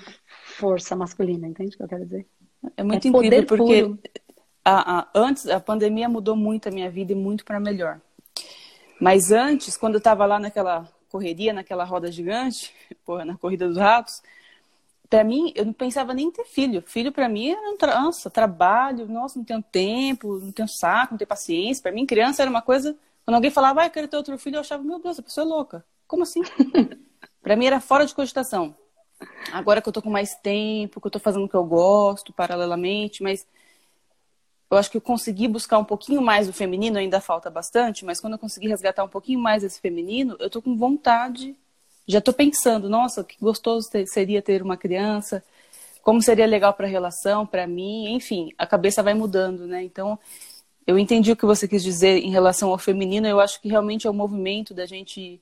força 0.58 0.96
masculina, 0.96 1.48
entende 1.48 1.76
o 1.76 1.78
que 1.78 1.84
eu 1.84 1.88
quero 1.88 2.06
dizer? 2.06 2.28
É 2.76 2.84
muito 2.84 3.06
é 3.06 3.10
incrível, 3.10 3.46
poder 3.46 3.46
porque 3.46 4.10
a- 4.66 5.00
a- 5.00 5.10
antes 5.16 5.48
a 5.48 5.60
pandemia 5.60 6.10
mudou 6.10 6.36
muito 6.36 6.68
a 6.68 6.72
minha 6.72 6.90
vida 6.90 7.12
e 7.12 7.16
muito 7.16 7.46
para 7.46 7.60
melhor. 7.60 8.02
Mas 9.00 9.32
antes, 9.32 9.78
quando 9.78 9.96
eu 9.96 10.00
estava 10.00 10.26
lá 10.26 10.40
naquela 10.40 10.88
correria, 11.10 11.54
naquela 11.54 11.84
roda 11.84 12.12
gigante, 12.12 12.74
porra, 13.06 13.26
na 13.26 13.38
corrida 13.38 13.68
dos 13.68 13.78
ratos, 13.78 14.22
para 15.10 15.24
mim, 15.24 15.52
eu 15.56 15.66
não 15.66 15.74
pensava 15.74 16.14
nem 16.14 16.28
em 16.28 16.32
ter 16.32 16.46
filho. 16.46 16.84
Filho 16.86 17.12
para 17.12 17.28
mim 17.28 17.50
era 17.50 17.72
um 17.72 17.78
tra... 17.78 18.10
trabalho, 18.32 19.08
nossa, 19.08 19.40
não 19.40 19.46
tenho 19.46 19.64
tempo, 19.64 20.40
não 20.40 20.52
tenho 20.52 20.68
saco, 20.68 21.14
não 21.14 21.18
tenho 21.18 21.28
paciência. 21.28 21.82
Para 21.82 21.92
mim, 21.92 22.06
criança 22.06 22.44
era 22.44 22.52
uma 22.52 22.62
coisa. 22.62 22.96
Quando 23.26 23.36
alguém 23.36 23.50
falava, 23.50 23.82
ah, 23.82 23.86
eu 23.88 23.90
quero 23.90 24.08
ter 24.08 24.18
outro 24.18 24.38
filho, 24.38 24.58
eu 24.58 24.62
achava, 24.62 24.84
meu 24.84 25.00
Deus, 25.00 25.18
a 25.18 25.24
pessoa 25.24 25.46
é 25.46 25.50
louca. 25.50 25.86
Como 26.08 26.22
assim? 26.22 26.42
para 27.42 27.56
mim 27.56 27.66
era 27.66 27.80
fora 27.80 28.06
de 28.06 28.14
cogitação. 28.14 28.76
Agora 29.52 29.82
que 29.82 29.90
eu 29.90 29.94
tô 29.94 30.02
com 30.02 30.10
mais 30.10 30.36
tempo, 30.36 31.02
que 31.02 31.08
eu 31.08 31.12
tô 31.12 31.20
fazendo 31.20 31.46
o 31.46 31.50
que 31.50 31.56
eu 31.56 31.66
gosto 31.66 32.32
paralelamente, 32.32 33.24
mas 33.24 33.48
eu 34.70 34.78
acho 34.78 34.92
que 34.92 34.98
eu 34.98 35.02
consegui 35.02 35.48
buscar 35.48 35.80
um 35.80 35.84
pouquinho 35.86 36.22
mais 36.22 36.48
o 36.48 36.54
feminino, 36.54 36.98
ainda 36.98 37.20
falta 37.22 37.50
bastante, 37.50 38.06
mas 38.06 38.20
quando 38.20 38.34
eu 38.34 38.40
consegui 38.40 38.68
resgatar 38.68 39.04
um 39.04 39.10
pouquinho 39.10 39.40
mais 39.40 39.64
esse 39.64 39.80
feminino, 39.82 40.36
eu 40.40 40.50
tô 40.50 40.62
com 40.62 40.78
vontade, 40.78 41.56
já 42.08 42.22
tô 42.22 42.32
pensando, 42.34 42.90
nossa, 42.90 43.24
que 43.24 43.38
gostoso 43.40 43.90
ter- 43.90 44.06
seria 44.08 44.42
ter 44.42 44.62
uma 44.62 44.78
criança, 44.78 45.44
como 46.04 46.22
seria 46.22 46.46
legal 46.46 46.74
para 46.74 46.88
a 46.88 46.90
relação, 46.90 47.46
para 47.46 47.68
mim, 47.68 48.14
enfim, 48.14 48.52
a 48.58 48.66
cabeça 48.68 49.04
vai 49.04 49.14
mudando, 49.14 49.68
né? 49.68 49.84
Então, 49.84 50.18
eu 50.88 50.98
entendi 51.00 51.32
o 51.32 51.36
que 51.38 51.46
você 51.46 51.68
quis 51.68 51.84
dizer 51.84 52.18
em 52.24 52.32
relação 52.32 52.70
ao 52.72 52.78
feminino, 52.78 53.28
eu 53.28 53.40
acho 53.40 53.62
que 53.62 53.70
realmente 53.70 54.08
é 54.08 54.10
o 54.10 54.14
movimento 54.14 54.74
da 54.74 54.86
gente 54.86 55.40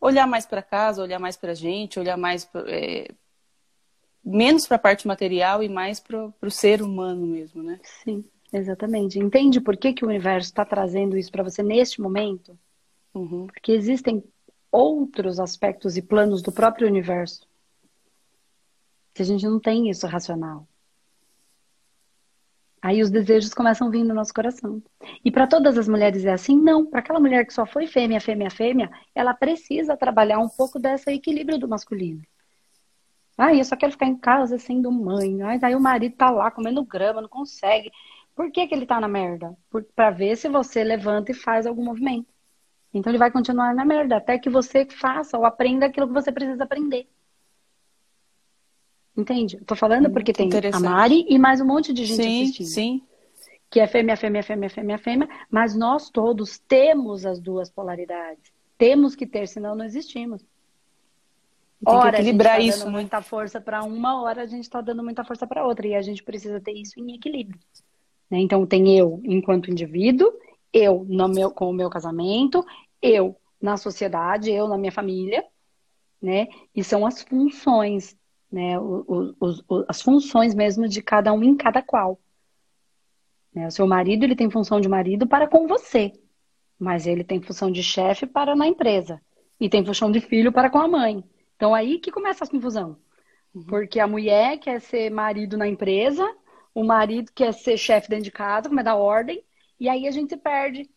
olhar 0.00 0.26
mais 0.26 0.46
para 0.46 0.62
casa, 0.62 1.02
olhar 1.02 1.18
mais 1.18 1.36
para 1.36 1.52
a 1.52 1.54
gente, 1.54 1.98
olhar 1.98 2.16
mais 2.16 2.44
pra, 2.44 2.62
é, 2.68 3.08
menos 4.24 4.66
para 4.66 4.76
a 4.76 4.80
parte 4.80 5.06
material 5.06 5.62
e 5.62 5.68
mais 5.68 6.00
para 6.00 6.32
o 6.42 6.50
ser 6.50 6.82
humano 6.82 7.26
mesmo, 7.26 7.62
né? 7.62 7.80
Sim, 8.04 8.24
exatamente. 8.52 9.18
Entende 9.18 9.60
por 9.60 9.76
que, 9.76 9.92
que 9.92 10.04
o 10.04 10.08
universo 10.08 10.48
está 10.48 10.64
trazendo 10.64 11.16
isso 11.16 11.30
para 11.30 11.42
você 11.42 11.62
neste 11.62 12.00
momento? 12.00 12.58
Uhum. 13.14 13.46
Porque 13.46 13.72
existem 13.72 14.22
outros 14.70 15.40
aspectos 15.40 15.96
e 15.96 16.02
planos 16.02 16.42
do 16.42 16.52
próprio 16.52 16.86
universo 16.86 17.48
que 19.14 19.22
a 19.22 19.24
gente 19.24 19.44
não 19.46 19.58
tem 19.58 19.90
isso 19.90 20.06
racional. 20.06 20.66
Aí 22.80 23.02
os 23.02 23.10
desejos 23.10 23.52
começam 23.52 23.88
a 23.88 23.90
vir 23.90 24.04
no 24.04 24.14
nosso 24.14 24.32
coração. 24.32 24.80
E 25.24 25.30
para 25.30 25.48
todas 25.48 25.76
as 25.76 25.88
mulheres 25.88 26.24
é 26.24 26.32
assim? 26.32 26.56
Não. 26.56 26.86
Para 26.86 27.00
aquela 27.00 27.18
mulher 27.18 27.44
que 27.44 27.52
só 27.52 27.66
foi 27.66 27.88
fêmea, 27.88 28.20
fêmea, 28.20 28.50
fêmea, 28.50 28.88
ela 29.14 29.34
precisa 29.34 29.96
trabalhar 29.96 30.38
um 30.38 30.48
pouco 30.48 30.78
desse 30.78 31.10
equilíbrio 31.10 31.58
do 31.58 31.66
masculino. 31.66 32.22
Ah, 33.36 33.52
eu 33.52 33.64
só 33.64 33.76
quero 33.76 33.92
ficar 33.92 34.06
em 34.06 34.16
casa 34.16 34.58
sendo 34.58 34.90
mãe. 34.92 35.36
Daí 35.60 35.74
o 35.74 35.80
marido 35.80 36.14
tá 36.16 36.30
lá 36.30 36.50
comendo 36.50 36.84
grama, 36.84 37.20
não 37.20 37.28
consegue. 37.28 37.90
Por 38.38 38.52
que, 38.52 38.68
que 38.68 38.72
ele 38.72 38.86
tá 38.86 39.00
na 39.00 39.08
merda? 39.08 39.52
Para 39.96 40.10
ver 40.10 40.36
se 40.36 40.48
você 40.48 40.84
levanta 40.84 41.32
e 41.32 41.34
faz 41.34 41.66
algum 41.66 41.84
movimento. 41.84 42.28
Então 42.94 43.10
ele 43.10 43.18
vai 43.18 43.32
continuar 43.32 43.74
na 43.74 43.84
merda 43.84 44.16
até 44.16 44.38
que 44.38 44.48
você 44.48 44.84
faça 44.84 45.36
ou 45.36 45.44
aprenda 45.44 45.86
aquilo 45.86 46.06
que 46.06 46.12
você 46.12 46.30
precisa 46.30 46.62
aprender. 46.62 47.08
Entende? 49.16 49.56
Tô 49.66 49.74
falando 49.74 50.08
porque 50.12 50.32
tem 50.32 50.48
a 50.72 50.78
Mari 50.78 51.26
e 51.28 51.36
mais 51.36 51.60
um 51.60 51.64
monte 51.64 51.92
de 51.92 52.04
gente 52.04 52.22
sim, 52.22 52.42
assistindo. 52.44 52.66
Sim, 52.68 53.02
Que 53.68 53.80
é 53.80 53.88
fêmea, 53.88 54.16
fêmea, 54.16 54.44
fêmea, 54.44 54.70
fêmea, 54.70 54.98
fêmea, 54.98 55.28
mas 55.50 55.74
nós 55.74 56.08
todos 56.08 56.60
temos 56.60 57.26
as 57.26 57.40
duas 57.40 57.68
polaridades. 57.68 58.52
Temos 58.78 59.16
que 59.16 59.26
ter, 59.26 59.48
senão 59.48 59.74
não 59.74 59.84
existimos. 59.84 60.42
Tem 61.84 61.92
ora, 61.92 62.12
que 62.12 62.22
equilibrar 62.22 62.54
a 62.54 62.60
gente 62.60 62.70
tá 62.70 62.76
isso, 62.76 62.84
dando 62.84 62.92
né? 62.92 63.00
muita 63.00 63.20
força 63.20 63.60
para 63.60 63.82
uma, 63.82 64.22
hora 64.22 64.42
a 64.42 64.46
gente 64.46 64.62
está 64.62 64.80
dando 64.80 65.02
muita 65.02 65.24
força 65.24 65.44
para 65.44 65.66
outra. 65.66 65.88
E 65.88 65.96
a 65.96 66.02
gente 66.02 66.22
precisa 66.22 66.60
ter 66.60 66.74
isso 66.74 67.00
em 67.00 67.16
equilíbrio. 67.16 67.58
Né? 68.30 68.38
Então, 68.40 68.66
tem 68.66 68.98
eu 68.98 69.20
enquanto 69.24 69.70
indivíduo, 69.70 70.32
eu 70.72 71.04
no 71.08 71.28
meu, 71.28 71.50
com 71.50 71.70
o 71.70 71.72
meu 71.72 71.88
casamento, 71.88 72.64
eu 73.00 73.36
na 73.60 73.76
sociedade, 73.76 74.50
eu 74.50 74.68
na 74.68 74.78
minha 74.78 74.92
família, 74.92 75.44
né? 76.20 76.48
E 76.74 76.82
são 76.84 77.06
as 77.06 77.22
funções, 77.22 78.16
né? 78.50 78.78
O, 78.78 79.34
o, 79.40 79.50
o, 79.68 79.84
as 79.88 80.00
funções 80.02 80.54
mesmo 80.54 80.88
de 80.88 81.02
cada 81.02 81.32
um 81.32 81.42
em 81.42 81.56
cada 81.56 81.82
qual. 81.82 82.18
Né? 83.54 83.66
O 83.66 83.70
seu 83.70 83.86
marido, 83.86 84.24
ele 84.24 84.36
tem 84.36 84.50
função 84.50 84.80
de 84.80 84.88
marido 84.88 85.26
para 85.26 85.48
com 85.48 85.66
você, 85.66 86.12
mas 86.78 87.06
ele 87.06 87.24
tem 87.24 87.40
função 87.40 87.70
de 87.70 87.82
chefe 87.82 88.26
para 88.26 88.54
na 88.54 88.66
empresa. 88.66 89.20
E 89.60 89.68
tem 89.68 89.84
função 89.84 90.10
de 90.10 90.20
filho 90.20 90.52
para 90.52 90.70
com 90.70 90.78
a 90.78 90.86
mãe. 90.86 91.24
Então, 91.56 91.74
aí 91.74 91.98
que 91.98 92.12
começa 92.12 92.44
a 92.44 92.48
confusão. 92.48 92.96
Uhum. 93.52 93.64
Porque 93.64 93.98
a 93.98 94.06
mulher 94.06 94.58
quer 94.58 94.80
ser 94.80 95.10
marido 95.10 95.56
na 95.56 95.66
empresa, 95.66 96.24
o 96.78 96.84
marido 96.84 97.32
quer 97.34 97.52
ser 97.52 97.76
chefe 97.76 98.08
dentro 98.08 98.26
de 98.26 98.30
casa, 98.30 98.68
como 98.68 98.78
é 98.78 98.84
da 98.84 98.94
ordem, 98.94 99.42
e 99.80 99.88
aí 99.88 100.06
a 100.06 100.12
gente 100.12 100.30
se 100.30 100.36
perde. 100.36 100.88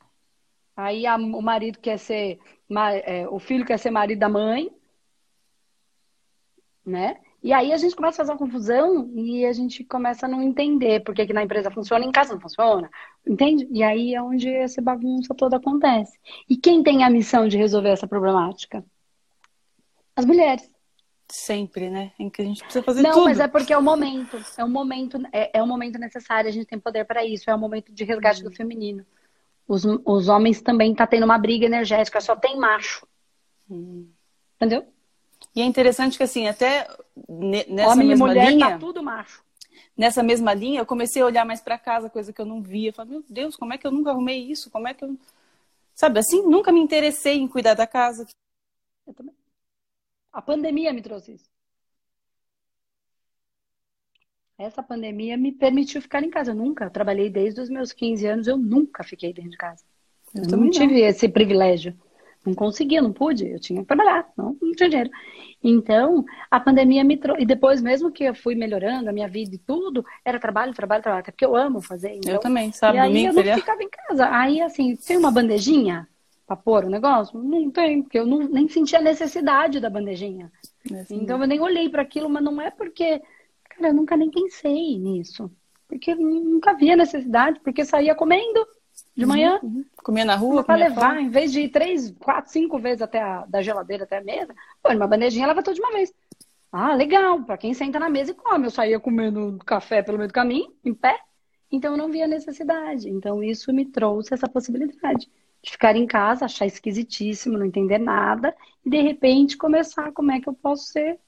Aí 0.78 1.08
a, 1.08 1.16
o 1.16 1.42
marido 1.42 1.80
quer 1.80 1.98
ser, 1.98 2.40
é, 3.04 3.28
o 3.28 3.40
filho 3.40 3.66
quer 3.66 3.80
ser 3.80 3.90
marido 3.90 4.20
da 4.20 4.30
mãe, 4.30 4.72
né? 6.86 7.20
E 7.42 7.52
aí 7.52 7.74
a 7.74 7.78
gente 7.78 7.96
começa 7.96 8.22
a 8.22 8.24
fazer 8.24 8.32
uma 8.32 8.38
confusão 8.38 9.12
e 9.16 9.44
a 9.44 9.52
gente 9.54 9.84
começa 9.84 10.28
a 10.28 10.30
não 10.30 10.44
entender 10.44 11.04
por 11.04 11.16
que, 11.16 11.26
que 11.26 11.34
na 11.34 11.44
empresa 11.44 11.72
funciona 11.72 12.06
e 12.06 12.08
em 12.08 12.12
casa 12.12 12.36
não 12.36 12.42
funciona. 12.42 12.88
Entende? 13.26 13.68
E 13.72 13.82
aí 13.82 14.14
é 14.14 14.22
onde 14.22 14.48
essa 14.48 14.84
bagunça 14.84 15.34
toda 15.34 15.58
acontece. 15.58 16.16
E 16.48 16.58
quem 16.58 16.84
tem 16.84 17.04
a 17.04 17.10
missão 17.10 17.48
de 17.48 17.58
resolver 17.58 17.90
essa 17.90 18.08
problemática? 18.08 18.86
As 20.16 20.26
mulheres. 20.26 20.70
Sempre, 21.32 21.90
né? 21.90 22.12
Em 22.20 22.30
que 22.30 22.42
a 22.42 22.46
gente 22.46 22.62
precisa 22.62 22.84
fazer 22.84 23.02
não, 23.02 23.12
tudo. 23.12 23.20
Não, 23.20 23.26
mas 23.30 23.40
é 23.40 23.48
porque 23.48 23.72
é 23.72 23.78
o 23.78 23.82
momento. 23.82 24.38
É 24.58 24.64
o 24.66 24.70
momento, 24.70 25.18
é, 25.32 25.60
é 25.60 25.64
o 25.64 25.68
momento 25.68 25.98
necessário, 25.98 26.50
a 26.50 26.52
gente 26.52 26.66
tem 26.66 26.78
poder 26.78 27.06
para 27.06 27.26
isso. 27.26 27.50
É 27.50 27.56
o 27.56 27.58
momento 27.58 27.92
de 27.94 28.04
resgate 28.04 28.44
do 28.44 28.52
feminino. 28.52 29.06
Os, 29.66 29.86
os 29.86 30.28
homens 30.28 30.62
também 30.62 30.94
tá 30.94 31.08
tendo 31.08 31.24
uma 31.24 31.38
briga 31.38 31.66
energética, 31.66 32.20
só 32.20 32.36
tem 32.36 32.58
macho. 32.58 33.08
Hum. 33.70 34.10
Entendeu? 34.58 34.86
E 35.56 35.62
é 35.62 35.66
interessante 35.66 36.18
que, 36.18 36.24
assim, 36.24 36.48
até 36.48 36.86
nessa 37.70 37.94
Homem 37.94 38.10
mesma 38.10 38.26
e 38.26 38.30
mulher 38.30 38.50
linha... 38.50 38.72
tá 38.72 38.78
tudo 38.78 39.02
macho. 39.02 39.42
Nessa 39.96 40.22
mesma 40.22 40.54
linha, 40.54 40.82
eu 40.82 40.86
comecei 40.86 41.22
a 41.22 41.26
olhar 41.26 41.46
mais 41.46 41.62
para 41.62 41.78
casa, 41.78 42.10
coisa 42.10 42.34
que 42.34 42.42
eu 42.42 42.46
não 42.46 42.62
via. 42.62 42.90
Eu 42.90 42.94
falei, 42.94 43.14
meu 43.14 43.24
Deus, 43.30 43.56
como 43.56 43.74
é 43.74 43.78
que 43.78 43.88
eu 43.88 43.92
nunca 43.92 44.12
arrumei 44.12 44.40
isso? 44.40 44.70
Como 44.70 44.88
é 44.88 44.94
que 44.94 45.06
eu... 45.06 45.18
Sabe, 45.96 46.20
assim, 46.20 46.42
nunca 46.42 46.74
me 46.74 46.82
interessei 46.82 47.38
em 47.38 47.48
cuidar 47.48 47.74
da 47.74 47.88
casa. 47.88 48.28
Eu 49.08 49.14
também. 49.14 49.34
A 50.32 50.42
pandemia 50.42 50.94
me 50.94 51.02
trouxe 51.02 51.34
isso. 51.34 51.50
Essa 54.58 54.84
pandemia 54.84 55.36
me 55.38 55.52
permitiu 55.52 56.02
ficar 56.02 56.24
em 56.24 56.30
casa. 56.30 56.52
Eu 56.52 56.56
nunca 56.56 56.90
trabalhei 56.90 57.30
desde 57.30 57.62
os 57.62 57.70
meus 57.70 57.92
15 57.92 58.26
anos, 58.28 58.48
eu 58.48 58.58
nunca 58.58 59.04
fiquei 59.04 59.34
dentro 59.34 59.52
de 59.52 59.58
casa. 59.58 59.84
Eu, 60.36 60.44
eu 60.44 60.58
não 60.58 60.70
tive 60.70 61.02
não. 61.02 61.08
esse 61.08 61.28
privilégio. 61.28 61.96
Não 62.46 62.56
conseguia, 62.56 63.02
não 63.02 63.14
pude, 63.14 63.48
eu 63.48 63.60
tinha 63.60 63.82
que 63.82 63.88
trabalhar, 63.88 64.28
não, 64.36 64.58
não 64.60 64.72
tinha 64.72 64.90
dinheiro. 64.90 65.12
Então, 65.64 66.26
a 66.50 66.60
pandemia 66.60 67.04
me 67.04 67.16
trouxe. 67.16 67.44
E 67.44 67.46
depois, 67.46 67.82
mesmo 67.82 68.12
que 68.12 68.24
eu 68.24 68.34
fui 68.34 68.56
melhorando 68.56 69.10
a 69.10 69.14
minha 69.14 69.28
vida 69.28 69.54
e 69.54 69.60
tudo, 69.60 70.04
era 70.26 70.40
trabalho, 70.40 70.74
trabalho, 70.74 71.04
trabalho, 71.04 71.22
até 71.22 71.32
porque 71.32 71.46
eu 71.46 71.56
amo 71.56 71.82
fazer. 71.82 72.16
Então... 72.16 72.34
Eu 72.34 72.40
também, 72.40 72.72
sabe? 72.72 72.98
E 72.98 73.00
aí 73.00 73.26
eu 73.26 73.34
não 73.34 73.44
ficava 73.44 73.84
em 73.84 73.90
casa. 73.90 74.28
Aí, 74.32 74.60
assim, 74.60 74.96
tem 74.96 75.18
uma 75.18 75.32
bandejinha 75.32 76.08
para 76.52 76.56
pôr 76.58 76.86
o 76.86 76.90
negócio? 76.90 77.42
Não 77.42 77.72
tem, 77.72 78.04
porque 78.04 78.20
eu 78.20 78.26
não, 78.26 78.40
nem 78.40 78.68
sentia 78.68 79.00
a 79.00 79.02
necessidade 79.02 79.80
da 79.80 79.90
bandejinha. 79.90 80.52
É 80.92 81.00
assim, 81.00 81.16
então, 81.16 81.40
eu 81.40 81.48
nem 81.48 81.62
olhei 81.62 81.88
para 81.88 82.02
aquilo, 82.02 82.30
mas 82.30 82.44
não 82.44 82.62
é 82.62 82.70
porque. 82.70 83.22
Cara, 83.70 83.90
eu 83.90 83.94
nunca 83.94 84.18
nem 84.18 84.30
pensei 84.30 85.00
nisso. 85.00 85.50
Porque 85.88 86.14
nunca 86.14 86.72
havia 86.72 86.96
necessidade, 86.96 87.60
porque 87.62 87.86
saía 87.86 88.14
comendo 88.14 88.68
de 89.16 89.26
manhã. 89.26 89.60
Uhum, 89.64 89.70
uhum. 89.70 89.86
Comia 90.04 90.26
na 90.26 90.36
rua? 90.36 90.64
Para 90.64 90.76
levar, 90.76 91.16
fome. 91.16 91.24
em 91.24 91.30
vez 91.30 91.54
de 91.54 91.62
ir 91.62 91.70
três, 91.70 92.12
quatro, 92.20 92.52
cinco 92.52 92.78
vezes 92.80 93.02
até 93.02 93.22
a 93.22 93.46
da 93.46 93.62
geladeira 93.62 94.04
até 94.04 94.18
a 94.18 94.24
mesa, 94.24 94.54
pô, 94.84 94.92
uma 94.92 95.08
bandejinha 95.08 95.48
leva 95.48 95.64
tudo 95.64 95.76
de 95.76 95.82
uma 95.82 95.92
vez. 95.92 96.14
Ah, 96.70 96.96
legal, 96.96 97.44
para 97.44 97.58
quem 97.58 97.74
senta 97.74 98.00
na 98.00 98.10
mesa 98.10 98.32
e 98.32 98.34
come. 98.34 98.68
Eu 98.68 98.72
saía 98.72 99.00
comendo 99.00 99.58
café 99.66 100.02
pelo 100.02 100.18
meio 100.18 100.28
do 100.28 100.34
caminho, 100.34 100.74
em 100.84 100.94
pé, 100.94 101.18
então 101.72 101.94
eu 101.94 101.98
não 101.98 102.12
via 102.12 102.28
necessidade. 102.28 103.10
Então 103.10 103.42
isso 103.42 103.72
me 103.72 103.86
trouxe 103.86 104.34
essa 104.34 104.50
possibilidade 104.50 105.30
de 105.64 105.72
ficar 105.72 105.96
em 105.96 106.08
casa, 106.08 106.46
achar 106.46 106.66
esquisitíssimo, 106.66 107.58
não 107.58 107.66
entender 107.66 108.00
nada, 108.00 108.56
e 108.86 108.90
de 108.90 109.02
repente 109.02 109.58
começar 109.58 110.12
como 110.12 110.32
é 110.32 110.40
que 110.40 110.50
eu 110.50 110.54
posso 110.54 110.86
ser 110.86 111.20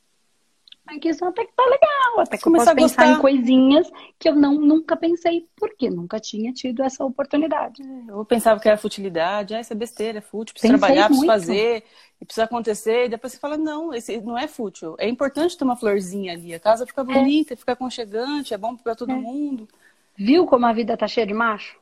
Aqui 0.86 1.08
isso 1.08 1.24
até 1.24 1.46
que 1.46 1.54
tá 1.54 1.64
legal, 1.64 2.20
até 2.20 2.38
que 2.38 2.44
Começar 2.44 2.72
eu 2.72 2.76
posso 2.76 2.96
pensar 2.96 3.18
em 3.18 3.22
coisinhas 3.22 3.90
que 4.20 4.28
eu 4.28 4.36
não, 4.36 4.56
nunca 4.56 4.98
pensei, 4.98 5.48
porque 5.56 5.90
nunca 5.90 6.20
tinha 6.20 6.52
tido 6.52 6.84
essa 6.84 7.06
oportunidade. 7.06 7.82
É, 7.82 8.12
eu 8.12 8.26
pensava 8.26 8.60
que 8.60 8.68
era 8.68 8.78
futilidade, 8.78 9.56
ah, 9.56 9.62
isso 9.62 9.72
é 9.72 9.76
besteira, 9.78 10.18
é 10.18 10.22
fútil, 10.22 10.54
precisa 10.54 10.74
pensei 10.74 10.88
trabalhar, 10.88 11.08
precisa 11.08 11.26
fazer, 11.26 11.84
e 12.20 12.26
precisa 12.26 12.44
acontecer, 12.44 13.06
e 13.06 13.10
depois 13.10 13.32
você 13.32 13.40
fala, 13.40 13.58
não, 13.58 13.94
esse 13.94 14.20
não 14.20 14.38
é 14.38 14.46
fútil. 14.46 14.96
É 15.00 15.08
importante 15.08 15.58
ter 15.58 15.64
uma 15.64 15.78
florzinha 15.78 16.34
ali, 16.34 16.54
a 16.54 16.60
casa 16.60 16.86
fica 16.86 17.02
é. 17.02 17.06
bonita, 17.06 17.54
é. 17.54 17.58
fica 17.58 17.72
aconchegante, 17.72 18.54
é 18.54 18.58
bom 18.58 18.76
para 18.76 18.94
todo 18.94 19.12
é. 19.14 19.16
mundo. 19.16 19.70
Viu 20.18 20.46
como 20.46 20.66
a 20.66 20.74
vida 20.74 20.98
tá 20.98 21.08
cheia 21.08 21.26
de 21.26 21.34
macho? 21.34 21.80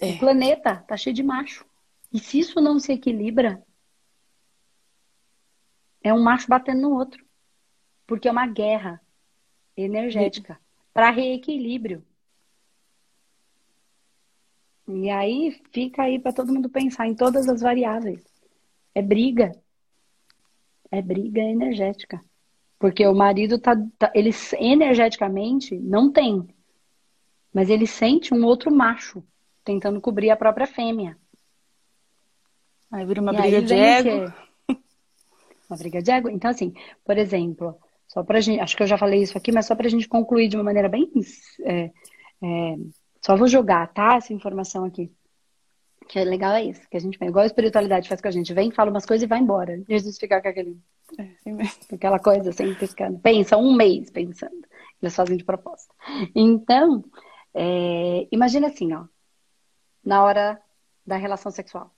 É. 0.00 0.10
O 0.10 0.18
planeta 0.18 0.84
tá 0.88 0.96
cheio 0.96 1.14
de 1.14 1.22
macho. 1.22 1.64
E 2.14 2.20
se 2.20 2.38
isso 2.38 2.60
não 2.60 2.78
se 2.78 2.92
equilibra, 2.92 3.60
é 6.00 6.14
um 6.14 6.22
macho 6.22 6.46
batendo 6.46 6.82
no 6.82 6.94
outro. 6.94 7.26
Porque 8.06 8.28
é 8.28 8.30
uma 8.30 8.46
guerra 8.46 9.00
energética 9.76 10.60
para 10.92 11.10
reequilíbrio. 11.10 12.06
E 14.86 15.10
aí 15.10 15.60
fica 15.72 16.02
aí 16.02 16.20
para 16.20 16.32
todo 16.32 16.52
mundo 16.52 16.70
pensar 16.70 17.08
em 17.08 17.16
todas 17.16 17.48
as 17.48 17.60
variáveis. 17.60 18.22
É 18.94 19.02
briga. 19.02 19.50
É 20.92 21.02
briga 21.02 21.40
energética. 21.40 22.20
Porque 22.78 23.04
o 23.04 23.14
marido 23.14 23.58
tá, 23.58 23.74
tá 23.98 24.12
ele 24.14 24.30
energeticamente 24.60 25.74
não 25.76 26.12
tem, 26.12 26.46
mas 27.52 27.70
ele 27.70 27.86
sente 27.86 28.32
um 28.32 28.44
outro 28.44 28.70
macho 28.70 29.24
tentando 29.64 30.00
cobrir 30.00 30.30
a 30.30 30.36
própria 30.36 30.66
fêmea. 30.66 31.18
Aí 32.94 33.04
vira 33.04 33.20
uma 33.20 33.34
e 33.34 33.36
briga 33.36 33.60
de 33.62 33.74
ego. 33.74 34.32
Uma 35.68 35.76
briga 35.76 36.00
de 36.00 36.10
ego. 36.12 36.30
Então, 36.30 36.48
assim, 36.48 36.72
por 37.04 37.18
exemplo, 37.18 37.76
só 38.06 38.22
para 38.22 38.40
gente, 38.40 38.60
acho 38.60 38.76
que 38.76 38.84
eu 38.84 38.86
já 38.86 38.96
falei 38.96 39.20
isso 39.20 39.36
aqui, 39.36 39.50
mas 39.50 39.66
só 39.66 39.74
para 39.74 39.88
a 39.88 39.90
gente 39.90 40.06
concluir 40.06 40.46
de 40.46 40.56
uma 40.56 40.62
maneira 40.62 40.88
bem. 40.88 41.10
É, 41.64 41.90
é, 42.40 42.76
só 43.20 43.34
vou 43.34 43.48
jogar, 43.48 43.92
tá? 43.92 44.14
Essa 44.14 44.32
informação 44.32 44.84
aqui. 44.84 45.10
Que 46.06 46.20
é 46.20 46.24
legal 46.24 46.52
é 46.52 46.62
isso, 46.62 46.88
que 46.88 46.96
a 46.96 47.00
gente 47.00 47.18
vem, 47.18 47.30
igual 47.30 47.42
a 47.42 47.46
espiritualidade 47.46 48.08
faz 48.08 48.20
com 48.20 48.28
a 48.28 48.30
gente, 48.30 48.52
vem, 48.52 48.70
fala 48.70 48.90
umas 48.90 49.06
coisas 49.06 49.24
e 49.24 49.26
vai 49.26 49.40
embora. 49.40 49.82
Jesus 49.88 50.18
ficar 50.18 50.40
com 50.40 50.48
aquele, 50.48 50.78
é, 51.18 51.94
aquela 51.94 52.20
coisa 52.20 52.50
assim, 52.50 52.74
ficando. 52.74 53.18
Pensa 53.18 53.56
um 53.56 53.74
mês 53.74 54.08
pensando. 54.10 54.68
Eles 55.02 55.16
fazem 55.16 55.36
de 55.36 55.44
proposta. 55.44 55.92
Então, 56.32 57.02
é, 57.54 58.28
imagina 58.30 58.68
assim, 58.68 58.92
ó, 58.92 59.06
na 60.04 60.22
hora 60.22 60.60
da 61.04 61.16
relação 61.16 61.50
sexual, 61.50 61.90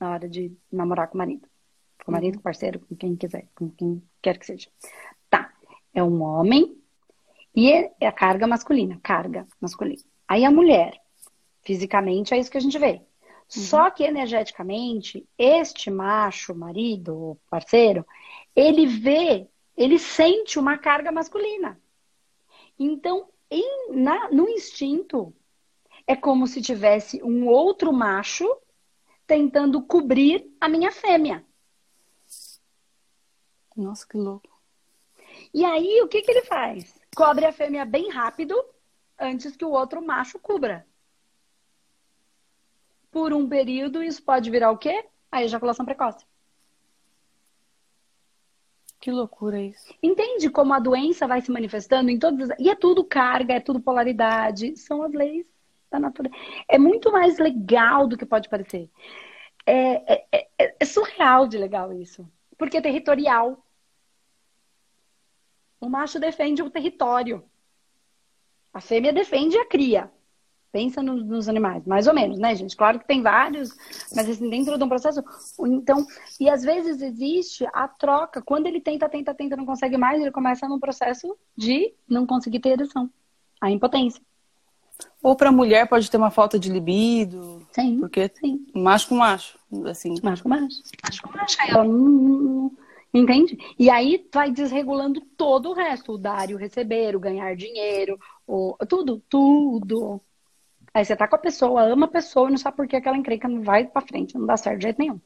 na 0.00 0.10
hora 0.10 0.28
de 0.28 0.56
namorar 0.72 1.08
com 1.08 1.14
o 1.14 1.18
marido, 1.18 1.46
com 2.04 2.10
o 2.10 2.14
marido, 2.14 2.34
com 2.34 2.40
o 2.40 2.44
parceiro, 2.44 2.80
com 2.80 2.96
quem 2.96 3.14
quiser, 3.14 3.46
com 3.54 3.70
quem 3.70 4.02
quer 4.22 4.38
que 4.38 4.46
seja 4.46 4.68
é 5.92 6.02
um 6.02 6.22
homem 6.22 6.76
e 7.54 7.70
é 7.72 8.06
a 8.06 8.12
carga 8.12 8.46
masculina, 8.46 9.00
carga 9.02 9.46
masculina. 9.60 10.02
Aí 10.26 10.44
a 10.44 10.50
mulher, 10.50 11.00
fisicamente 11.62 12.32
é 12.32 12.38
isso 12.38 12.50
que 12.50 12.58
a 12.58 12.60
gente 12.60 12.78
vê. 12.78 12.92
Uhum. 12.92 13.00
Só 13.48 13.90
que 13.90 14.04
energeticamente, 14.04 15.26
este 15.36 15.90
macho, 15.90 16.54
marido, 16.54 17.36
parceiro, 17.50 18.06
ele 18.54 18.86
vê, 18.86 19.48
ele 19.76 19.98
sente 19.98 20.58
uma 20.58 20.78
carga 20.78 21.10
masculina. 21.10 21.80
Então, 22.78 23.28
em, 23.50 23.92
na, 23.92 24.30
no 24.30 24.48
instinto, 24.48 25.34
é 26.06 26.14
como 26.14 26.46
se 26.46 26.62
tivesse 26.62 27.20
um 27.22 27.48
outro 27.48 27.92
macho 27.92 28.48
tentando 29.30 29.80
cobrir 29.80 30.52
a 30.60 30.68
minha 30.68 30.90
fêmea. 30.90 31.46
Nossa, 33.76 34.04
que 34.04 34.16
louco. 34.16 34.50
E 35.54 35.64
aí, 35.64 36.02
o 36.02 36.08
que, 36.08 36.20
que 36.20 36.32
ele 36.32 36.42
faz? 36.42 37.00
Cobre 37.14 37.46
a 37.46 37.52
fêmea 37.52 37.84
bem 37.84 38.10
rápido, 38.10 38.60
antes 39.16 39.54
que 39.54 39.64
o 39.64 39.70
outro 39.70 40.04
macho 40.04 40.36
cubra. 40.40 40.84
Por 43.08 43.32
um 43.32 43.48
período, 43.48 44.02
isso 44.02 44.20
pode 44.20 44.50
virar 44.50 44.72
o 44.72 44.78
quê? 44.78 45.06
A 45.30 45.44
ejaculação 45.44 45.86
precoce. 45.86 46.26
Que 48.98 49.12
loucura 49.12 49.62
isso. 49.62 49.94
Entende 50.02 50.50
como 50.50 50.74
a 50.74 50.80
doença 50.80 51.28
vai 51.28 51.40
se 51.40 51.52
manifestando 51.52 52.10
em 52.10 52.18
todas. 52.18 52.48
E 52.58 52.68
é 52.68 52.74
tudo 52.74 53.04
carga, 53.04 53.54
é 53.54 53.60
tudo 53.60 53.80
polaridade. 53.80 54.76
São 54.76 55.04
as 55.04 55.12
leis 55.12 55.46
da 55.90 55.98
natureza. 55.98 56.34
É 56.68 56.78
muito 56.78 57.10
mais 57.10 57.38
legal 57.38 58.06
do 58.06 58.16
que 58.16 58.24
pode 58.24 58.48
parecer. 58.48 58.88
É, 59.66 60.14
é, 60.14 60.48
é, 60.58 60.76
é 60.80 60.84
surreal 60.84 61.46
de 61.46 61.58
legal 61.58 61.92
isso. 61.92 62.28
Porque 62.56 62.76
é 62.76 62.80
territorial. 62.80 63.64
O 65.80 65.88
macho 65.88 66.20
defende 66.20 66.62
o 66.62 66.70
território. 66.70 67.44
A 68.72 68.80
fêmea 68.80 69.12
defende 69.12 69.58
a 69.58 69.66
cria. 69.66 70.10
Pensa 70.72 71.02
nos, 71.02 71.24
nos, 71.24 71.48
animais, 71.48 71.84
mais 71.84 72.06
ou 72.06 72.14
menos, 72.14 72.38
né, 72.38 72.54
gente? 72.54 72.76
Claro 72.76 73.00
que 73.00 73.06
tem 73.06 73.20
vários, 73.20 73.70
mas 74.14 74.30
assim, 74.30 74.48
dentro 74.48 74.78
de 74.78 74.84
um 74.84 74.88
processo. 74.88 75.20
Então, 75.66 76.06
e 76.38 76.48
às 76.48 76.62
vezes 76.62 77.02
existe 77.02 77.66
a 77.72 77.88
troca. 77.88 78.40
Quando 78.40 78.68
ele 78.68 78.80
tenta, 78.80 79.08
tenta, 79.08 79.34
tenta, 79.34 79.56
não 79.56 79.66
consegue 79.66 79.96
mais, 79.96 80.20
ele 80.20 80.30
começa 80.30 80.68
num 80.68 80.78
processo 80.78 81.36
de 81.56 81.92
não 82.08 82.24
conseguir 82.24 82.60
ter 82.60 82.70
ereção. 82.70 83.10
A 83.60 83.68
impotência. 83.68 84.22
Ou 85.22 85.36
para 85.36 85.52
mulher 85.52 85.88
pode 85.88 86.10
ter 86.10 86.16
uma 86.16 86.30
falta 86.30 86.58
de 86.58 86.70
libido. 86.70 87.66
Sim. 87.72 88.00
Porque 88.00 88.30
sim. 88.34 88.66
macho 88.74 89.08
com 89.08 89.16
macho, 89.16 89.58
assim. 89.86 90.14
Macho 90.22 90.42
com 90.42 90.48
macho. 90.48 90.82
Macho 91.04 91.22
com 91.22 91.36
macho. 91.36 91.56
Aí 91.60 91.70
ela 91.70 91.84
não, 91.84 91.98
não, 91.98 92.72
Entende? 93.12 93.58
E 93.78 93.90
aí 93.90 94.28
vai 94.32 94.52
desregulando 94.52 95.20
todo 95.36 95.70
o 95.70 95.72
resto, 95.74 96.12
o 96.12 96.18
dar 96.18 96.48
e 96.48 96.54
o 96.54 96.58
receber, 96.58 97.16
o 97.16 97.20
ganhar 97.20 97.56
dinheiro, 97.56 98.18
o... 98.46 98.76
tudo, 98.88 99.20
tudo. 99.28 100.20
Aí 100.94 101.04
você 101.04 101.16
tá 101.16 101.26
com 101.26 101.34
a 101.36 101.38
pessoa, 101.38 101.82
ama 101.82 102.06
a 102.06 102.10
pessoa 102.10 102.48
e 102.48 102.52
não 102.52 102.58
sabe 102.58 102.76
por 102.76 102.86
que 102.86 102.96
aquela 102.96 103.16
encrenca 103.16 103.48
não 103.48 103.62
vai 103.62 103.86
pra 103.86 104.00
frente, 104.00 104.36
não 104.36 104.46
dá 104.46 104.56
certo 104.56 104.78
de 104.78 104.84
jeito 104.84 104.98
nenhum. 104.98 105.20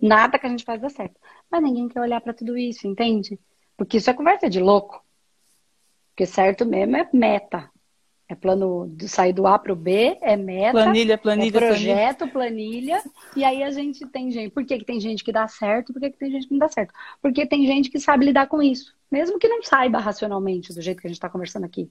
Nada 0.00 0.38
que 0.38 0.46
a 0.46 0.50
gente 0.50 0.64
faz 0.64 0.80
dá 0.80 0.88
certo. 0.88 1.18
Mas 1.50 1.62
ninguém 1.62 1.88
quer 1.88 2.00
olhar 2.00 2.20
para 2.20 2.34
tudo 2.34 2.56
isso, 2.56 2.86
entende? 2.86 3.38
Porque 3.76 3.98
isso 3.98 4.10
é 4.10 4.14
conversa 4.14 4.48
de 4.48 4.60
louco. 4.60 5.02
Porque 6.10 6.26
certo 6.26 6.66
mesmo 6.66 6.96
é 6.96 7.08
meta. 7.12 7.70
É 8.30 8.34
plano 8.36 8.88
de 8.94 9.08
sair 9.08 9.32
do 9.32 9.44
A 9.44 9.58
para 9.58 9.72
o 9.72 9.76
B, 9.76 10.16
é 10.22 10.36
meta. 10.36 10.70
Planilha, 10.70 11.18
planilha, 11.18 11.58
é 11.58 11.60
projeto, 11.66 12.28
planilha. 12.28 13.00
planilha. 13.00 13.02
E 13.34 13.42
aí 13.42 13.60
a 13.60 13.72
gente 13.72 14.06
tem 14.06 14.30
gente. 14.30 14.52
Por 14.52 14.64
que, 14.64 14.78
que 14.78 14.84
tem 14.84 15.00
gente 15.00 15.24
que 15.24 15.32
dá 15.32 15.48
certo? 15.48 15.92
Por 15.92 15.98
que, 15.98 16.10
que 16.10 16.16
tem 16.16 16.30
gente 16.30 16.46
que 16.46 16.52
não 16.52 16.60
dá 16.60 16.68
certo? 16.68 16.94
Porque 17.20 17.44
tem 17.44 17.66
gente 17.66 17.90
que 17.90 17.98
sabe 17.98 18.26
lidar 18.26 18.46
com 18.46 18.62
isso. 18.62 18.94
Mesmo 19.10 19.36
que 19.36 19.48
não 19.48 19.60
saiba 19.64 19.98
racionalmente, 19.98 20.72
do 20.72 20.80
jeito 20.80 21.00
que 21.00 21.08
a 21.08 21.10
gente 21.10 21.16
está 21.16 21.28
conversando 21.28 21.64
aqui. 21.64 21.90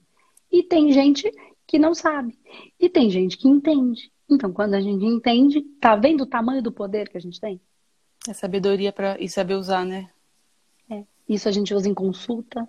E 0.50 0.62
tem 0.62 0.90
gente 0.90 1.30
que 1.66 1.78
não 1.78 1.94
sabe. 1.94 2.38
E 2.80 2.88
tem 2.88 3.10
gente 3.10 3.36
que 3.36 3.46
entende. 3.46 4.10
Então, 4.26 4.50
quando 4.50 4.72
a 4.72 4.80
gente 4.80 5.04
entende, 5.04 5.60
tá 5.78 5.94
vendo 5.94 6.22
o 6.22 6.26
tamanho 6.26 6.62
do 6.62 6.72
poder 6.72 7.10
que 7.10 7.18
a 7.18 7.20
gente 7.20 7.38
tem? 7.38 7.60
É 8.26 8.32
sabedoria 8.32 8.94
para 8.94 9.20
e 9.20 9.28
saber 9.28 9.56
usar, 9.56 9.84
né? 9.84 10.08
É. 10.90 11.04
Isso 11.28 11.50
a 11.50 11.52
gente 11.52 11.74
usa 11.74 11.86
em 11.86 11.92
consulta, 11.92 12.66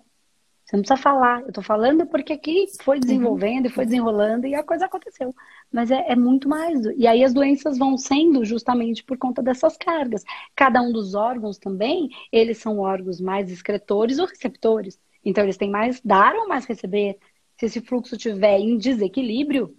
você 0.72 0.76
não 0.76 0.82
precisa 0.82 0.96
falar. 0.96 1.42
Eu 1.42 1.48
estou 1.48 1.62
falando 1.62 2.06
porque 2.06 2.32
aqui 2.32 2.66
foi 2.80 2.98
desenvolvendo 2.98 3.66
e 3.66 3.68
foi 3.68 3.84
desenrolando 3.84 4.46
e 4.46 4.54
a 4.54 4.62
coisa 4.62 4.86
aconteceu. 4.86 5.34
Mas 5.70 5.90
é, 5.90 6.12
é, 6.12 6.16
muito 6.16 6.48
mais. 6.48 6.82
E 6.96 7.06
aí 7.06 7.22
as 7.22 7.34
doenças 7.34 7.76
vão 7.76 7.98
sendo 7.98 8.42
justamente 8.42 9.04
por 9.04 9.18
conta 9.18 9.42
dessas 9.42 9.76
cargas. 9.76 10.24
Cada 10.56 10.80
um 10.80 10.90
dos 10.90 11.14
órgãos 11.14 11.58
também, 11.58 12.08
eles 12.32 12.56
são 12.56 12.78
órgãos 12.78 13.20
mais 13.20 13.50
excretores 13.50 14.18
ou 14.18 14.26
receptores. 14.26 14.98
Então 15.22 15.44
eles 15.44 15.58
têm 15.58 15.70
mais 15.70 16.00
dar 16.00 16.34
ou 16.36 16.48
mais 16.48 16.64
receber. 16.64 17.18
Se 17.58 17.66
esse 17.66 17.80
fluxo 17.82 18.16
tiver 18.16 18.58
em 18.58 18.78
desequilíbrio, 18.78 19.76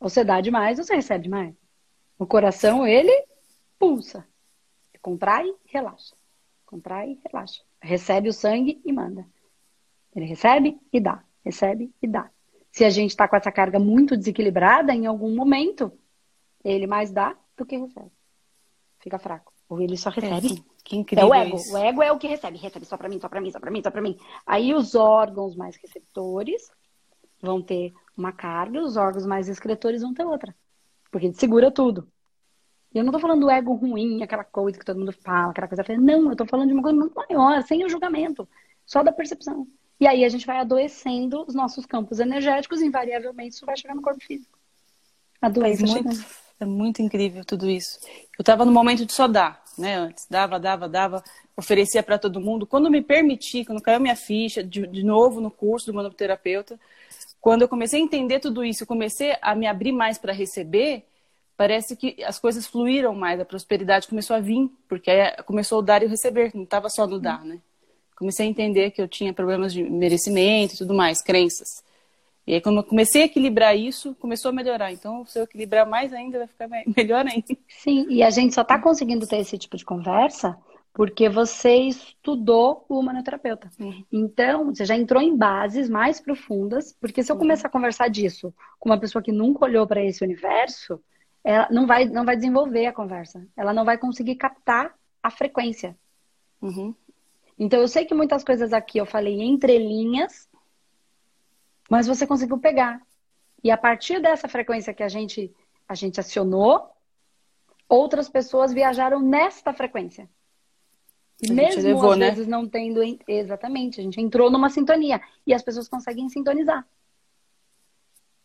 você 0.00 0.24
dá 0.24 0.40
demais, 0.40 0.78
você 0.78 0.96
recebe 0.96 1.24
demais. 1.24 1.54
O 2.18 2.26
coração, 2.26 2.84
ele 2.84 3.12
pulsa. 3.78 4.26
Contrai, 5.00 5.54
relaxa. 5.66 6.16
Contrai, 6.66 7.16
relaxa 7.24 7.62
recebe 7.84 8.28
o 8.28 8.32
sangue 8.32 8.80
e 8.84 8.92
manda. 8.92 9.26
Ele 10.14 10.26
recebe 10.26 10.80
e 10.92 11.00
dá, 11.00 11.22
recebe 11.44 11.92
e 12.02 12.06
dá. 12.06 12.30
Se 12.72 12.84
a 12.84 12.90
gente 12.90 13.10
está 13.10 13.28
com 13.28 13.36
essa 13.36 13.52
carga 13.52 13.78
muito 13.78 14.16
desequilibrada, 14.16 14.92
em 14.92 15.06
algum 15.06 15.34
momento, 15.34 15.92
ele 16.64 16.86
mais 16.86 17.12
dá 17.12 17.36
do 17.56 17.64
que 17.64 17.76
recebe. 17.76 18.10
Fica 18.98 19.18
fraco. 19.18 19.52
Ou 19.68 19.80
ele 19.80 19.96
só 19.96 20.10
recebe. 20.10 20.58
É, 20.58 20.64
que 20.82 20.96
incrível. 20.96 21.26
É 21.26 21.30
o 21.30 21.34
ego. 21.34 21.56
Isso. 21.56 21.72
O 21.72 21.76
ego 21.76 22.02
é 22.02 22.10
o 22.10 22.18
que 22.18 22.26
recebe. 22.26 22.58
Recebe 22.58 22.86
só 22.86 22.96
para 22.96 23.08
mim, 23.08 23.20
só 23.20 23.28
para 23.28 23.40
mim, 23.40 23.50
só 23.50 23.60
para 23.60 23.70
mim, 23.70 23.82
só 23.82 23.90
para 23.90 24.02
mim. 24.02 24.16
Aí 24.46 24.74
os 24.74 24.94
órgãos 24.94 25.54
mais 25.54 25.76
receptores 25.76 26.70
vão 27.40 27.62
ter 27.62 27.92
uma 28.16 28.32
carga, 28.32 28.80
os 28.80 28.96
órgãos 28.96 29.26
mais 29.26 29.48
excretores 29.48 30.02
vão 30.02 30.14
ter 30.14 30.24
outra. 30.24 30.54
Porque 31.10 31.26
ele 31.26 31.34
segura 31.34 31.70
tudo. 31.70 32.08
E 32.94 32.98
eu 32.98 33.04
não 33.04 33.10
tô 33.10 33.18
falando 33.18 33.40
do 33.40 33.50
ego 33.50 33.74
ruim, 33.74 34.22
aquela 34.22 34.44
coisa 34.44 34.78
que 34.78 34.84
todo 34.84 35.00
mundo 35.00 35.12
fala, 35.12 35.50
aquela 35.50 35.66
coisa 35.66 35.82
feia. 35.82 35.98
Não, 35.98 36.30
eu 36.30 36.36
tô 36.36 36.46
falando 36.46 36.68
de 36.68 36.74
uma 36.74 36.82
coisa 36.82 36.96
muito 36.96 37.14
maior, 37.14 37.60
sem 37.64 37.84
o 37.84 37.88
julgamento, 37.88 38.48
só 38.86 39.02
da 39.02 39.10
percepção. 39.10 39.66
E 39.98 40.06
aí 40.06 40.24
a 40.24 40.28
gente 40.28 40.46
vai 40.46 40.58
adoecendo 40.58 41.44
os 41.46 41.54
nossos 41.54 41.84
campos 41.86 42.20
energéticos, 42.20 42.80
e 42.80 42.86
invariavelmente 42.86 43.56
isso 43.56 43.66
vai 43.66 43.76
chegar 43.76 43.96
no 43.96 44.02
corpo 44.02 44.24
físico. 44.24 44.56
A 45.42 45.48
doença 45.48 45.82
é 45.82 45.86
muito, 45.86 46.26
é 46.60 46.64
muito 46.64 47.02
incrível 47.02 47.44
tudo 47.44 47.68
isso. 47.68 47.98
Eu 48.38 48.42
estava 48.42 48.64
no 48.64 48.72
momento 48.72 49.04
de 49.04 49.12
só 49.12 49.26
dar, 49.26 49.62
né? 49.76 49.96
Antes, 49.96 50.26
dava, 50.30 50.60
dava, 50.60 50.88
dava, 50.88 51.24
oferecia 51.56 52.02
para 52.02 52.18
todo 52.18 52.40
mundo. 52.40 52.64
Quando 52.66 52.90
me 52.90 53.02
permiti, 53.02 53.64
quando 53.64 53.82
caiu 53.82 53.98
minha 53.98 54.16
ficha, 54.16 54.62
de, 54.62 54.86
de 54.86 55.02
novo 55.02 55.40
no 55.40 55.50
curso 55.50 55.86
do 55.86 55.94
manoterapeuta, 55.94 56.78
quando 57.40 57.62
eu 57.62 57.68
comecei 57.68 58.00
a 58.00 58.04
entender 58.04 58.38
tudo 58.38 58.64
isso, 58.64 58.86
comecei 58.86 59.36
a 59.42 59.54
me 59.54 59.66
abrir 59.66 59.92
mais 59.92 60.16
para 60.16 60.32
receber, 60.32 61.04
parece 61.56 61.96
que 61.96 62.22
as 62.24 62.38
coisas 62.38 62.66
fluíram 62.66 63.14
mais, 63.14 63.40
a 63.40 63.44
prosperidade 63.44 64.08
começou 64.08 64.36
a 64.36 64.40
vir, 64.40 64.70
porque 64.88 65.10
começou 65.46 65.78
o 65.78 65.82
dar 65.82 66.02
e 66.02 66.06
o 66.06 66.08
receber, 66.08 66.50
não 66.54 66.64
estava 66.64 66.88
só 66.88 67.06
no 67.06 67.18
dar, 67.18 67.44
né? 67.44 67.58
Comecei 68.16 68.46
a 68.46 68.50
entender 68.50 68.90
que 68.90 69.02
eu 69.02 69.08
tinha 69.08 69.32
problemas 69.32 69.72
de 69.72 69.82
merecimento 69.82 70.74
e 70.74 70.78
tudo 70.78 70.94
mais, 70.94 71.22
crenças. 71.22 71.82
E 72.46 72.54
aí, 72.54 72.60
quando 72.60 72.76
eu 72.78 72.84
comecei 72.84 73.22
a 73.22 73.24
equilibrar 73.24 73.76
isso, 73.76 74.14
começou 74.20 74.50
a 74.50 74.52
melhorar. 74.52 74.92
Então, 74.92 75.24
se 75.24 75.38
eu 75.38 75.44
equilibrar 75.44 75.88
mais 75.88 76.12
ainda, 76.12 76.38
vai 76.38 76.46
ficar 76.46 76.68
melhor 76.96 77.26
ainda. 77.26 77.46
Sim, 77.68 78.06
e 78.08 78.22
a 78.22 78.30
gente 78.30 78.54
só 78.54 78.62
está 78.62 78.78
conseguindo 78.78 79.26
ter 79.26 79.38
esse 79.38 79.56
tipo 79.56 79.76
de 79.76 79.84
conversa 79.84 80.56
porque 80.92 81.28
você 81.28 81.74
estudou 81.74 82.84
o 82.88 83.00
humanoterapeuta. 83.00 83.68
Uhum. 83.80 84.04
Então, 84.12 84.66
você 84.66 84.84
já 84.84 84.96
entrou 84.96 85.20
em 85.20 85.36
bases 85.36 85.90
mais 85.90 86.20
profundas, 86.20 86.94
porque 87.00 87.20
se 87.20 87.32
eu 87.32 87.36
começar 87.36 87.66
a 87.66 87.70
conversar 87.70 88.08
disso 88.08 88.54
com 88.78 88.90
uma 88.90 89.00
pessoa 89.00 89.20
que 89.20 89.32
nunca 89.32 89.64
olhou 89.64 89.88
para 89.88 90.04
esse 90.04 90.22
universo, 90.22 91.00
ela 91.44 91.68
não 91.70 91.86
vai, 91.86 92.06
não 92.06 92.24
vai 92.24 92.36
desenvolver 92.36 92.86
a 92.86 92.92
conversa. 92.92 93.46
Ela 93.54 93.74
não 93.74 93.84
vai 93.84 93.98
conseguir 93.98 94.36
captar 94.36 94.94
a 95.22 95.30
frequência. 95.30 95.96
Uhum. 96.60 96.94
Então, 97.58 97.78
eu 97.80 97.86
sei 97.86 98.06
que 98.06 98.14
muitas 98.14 98.42
coisas 98.42 98.72
aqui 98.72 98.98
eu 98.98 99.04
falei 99.04 99.42
entre 99.42 99.78
linhas, 99.78 100.48
mas 101.90 102.06
você 102.06 102.26
conseguiu 102.26 102.58
pegar. 102.58 103.00
E 103.62 103.70
a 103.70 103.76
partir 103.76 104.20
dessa 104.20 104.48
frequência 104.48 104.94
que 104.94 105.02
a 105.02 105.08
gente, 105.08 105.54
a 105.86 105.94
gente 105.94 106.18
acionou, 106.18 106.90
outras 107.88 108.28
pessoas 108.28 108.72
viajaram 108.72 109.20
nesta 109.20 109.72
frequência. 109.72 110.28
E 111.42 111.52
mesmo 111.52 111.82
levou, 111.82 112.12
às 112.12 112.18
né? 112.18 112.30
vezes 112.30 112.46
não 112.46 112.66
tendo. 112.66 113.00
Exatamente, 113.28 114.00
a 114.00 114.02
gente 114.02 114.20
entrou 114.20 114.50
numa 114.50 114.70
sintonia. 114.70 115.20
E 115.46 115.52
as 115.52 115.62
pessoas 115.62 115.88
conseguem 115.88 116.28
sintonizar. 116.30 116.86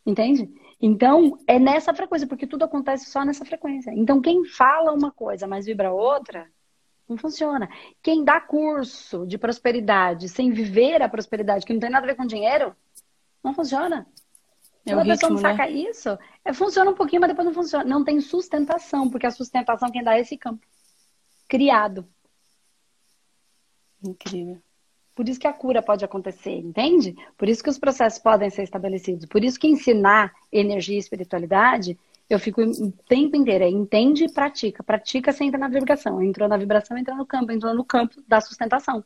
Entende? 0.10 0.50
Então, 0.82 1.38
é 1.46 1.60
nessa 1.60 1.94
frequência, 1.94 2.28
porque 2.28 2.48
tudo 2.48 2.64
acontece 2.64 3.10
só 3.10 3.24
nessa 3.24 3.46
frequência. 3.46 3.92
Então, 3.92 4.20
quem 4.20 4.44
fala 4.46 4.92
uma 4.92 5.12
coisa, 5.12 5.46
mas 5.46 5.68
vibra 5.68 5.92
outra, 5.92 6.50
não 7.08 7.16
funciona. 7.16 7.70
Quem 8.02 8.24
dá 8.24 8.42
curso 8.42 9.28
de 9.28 9.38
prosperidade 9.38 10.28
sem 10.28 10.52
viver 10.52 11.02
a 11.04 11.10
prosperidade, 11.10 11.66
que 11.66 11.74
não 11.74 11.80
tem 11.80 11.92
nada 11.92 12.06
a 12.06 12.10
ver 12.10 12.16
com 12.16 12.26
dinheiro, 12.26 12.76
não 13.44 13.54
funciona. 13.54 14.08
É 14.84 14.94
Quando 14.94 15.12
a 15.12 15.14
pessoa 15.14 15.30
não 15.30 15.38
saca 15.38 15.66
né? 15.66 15.72
isso, 15.72 16.18
é, 16.44 16.54
funciona 16.54 16.90
um 16.90 16.96
pouquinho, 16.96 17.22
mas 17.22 17.30
depois 17.30 17.46
não 17.46 17.54
funciona. 17.54 17.86
Não 17.86 18.04
tem 18.04 18.20
sustentação, 18.20 19.10
porque 19.10 19.28
a 19.28 19.32
sustentação 19.32 19.92
quem 19.92 20.04
dá 20.04 20.16
é 20.16 20.22
esse 20.22 20.38
campo. 20.38 20.66
Criado. 21.48 22.08
Incrível. 24.04 24.60
Por 25.20 25.28
isso 25.28 25.38
que 25.38 25.48
a 25.48 25.52
cura 25.52 25.82
pode 25.82 26.06
acontecer, 26.06 26.56
entende? 26.60 27.14
Por 27.38 27.50
isso 27.50 27.62
que 27.62 27.70
os 27.70 27.78
processos 27.78 28.20
podem 28.20 28.50
ser 28.50 28.64
estabelecidos. 28.64 29.26
Por 29.26 29.44
isso 29.44 29.60
que 29.60 29.68
ensinar 29.68 30.34
energia 30.50 30.96
e 30.96 30.98
espiritualidade, 30.98 32.00
eu 32.30 32.40
fico 32.40 32.62
o 32.62 32.90
tempo 33.06 33.36
inteiro, 33.36 33.66
é 33.66 33.70
entende 33.70 34.24
e 34.24 34.32
pratica. 34.32 34.82
Pratica, 34.82 35.34
você 35.34 35.44
entra 35.44 35.60
na 35.60 35.68
vibração. 35.68 36.24
Entrou 36.24 36.48
na 36.48 36.56
vibração, 36.56 36.98
entra 36.98 37.14
no 37.16 37.26
campo. 37.26 37.52
Entrou 37.52 37.76
no 37.76 37.84
campo 37.84 38.16
da 38.26 38.40
sustentação. 38.40 39.04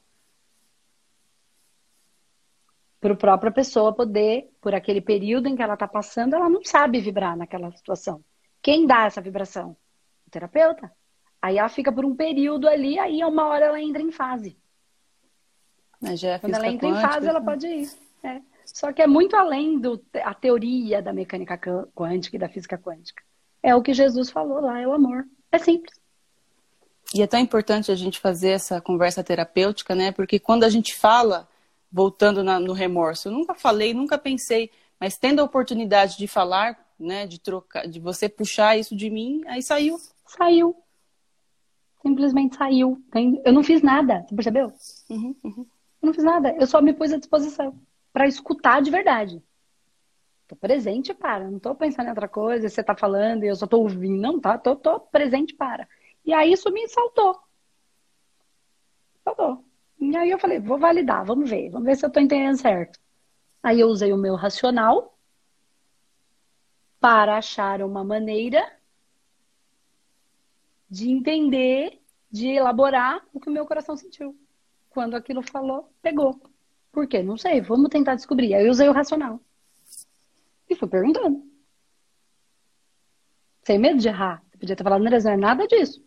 Para 2.99 3.13
a 3.13 3.17
própria 3.17 3.51
pessoa 3.51 3.91
poder, 3.91 4.51
por 4.61 4.75
aquele 4.75 5.01
período 5.01 5.47
em 5.47 5.55
que 5.55 5.63
ela 5.63 5.73
está 5.73 5.87
passando, 5.87 6.35
ela 6.35 6.47
não 6.47 6.63
sabe 6.63 6.99
vibrar 6.99 7.35
naquela 7.35 7.71
situação. 7.71 8.23
Quem 8.61 8.85
dá 8.85 9.05
essa 9.05 9.19
vibração? 9.19 9.75
O 10.27 10.29
terapeuta. 10.29 10.91
Aí 11.41 11.57
ela 11.57 11.69
fica 11.69 11.91
por 11.91 12.05
um 12.05 12.15
período 12.15 12.69
ali, 12.69 12.99
aí 12.99 13.23
uma 13.23 13.47
hora 13.47 13.65
ela 13.65 13.81
entra 13.81 13.99
em 13.99 14.11
fase. 14.11 14.61
É 16.03 16.39
Quando 16.39 16.55
ela 16.55 16.67
entra 16.67 16.89
quântica, 16.89 17.07
em 17.07 17.11
fase, 17.11 17.27
ela 17.27 17.39
né? 17.39 17.45
pode 17.45 17.67
ir. 17.67 17.89
É. 18.23 18.41
Só 18.65 18.91
que 18.91 19.01
é 19.01 19.07
muito 19.07 19.35
além 19.35 19.79
da 19.79 20.33
teoria 20.33 21.01
da 21.01 21.13
mecânica 21.13 21.57
quântica 21.93 22.35
e 22.35 22.39
da 22.39 22.49
física 22.49 22.77
quântica. 22.77 23.23
É 23.61 23.75
o 23.75 23.81
que 23.81 23.93
Jesus 23.93 24.29
falou 24.29 24.59
lá, 24.59 24.79
é 24.79 24.87
o 24.87 24.93
amor. 24.93 25.25
É 25.51 25.57
simples. 25.57 25.93
E 27.13 27.21
é 27.21 27.27
tão 27.27 27.39
importante 27.39 27.91
a 27.91 27.95
gente 27.95 28.19
fazer 28.19 28.49
essa 28.49 28.81
conversa 28.81 29.23
terapêutica, 29.23 29.93
né? 29.93 30.11
Porque 30.11 30.39
quando 30.39 30.63
a 30.63 30.69
gente 30.69 30.95
fala, 30.95 31.47
voltando 31.91 32.43
na, 32.43 32.59
no 32.59 32.73
remorso, 32.73 33.27
eu 33.27 33.31
nunca 33.31 33.53
falei, 33.53 33.93
nunca 33.93 34.17
pensei, 34.17 34.71
mas 34.99 35.17
tendo 35.17 35.39
a 35.39 35.43
oportunidade 35.43 36.17
de 36.17 36.27
falar, 36.27 36.77
né? 36.99 37.27
De 37.27 37.39
trocar, 37.39 37.87
de 37.87 37.99
você 37.99 38.27
puxar 38.27 38.77
isso 38.77 38.95
de 38.95 39.09
mim, 39.09 39.43
aí 39.45 39.61
saiu. 39.61 39.97
Saiu. 40.25 40.75
Simplesmente 42.01 42.55
saiu. 42.55 43.01
Eu 43.45 43.53
não 43.53 43.63
fiz 43.63 43.81
nada, 43.81 44.25
você 44.27 44.35
percebeu? 44.35 44.73
Uhum, 45.09 45.35
uhum. 45.43 45.65
Eu 46.03 46.07
não 46.07 46.13
fiz 46.13 46.23
nada. 46.25 46.53
Eu 46.59 46.67
só 46.67 46.81
me 46.81 46.93
pus 46.93 47.13
à 47.13 47.17
disposição 47.17 47.79
para 48.11 48.27
escutar 48.27 48.81
de 48.81 48.91
verdade. 48.91 49.41
Tô 50.45 50.55
presente 50.55 51.13
para. 51.13 51.49
Não 51.49 51.57
tô 51.57 51.73
pensando 51.73 52.07
em 52.07 52.09
outra 52.09 52.27
coisa. 52.27 52.67
Você 52.67 52.83
tá 52.83 52.93
falando 52.93 53.45
e 53.45 53.47
eu 53.47 53.55
só 53.55 53.65
tô 53.65 53.79
ouvindo. 53.79 54.21
Não, 54.21 54.37
tá? 54.37 54.57
Tô, 54.57 54.75
tô 54.75 54.99
presente 54.99 55.55
para. 55.55 55.87
E 56.25 56.33
aí 56.33 56.51
isso 56.51 56.69
me 56.71 56.85
saltou. 56.89 57.39
Saltou. 59.23 59.63
E 59.97 60.17
aí 60.17 60.29
eu 60.29 60.37
falei, 60.37 60.59
vou 60.59 60.77
validar, 60.77 61.23
vamos 61.23 61.49
ver. 61.49 61.69
Vamos 61.69 61.85
ver 61.85 61.95
se 61.95 62.05
eu 62.05 62.11
tô 62.11 62.19
entendendo 62.19 62.57
certo. 62.57 62.99
Aí 63.63 63.79
eu 63.79 63.87
usei 63.87 64.11
o 64.11 64.17
meu 64.17 64.35
racional 64.35 65.17
para 66.99 67.37
achar 67.37 67.81
uma 67.81 68.03
maneira 68.03 68.77
de 70.89 71.09
entender, 71.09 72.01
de 72.29 72.47
elaborar 72.47 73.25
o 73.33 73.39
que 73.39 73.49
o 73.49 73.51
meu 73.51 73.65
coração 73.65 73.95
sentiu. 73.95 74.37
Quando 74.93 75.15
aquilo 75.15 75.41
falou, 75.41 75.89
pegou. 76.01 76.39
Por 76.91 77.07
quê? 77.07 77.23
Não 77.23 77.35
sei, 77.35 77.59
vamos 77.59 77.89
tentar 77.89 78.13
descobrir. 78.13 78.53
Aí 78.53 78.65
eu 78.65 78.71
usei 78.71 78.87
o 78.87 78.93
racional. 78.93 79.39
E 80.69 80.75
fui 80.75 80.87
perguntando. 80.87 81.43
Sem 83.65 83.79
medo 83.79 83.99
de 83.99 84.07
errar. 84.07 84.43
Você 84.51 84.57
podia 84.57 84.75
ter 84.75 84.83
falado, 84.83 85.03
não 85.03 85.11
é 85.11 85.37
nada 85.37 85.67
disso. 85.67 86.03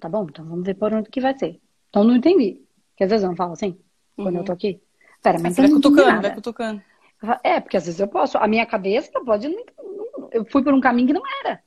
Tá 0.00 0.08
bom, 0.08 0.26
então 0.28 0.44
vamos 0.44 0.64
ver 0.64 0.74
por 0.74 0.92
onde 0.92 1.10
que 1.10 1.20
vai 1.20 1.38
ser. 1.38 1.60
Então 1.88 2.02
não 2.02 2.16
entendi. 2.16 2.60
Porque 2.90 3.04
às 3.04 3.10
vezes 3.10 3.22
eu 3.22 3.28
não 3.28 3.36
falo 3.36 3.52
assim, 3.52 3.78
quando 4.16 4.36
eu 4.36 4.44
tô 4.44 4.52
aqui. 4.52 4.80
Pera, 5.22 5.38
mas 5.38 5.56
vai 5.56 5.68
cutucando, 5.68 6.22
vai 6.22 6.34
cutucando. 6.34 6.82
É, 7.44 7.60
porque 7.60 7.76
às 7.76 7.84
vezes 7.84 8.00
eu 8.00 8.08
posso. 8.08 8.38
A 8.38 8.48
minha 8.48 8.64
cabeça 8.64 9.12
pode. 9.24 9.46
Eu 10.32 10.44
fui 10.46 10.64
por 10.64 10.72
um 10.72 10.80
caminho 10.80 11.08
que 11.08 11.12
não 11.12 11.22
era. 11.44 11.62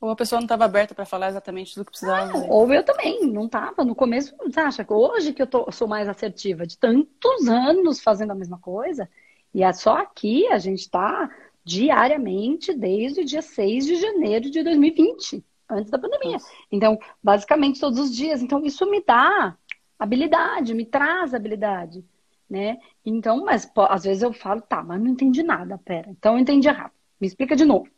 Ou 0.00 0.10
a 0.10 0.16
pessoa 0.16 0.38
não 0.40 0.44
estava 0.44 0.64
aberta 0.64 0.94
para 0.94 1.04
falar 1.04 1.28
exatamente 1.28 1.74
tudo 1.74 1.84
que 1.84 1.90
precisava. 1.90 2.32
Não, 2.32 2.48
ou 2.48 2.72
eu 2.72 2.84
também, 2.84 3.26
não 3.26 3.46
estava. 3.46 3.84
No 3.84 3.94
começo, 3.94 4.34
você 4.38 4.60
acha 4.60 4.84
que 4.84 4.92
hoje 4.92 5.32
que 5.32 5.42
eu 5.42 5.46
tô, 5.46 5.70
sou 5.72 5.88
mais 5.88 6.08
assertiva, 6.08 6.66
de 6.66 6.78
tantos 6.78 7.48
anos 7.48 8.00
fazendo 8.00 8.30
a 8.30 8.34
mesma 8.34 8.58
coisa, 8.58 9.08
e 9.52 9.62
é 9.62 9.72
só 9.72 9.96
aqui 9.96 10.46
a 10.48 10.58
gente 10.58 10.80
está 10.80 11.28
diariamente 11.64 12.72
desde 12.72 13.22
o 13.22 13.24
dia 13.24 13.42
6 13.42 13.86
de 13.86 13.96
janeiro 13.96 14.50
de 14.50 14.62
2020, 14.62 15.44
antes 15.68 15.90
da 15.90 15.98
pandemia. 15.98 16.34
Nossa. 16.34 16.48
Então, 16.70 16.98
basicamente 17.22 17.80
todos 17.80 17.98
os 17.98 18.14
dias. 18.14 18.40
Então, 18.40 18.64
isso 18.64 18.88
me 18.88 19.02
dá 19.04 19.56
habilidade, 19.98 20.74
me 20.74 20.86
traz 20.86 21.34
habilidade, 21.34 22.04
né? 22.48 22.78
Então, 23.04 23.44
mas 23.44 23.66
pô, 23.66 23.82
às 23.82 24.04
vezes 24.04 24.22
eu 24.22 24.32
falo, 24.32 24.60
tá, 24.60 24.82
mas 24.82 25.00
não 25.00 25.08
entendi 25.08 25.42
nada, 25.42 25.76
pera. 25.78 26.08
Então 26.10 26.34
eu 26.34 26.38
entendi 26.38 26.68
errado. 26.68 26.92
Me 27.20 27.26
explica 27.26 27.56
de 27.56 27.64
novo. 27.64 27.90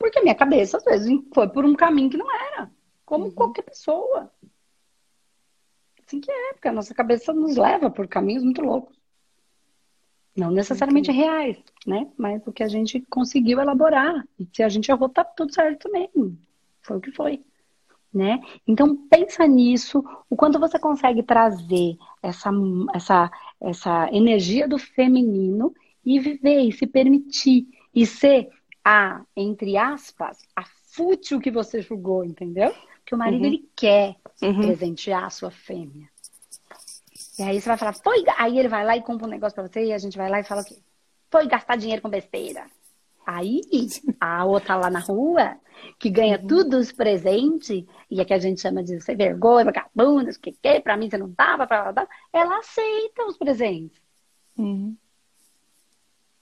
Porque 0.00 0.18
a 0.18 0.22
minha 0.22 0.34
cabeça, 0.34 0.78
às 0.78 0.84
vezes, 0.84 1.20
foi 1.34 1.46
por 1.46 1.62
um 1.62 1.74
caminho 1.74 2.08
que 2.08 2.16
não 2.16 2.34
era. 2.34 2.70
Como 3.04 3.26
uhum. 3.26 3.32
qualquer 3.32 3.60
pessoa. 3.60 4.32
Assim 6.02 6.18
que 6.18 6.32
é, 6.32 6.54
porque 6.54 6.68
a 6.68 6.72
nossa 6.72 6.94
cabeça 6.94 7.34
nos 7.34 7.54
leva 7.54 7.90
por 7.90 8.08
caminhos 8.08 8.42
muito 8.42 8.62
loucos. 8.62 8.98
Não 10.34 10.50
necessariamente 10.50 11.12
reais, 11.12 11.62
né? 11.86 12.10
Mas 12.16 12.40
o 12.46 12.52
que 12.52 12.62
a 12.62 12.68
gente 12.68 12.98
conseguiu 13.10 13.60
elaborar. 13.60 14.26
E 14.38 14.48
se 14.50 14.62
a 14.62 14.70
gente 14.70 14.90
errou, 14.90 15.10
tá 15.10 15.22
tudo 15.22 15.52
certo 15.52 15.82
também. 15.82 16.08
Foi 16.80 16.96
o 16.96 17.00
que 17.00 17.12
foi. 17.12 17.44
Né? 18.12 18.40
Então 18.66 18.96
pensa 19.08 19.46
nisso, 19.46 20.02
o 20.30 20.34
quanto 20.34 20.58
você 20.58 20.78
consegue 20.78 21.22
trazer 21.22 21.96
essa, 22.22 22.50
essa, 22.94 23.30
essa 23.60 24.08
energia 24.12 24.66
do 24.66 24.78
feminino 24.78 25.74
e 26.04 26.18
viver 26.18 26.62
e 26.62 26.72
se 26.72 26.86
permitir 26.86 27.68
e 27.94 28.06
ser 28.06 28.48
a, 28.84 29.22
entre 29.36 29.76
aspas, 29.76 30.38
a 30.56 30.64
fútil 30.64 31.40
que 31.40 31.50
você 31.50 31.82
julgou, 31.82 32.24
entendeu? 32.24 32.74
Que 33.04 33.14
o 33.14 33.18
marido, 33.18 33.42
uhum. 33.42 33.46
ele 33.46 33.68
quer 33.74 34.16
uhum. 34.42 34.60
presentear 34.60 35.24
a 35.24 35.30
sua 35.30 35.50
fêmea. 35.50 36.08
E 37.38 37.42
aí 37.42 37.60
você 37.60 37.68
vai 37.68 37.78
falar, 37.78 37.94
foi... 37.94 38.24
Aí 38.36 38.58
ele 38.58 38.68
vai 38.68 38.84
lá 38.84 38.96
e 38.96 39.02
compra 39.02 39.26
um 39.26 39.30
negócio 39.30 39.54
pra 39.54 39.66
você 39.66 39.86
e 39.86 39.92
a 39.92 39.98
gente 39.98 40.16
vai 40.16 40.28
lá 40.28 40.40
e 40.40 40.44
fala 40.44 40.62
o 40.62 40.64
quê? 40.64 40.76
Foi 41.30 41.46
gastar 41.46 41.76
dinheiro 41.76 42.02
com 42.02 42.08
besteira. 42.08 42.66
Aí, 43.26 43.60
a 44.18 44.44
outra 44.44 44.74
lá 44.76 44.90
na 44.90 44.98
rua, 44.98 45.56
que 45.98 46.10
ganha 46.10 46.38
uhum. 46.40 46.46
tudo 46.46 46.78
os 46.78 46.90
presentes, 46.90 47.84
e 48.10 48.20
é 48.20 48.24
que 48.24 48.34
a 48.34 48.38
gente 48.38 48.60
chama 48.60 48.82
de 48.82 49.00
sem 49.00 49.16
vergonha, 49.16 49.64
vagabunda, 49.64 50.30
o 50.30 50.40
que 50.40 50.52
que, 50.52 50.80
pra 50.80 50.96
mim 50.96 51.08
você 51.08 51.18
não 51.18 51.32
tava, 51.32 51.66
pra 51.66 51.92
ela 52.32 52.58
aceita 52.58 53.24
os 53.26 53.36
presentes. 53.36 54.00
Uhum 54.58 54.96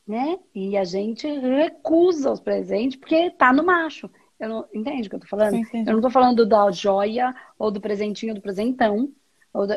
né? 0.09 0.39
E 0.55 0.75
a 0.77 0.85
gente 0.85 1.29
recusa 1.29 2.33
os 2.33 2.41
presentes 2.41 2.99
porque 2.99 3.31
tá 3.31 3.53
no 3.53 3.63
macho. 3.63 4.11
Eu 4.41 4.49
não, 4.49 4.65
entende 4.73 5.07
o 5.07 5.11
que 5.11 5.17
eu 5.17 5.21
tô 5.21 5.27
falando? 5.27 5.63
Sim, 5.67 5.85
eu 5.87 5.93
não 5.93 6.01
tô 6.01 6.09
falando 6.09 6.47
da 6.47 6.71
joia 6.71 7.35
ou 7.59 7.71
do 7.71 7.81
presentinho 7.81 8.35
do 8.35 8.41
presentão. 8.41 9.13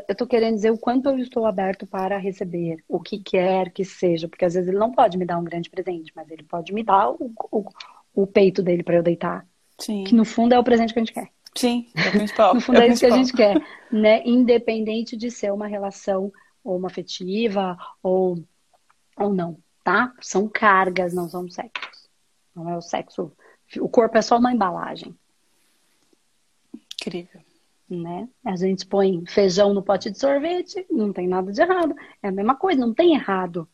eu 0.07 0.15
tô 0.15 0.25
querendo 0.25 0.55
dizer 0.55 0.71
o 0.71 0.77
quanto 0.77 1.09
eu 1.09 1.17
estou 1.17 1.45
aberto 1.45 1.85
para 1.85 2.17
receber, 2.17 2.77
o 2.87 2.99
que 2.99 3.19
quer 3.19 3.71
que 3.71 3.83
seja. 3.83 4.29
Porque 4.29 4.45
às 4.45 4.53
vezes 4.53 4.69
ele 4.69 4.77
não 4.77 4.91
pode 4.91 5.17
me 5.17 5.25
dar 5.25 5.37
um 5.37 5.43
grande 5.43 5.69
presente, 5.69 6.13
mas 6.15 6.31
ele 6.31 6.43
pode 6.43 6.73
me 6.73 6.83
dar 6.83 7.11
o, 7.11 7.33
o, 7.51 7.65
o 8.15 8.25
peito 8.25 8.63
dele 8.63 8.83
para 8.83 8.95
eu 8.95 9.03
deitar. 9.03 9.45
Sim. 9.77 10.05
Que 10.05 10.15
no 10.15 10.23
fundo 10.23 10.53
é 10.53 10.59
o 10.59 10.63
presente 10.63 10.93
que 10.93 10.99
a 10.99 11.01
gente 11.01 11.13
quer. 11.13 11.27
Sim, 11.55 11.87
é 11.93 12.07
o 12.07 12.11
principal. 12.11 12.53
no 12.55 12.61
fundo 12.61 12.79
é, 12.79 12.87
é 12.87 12.91
isso 12.91 13.01
que 13.01 13.11
a 13.11 13.17
gente 13.17 13.33
quer, 13.33 13.61
né? 13.91 14.21
Independente 14.23 15.17
de 15.17 15.29
ser 15.29 15.51
uma 15.51 15.67
relação 15.67 16.31
ou 16.63 16.77
uma 16.77 16.87
afetiva 16.87 17.75
ou, 18.01 18.37
ou 19.17 19.33
não 19.33 19.57
tá? 19.83 20.13
São 20.21 20.47
cargas, 20.47 21.13
não 21.13 21.29
são 21.29 21.49
sexos. 21.49 22.09
Não 22.55 22.69
é 22.69 22.77
o 22.77 22.81
sexo. 22.81 23.31
O 23.79 23.89
corpo 23.89 24.17
é 24.17 24.21
só 24.21 24.37
uma 24.37 24.53
embalagem. 24.53 25.15
Incrível. 26.93 27.41
Né? 27.89 28.29
A 28.45 28.55
gente 28.55 28.85
põe 28.85 29.25
feijão 29.25 29.73
no 29.73 29.83
pote 29.83 30.09
de 30.09 30.17
sorvete, 30.17 30.85
não 30.89 31.11
tem 31.11 31.27
nada 31.27 31.51
de 31.51 31.61
errado. 31.61 31.95
É 32.23 32.29
a 32.29 32.31
mesma 32.31 32.55
coisa, 32.55 32.79
não 32.79 32.93
tem 32.93 33.13
errado. 33.13 33.67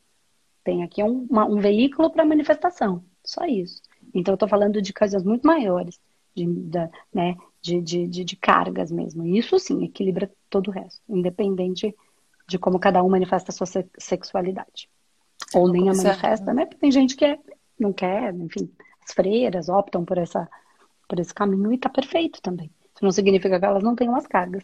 Tem 0.63 0.83
aqui 0.83 1.03
um, 1.03 1.27
uma, 1.29 1.45
um 1.45 1.59
veículo 1.59 2.09
para 2.09 2.25
manifestação. 2.25 3.03
Só 3.23 3.45
isso. 3.45 3.81
Então, 4.13 4.31
eu 4.31 4.35
estou 4.35 4.49
falando 4.49 4.81
de 4.81 4.93
coisas 4.93 5.23
muito 5.23 5.45
maiores, 5.45 5.99
de, 6.35 6.45
de 6.45 6.89
né, 7.13 7.37
de, 7.61 7.81
de, 7.81 8.07
de, 8.07 8.23
de, 8.23 8.35
cargas 8.35 8.91
mesmo. 8.91 9.25
Isso 9.25 9.59
sim 9.59 9.83
equilibra 9.83 10.31
todo 10.49 10.69
o 10.69 10.71
resto, 10.71 11.01
independente 11.07 11.95
de 12.47 12.57
como 12.57 12.79
cada 12.79 13.03
um 13.03 13.09
manifesta 13.09 13.51
a 13.51 13.53
sua 13.53 13.67
sexualidade. 13.97 14.89
Ou 15.53 15.71
nem 15.71 15.89
a 15.89 15.93
manifesta, 15.93 16.53
né? 16.53 16.65
Porque 16.65 16.81
tem 16.81 16.91
gente 16.91 17.15
que 17.15 17.25
é, 17.25 17.39
não 17.79 17.93
quer, 17.93 18.33
enfim, 18.33 18.69
as 19.03 19.13
freiras 19.13 19.69
optam 19.69 20.03
por, 20.03 20.17
essa, 20.17 20.47
por 21.07 21.19
esse 21.19 21.33
caminho 21.33 21.71
e 21.71 21.77
tá 21.77 21.89
perfeito 21.89 22.41
também. 22.41 22.69
Isso 22.93 23.03
não 23.03 23.11
significa 23.11 23.59
que 23.59 23.65
elas 23.65 23.83
não 23.83 23.95
tenham 23.95 24.15
as 24.15 24.27
cargas. 24.27 24.63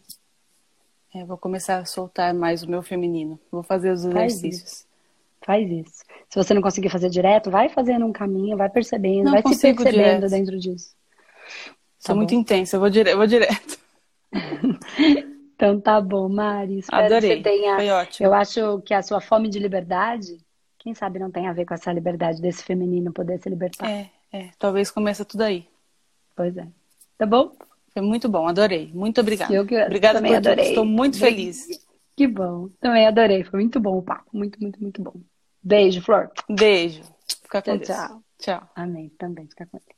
É, 1.13 1.23
vou 1.23 1.37
começar 1.37 1.77
a 1.77 1.85
soltar 1.85 2.33
mais 2.33 2.63
o 2.63 2.69
meu 2.69 2.81
feminino. 2.81 3.39
Vou 3.51 3.61
fazer 3.61 3.91
os 3.91 4.03
exercícios. 4.03 4.85
Faz 5.45 5.69
isso. 5.69 6.03
Se 6.29 6.35
você 6.35 6.53
não 6.53 6.61
conseguir 6.61 6.89
fazer 6.89 7.09
direto, 7.09 7.51
vai 7.51 7.69
fazendo 7.69 8.05
um 8.05 8.11
caminho, 8.11 8.57
vai 8.57 8.69
percebendo, 8.69 9.25
não 9.25 9.33
vai 9.33 9.41
se 9.41 9.73
percebendo 9.73 9.91
direto. 9.91 10.29
dentro 10.29 10.57
disso. 10.57 10.95
Sou 11.99 12.13
tá 12.13 12.15
muito 12.15 12.33
intensa, 12.33 12.75
eu 12.75 12.79
vou, 12.79 12.89
dire... 12.89 13.11
eu 13.11 13.17
vou 13.17 13.27
direto. 13.27 13.77
então 15.55 15.79
tá 15.79 16.01
bom, 16.01 16.27
Mari. 16.27 16.79
Espero 16.79 17.05
Adorei. 17.05 17.29
Que 17.29 17.35
você 17.37 17.43
tenha... 17.43 17.75
Foi 17.75 17.89
ótimo. 17.89 18.27
Eu 18.27 18.33
acho 18.33 18.81
que 18.81 18.93
a 18.93 19.03
sua 19.03 19.21
fome 19.21 19.49
de 19.49 19.59
liberdade 19.59 20.42
quem 20.83 20.93
sabe 20.93 21.17
não 21.17 21.31
tem 21.31 21.47
a 21.47 21.53
ver 21.53 21.65
com 21.65 21.73
essa 21.73 21.93
liberdade 21.93 22.41
desse 22.41 22.61
feminino 22.61 23.13
poder 23.13 23.39
se 23.41 23.49
libertar. 23.49 23.89
É, 23.89 24.11
é. 24.33 24.49
Talvez 24.59 24.91
comece 24.91 25.23
tudo 25.23 25.41
aí. 25.41 25.65
Pois 26.35 26.57
é. 26.57 26.67
Tá 27.17 27.25
bom? 27.25 27.55
Foi 27.93 28.01
muito 28.01 28.27
bom, 28.27 28.45
adorei. 28.45 28.91
Muito 28.93 29.21
obrigada. 29.21 29.53
Eu 29.53 29.65
que 29.65 29.81
obrigada 29.81 30.19
também 30.19 30.35
adorei. 30.35 30.65
Tudo. 30.65 30.69
Estou 30.71 30.85
muito 30.85 31.17
feliz. 31.17 31.67
Que 32.17 32.27
bom. 32.27 32.67
Também 32.81 33.07
adorei. 33.07 33.45
Foi 33.45 33.61
muito 33.61 33.79
bom 33.79 33.97
o 33.97 34.03
papo. 34.03 34.29
Muito, 34.33 34.61
muito, 34.61 34.81
muito 34.81 35.01
bom. 35.01 35.13
Beijo, 35.61 36.01
Flor. 36.01 36.29
Beijo. 36.49 37.01
Fica 37.43 37.61
com 37.61 37.77
tchau, 37.77 37.77
Deus. 37.77 37.87
Tchau. 37.87 38.23
Tchau. 38.39 38.69
Amém. 38.75 39.09
Também. 39.17 39.47
Fica 39.47 39.65
com 39.65 39.77
Deus. 39.77 39.92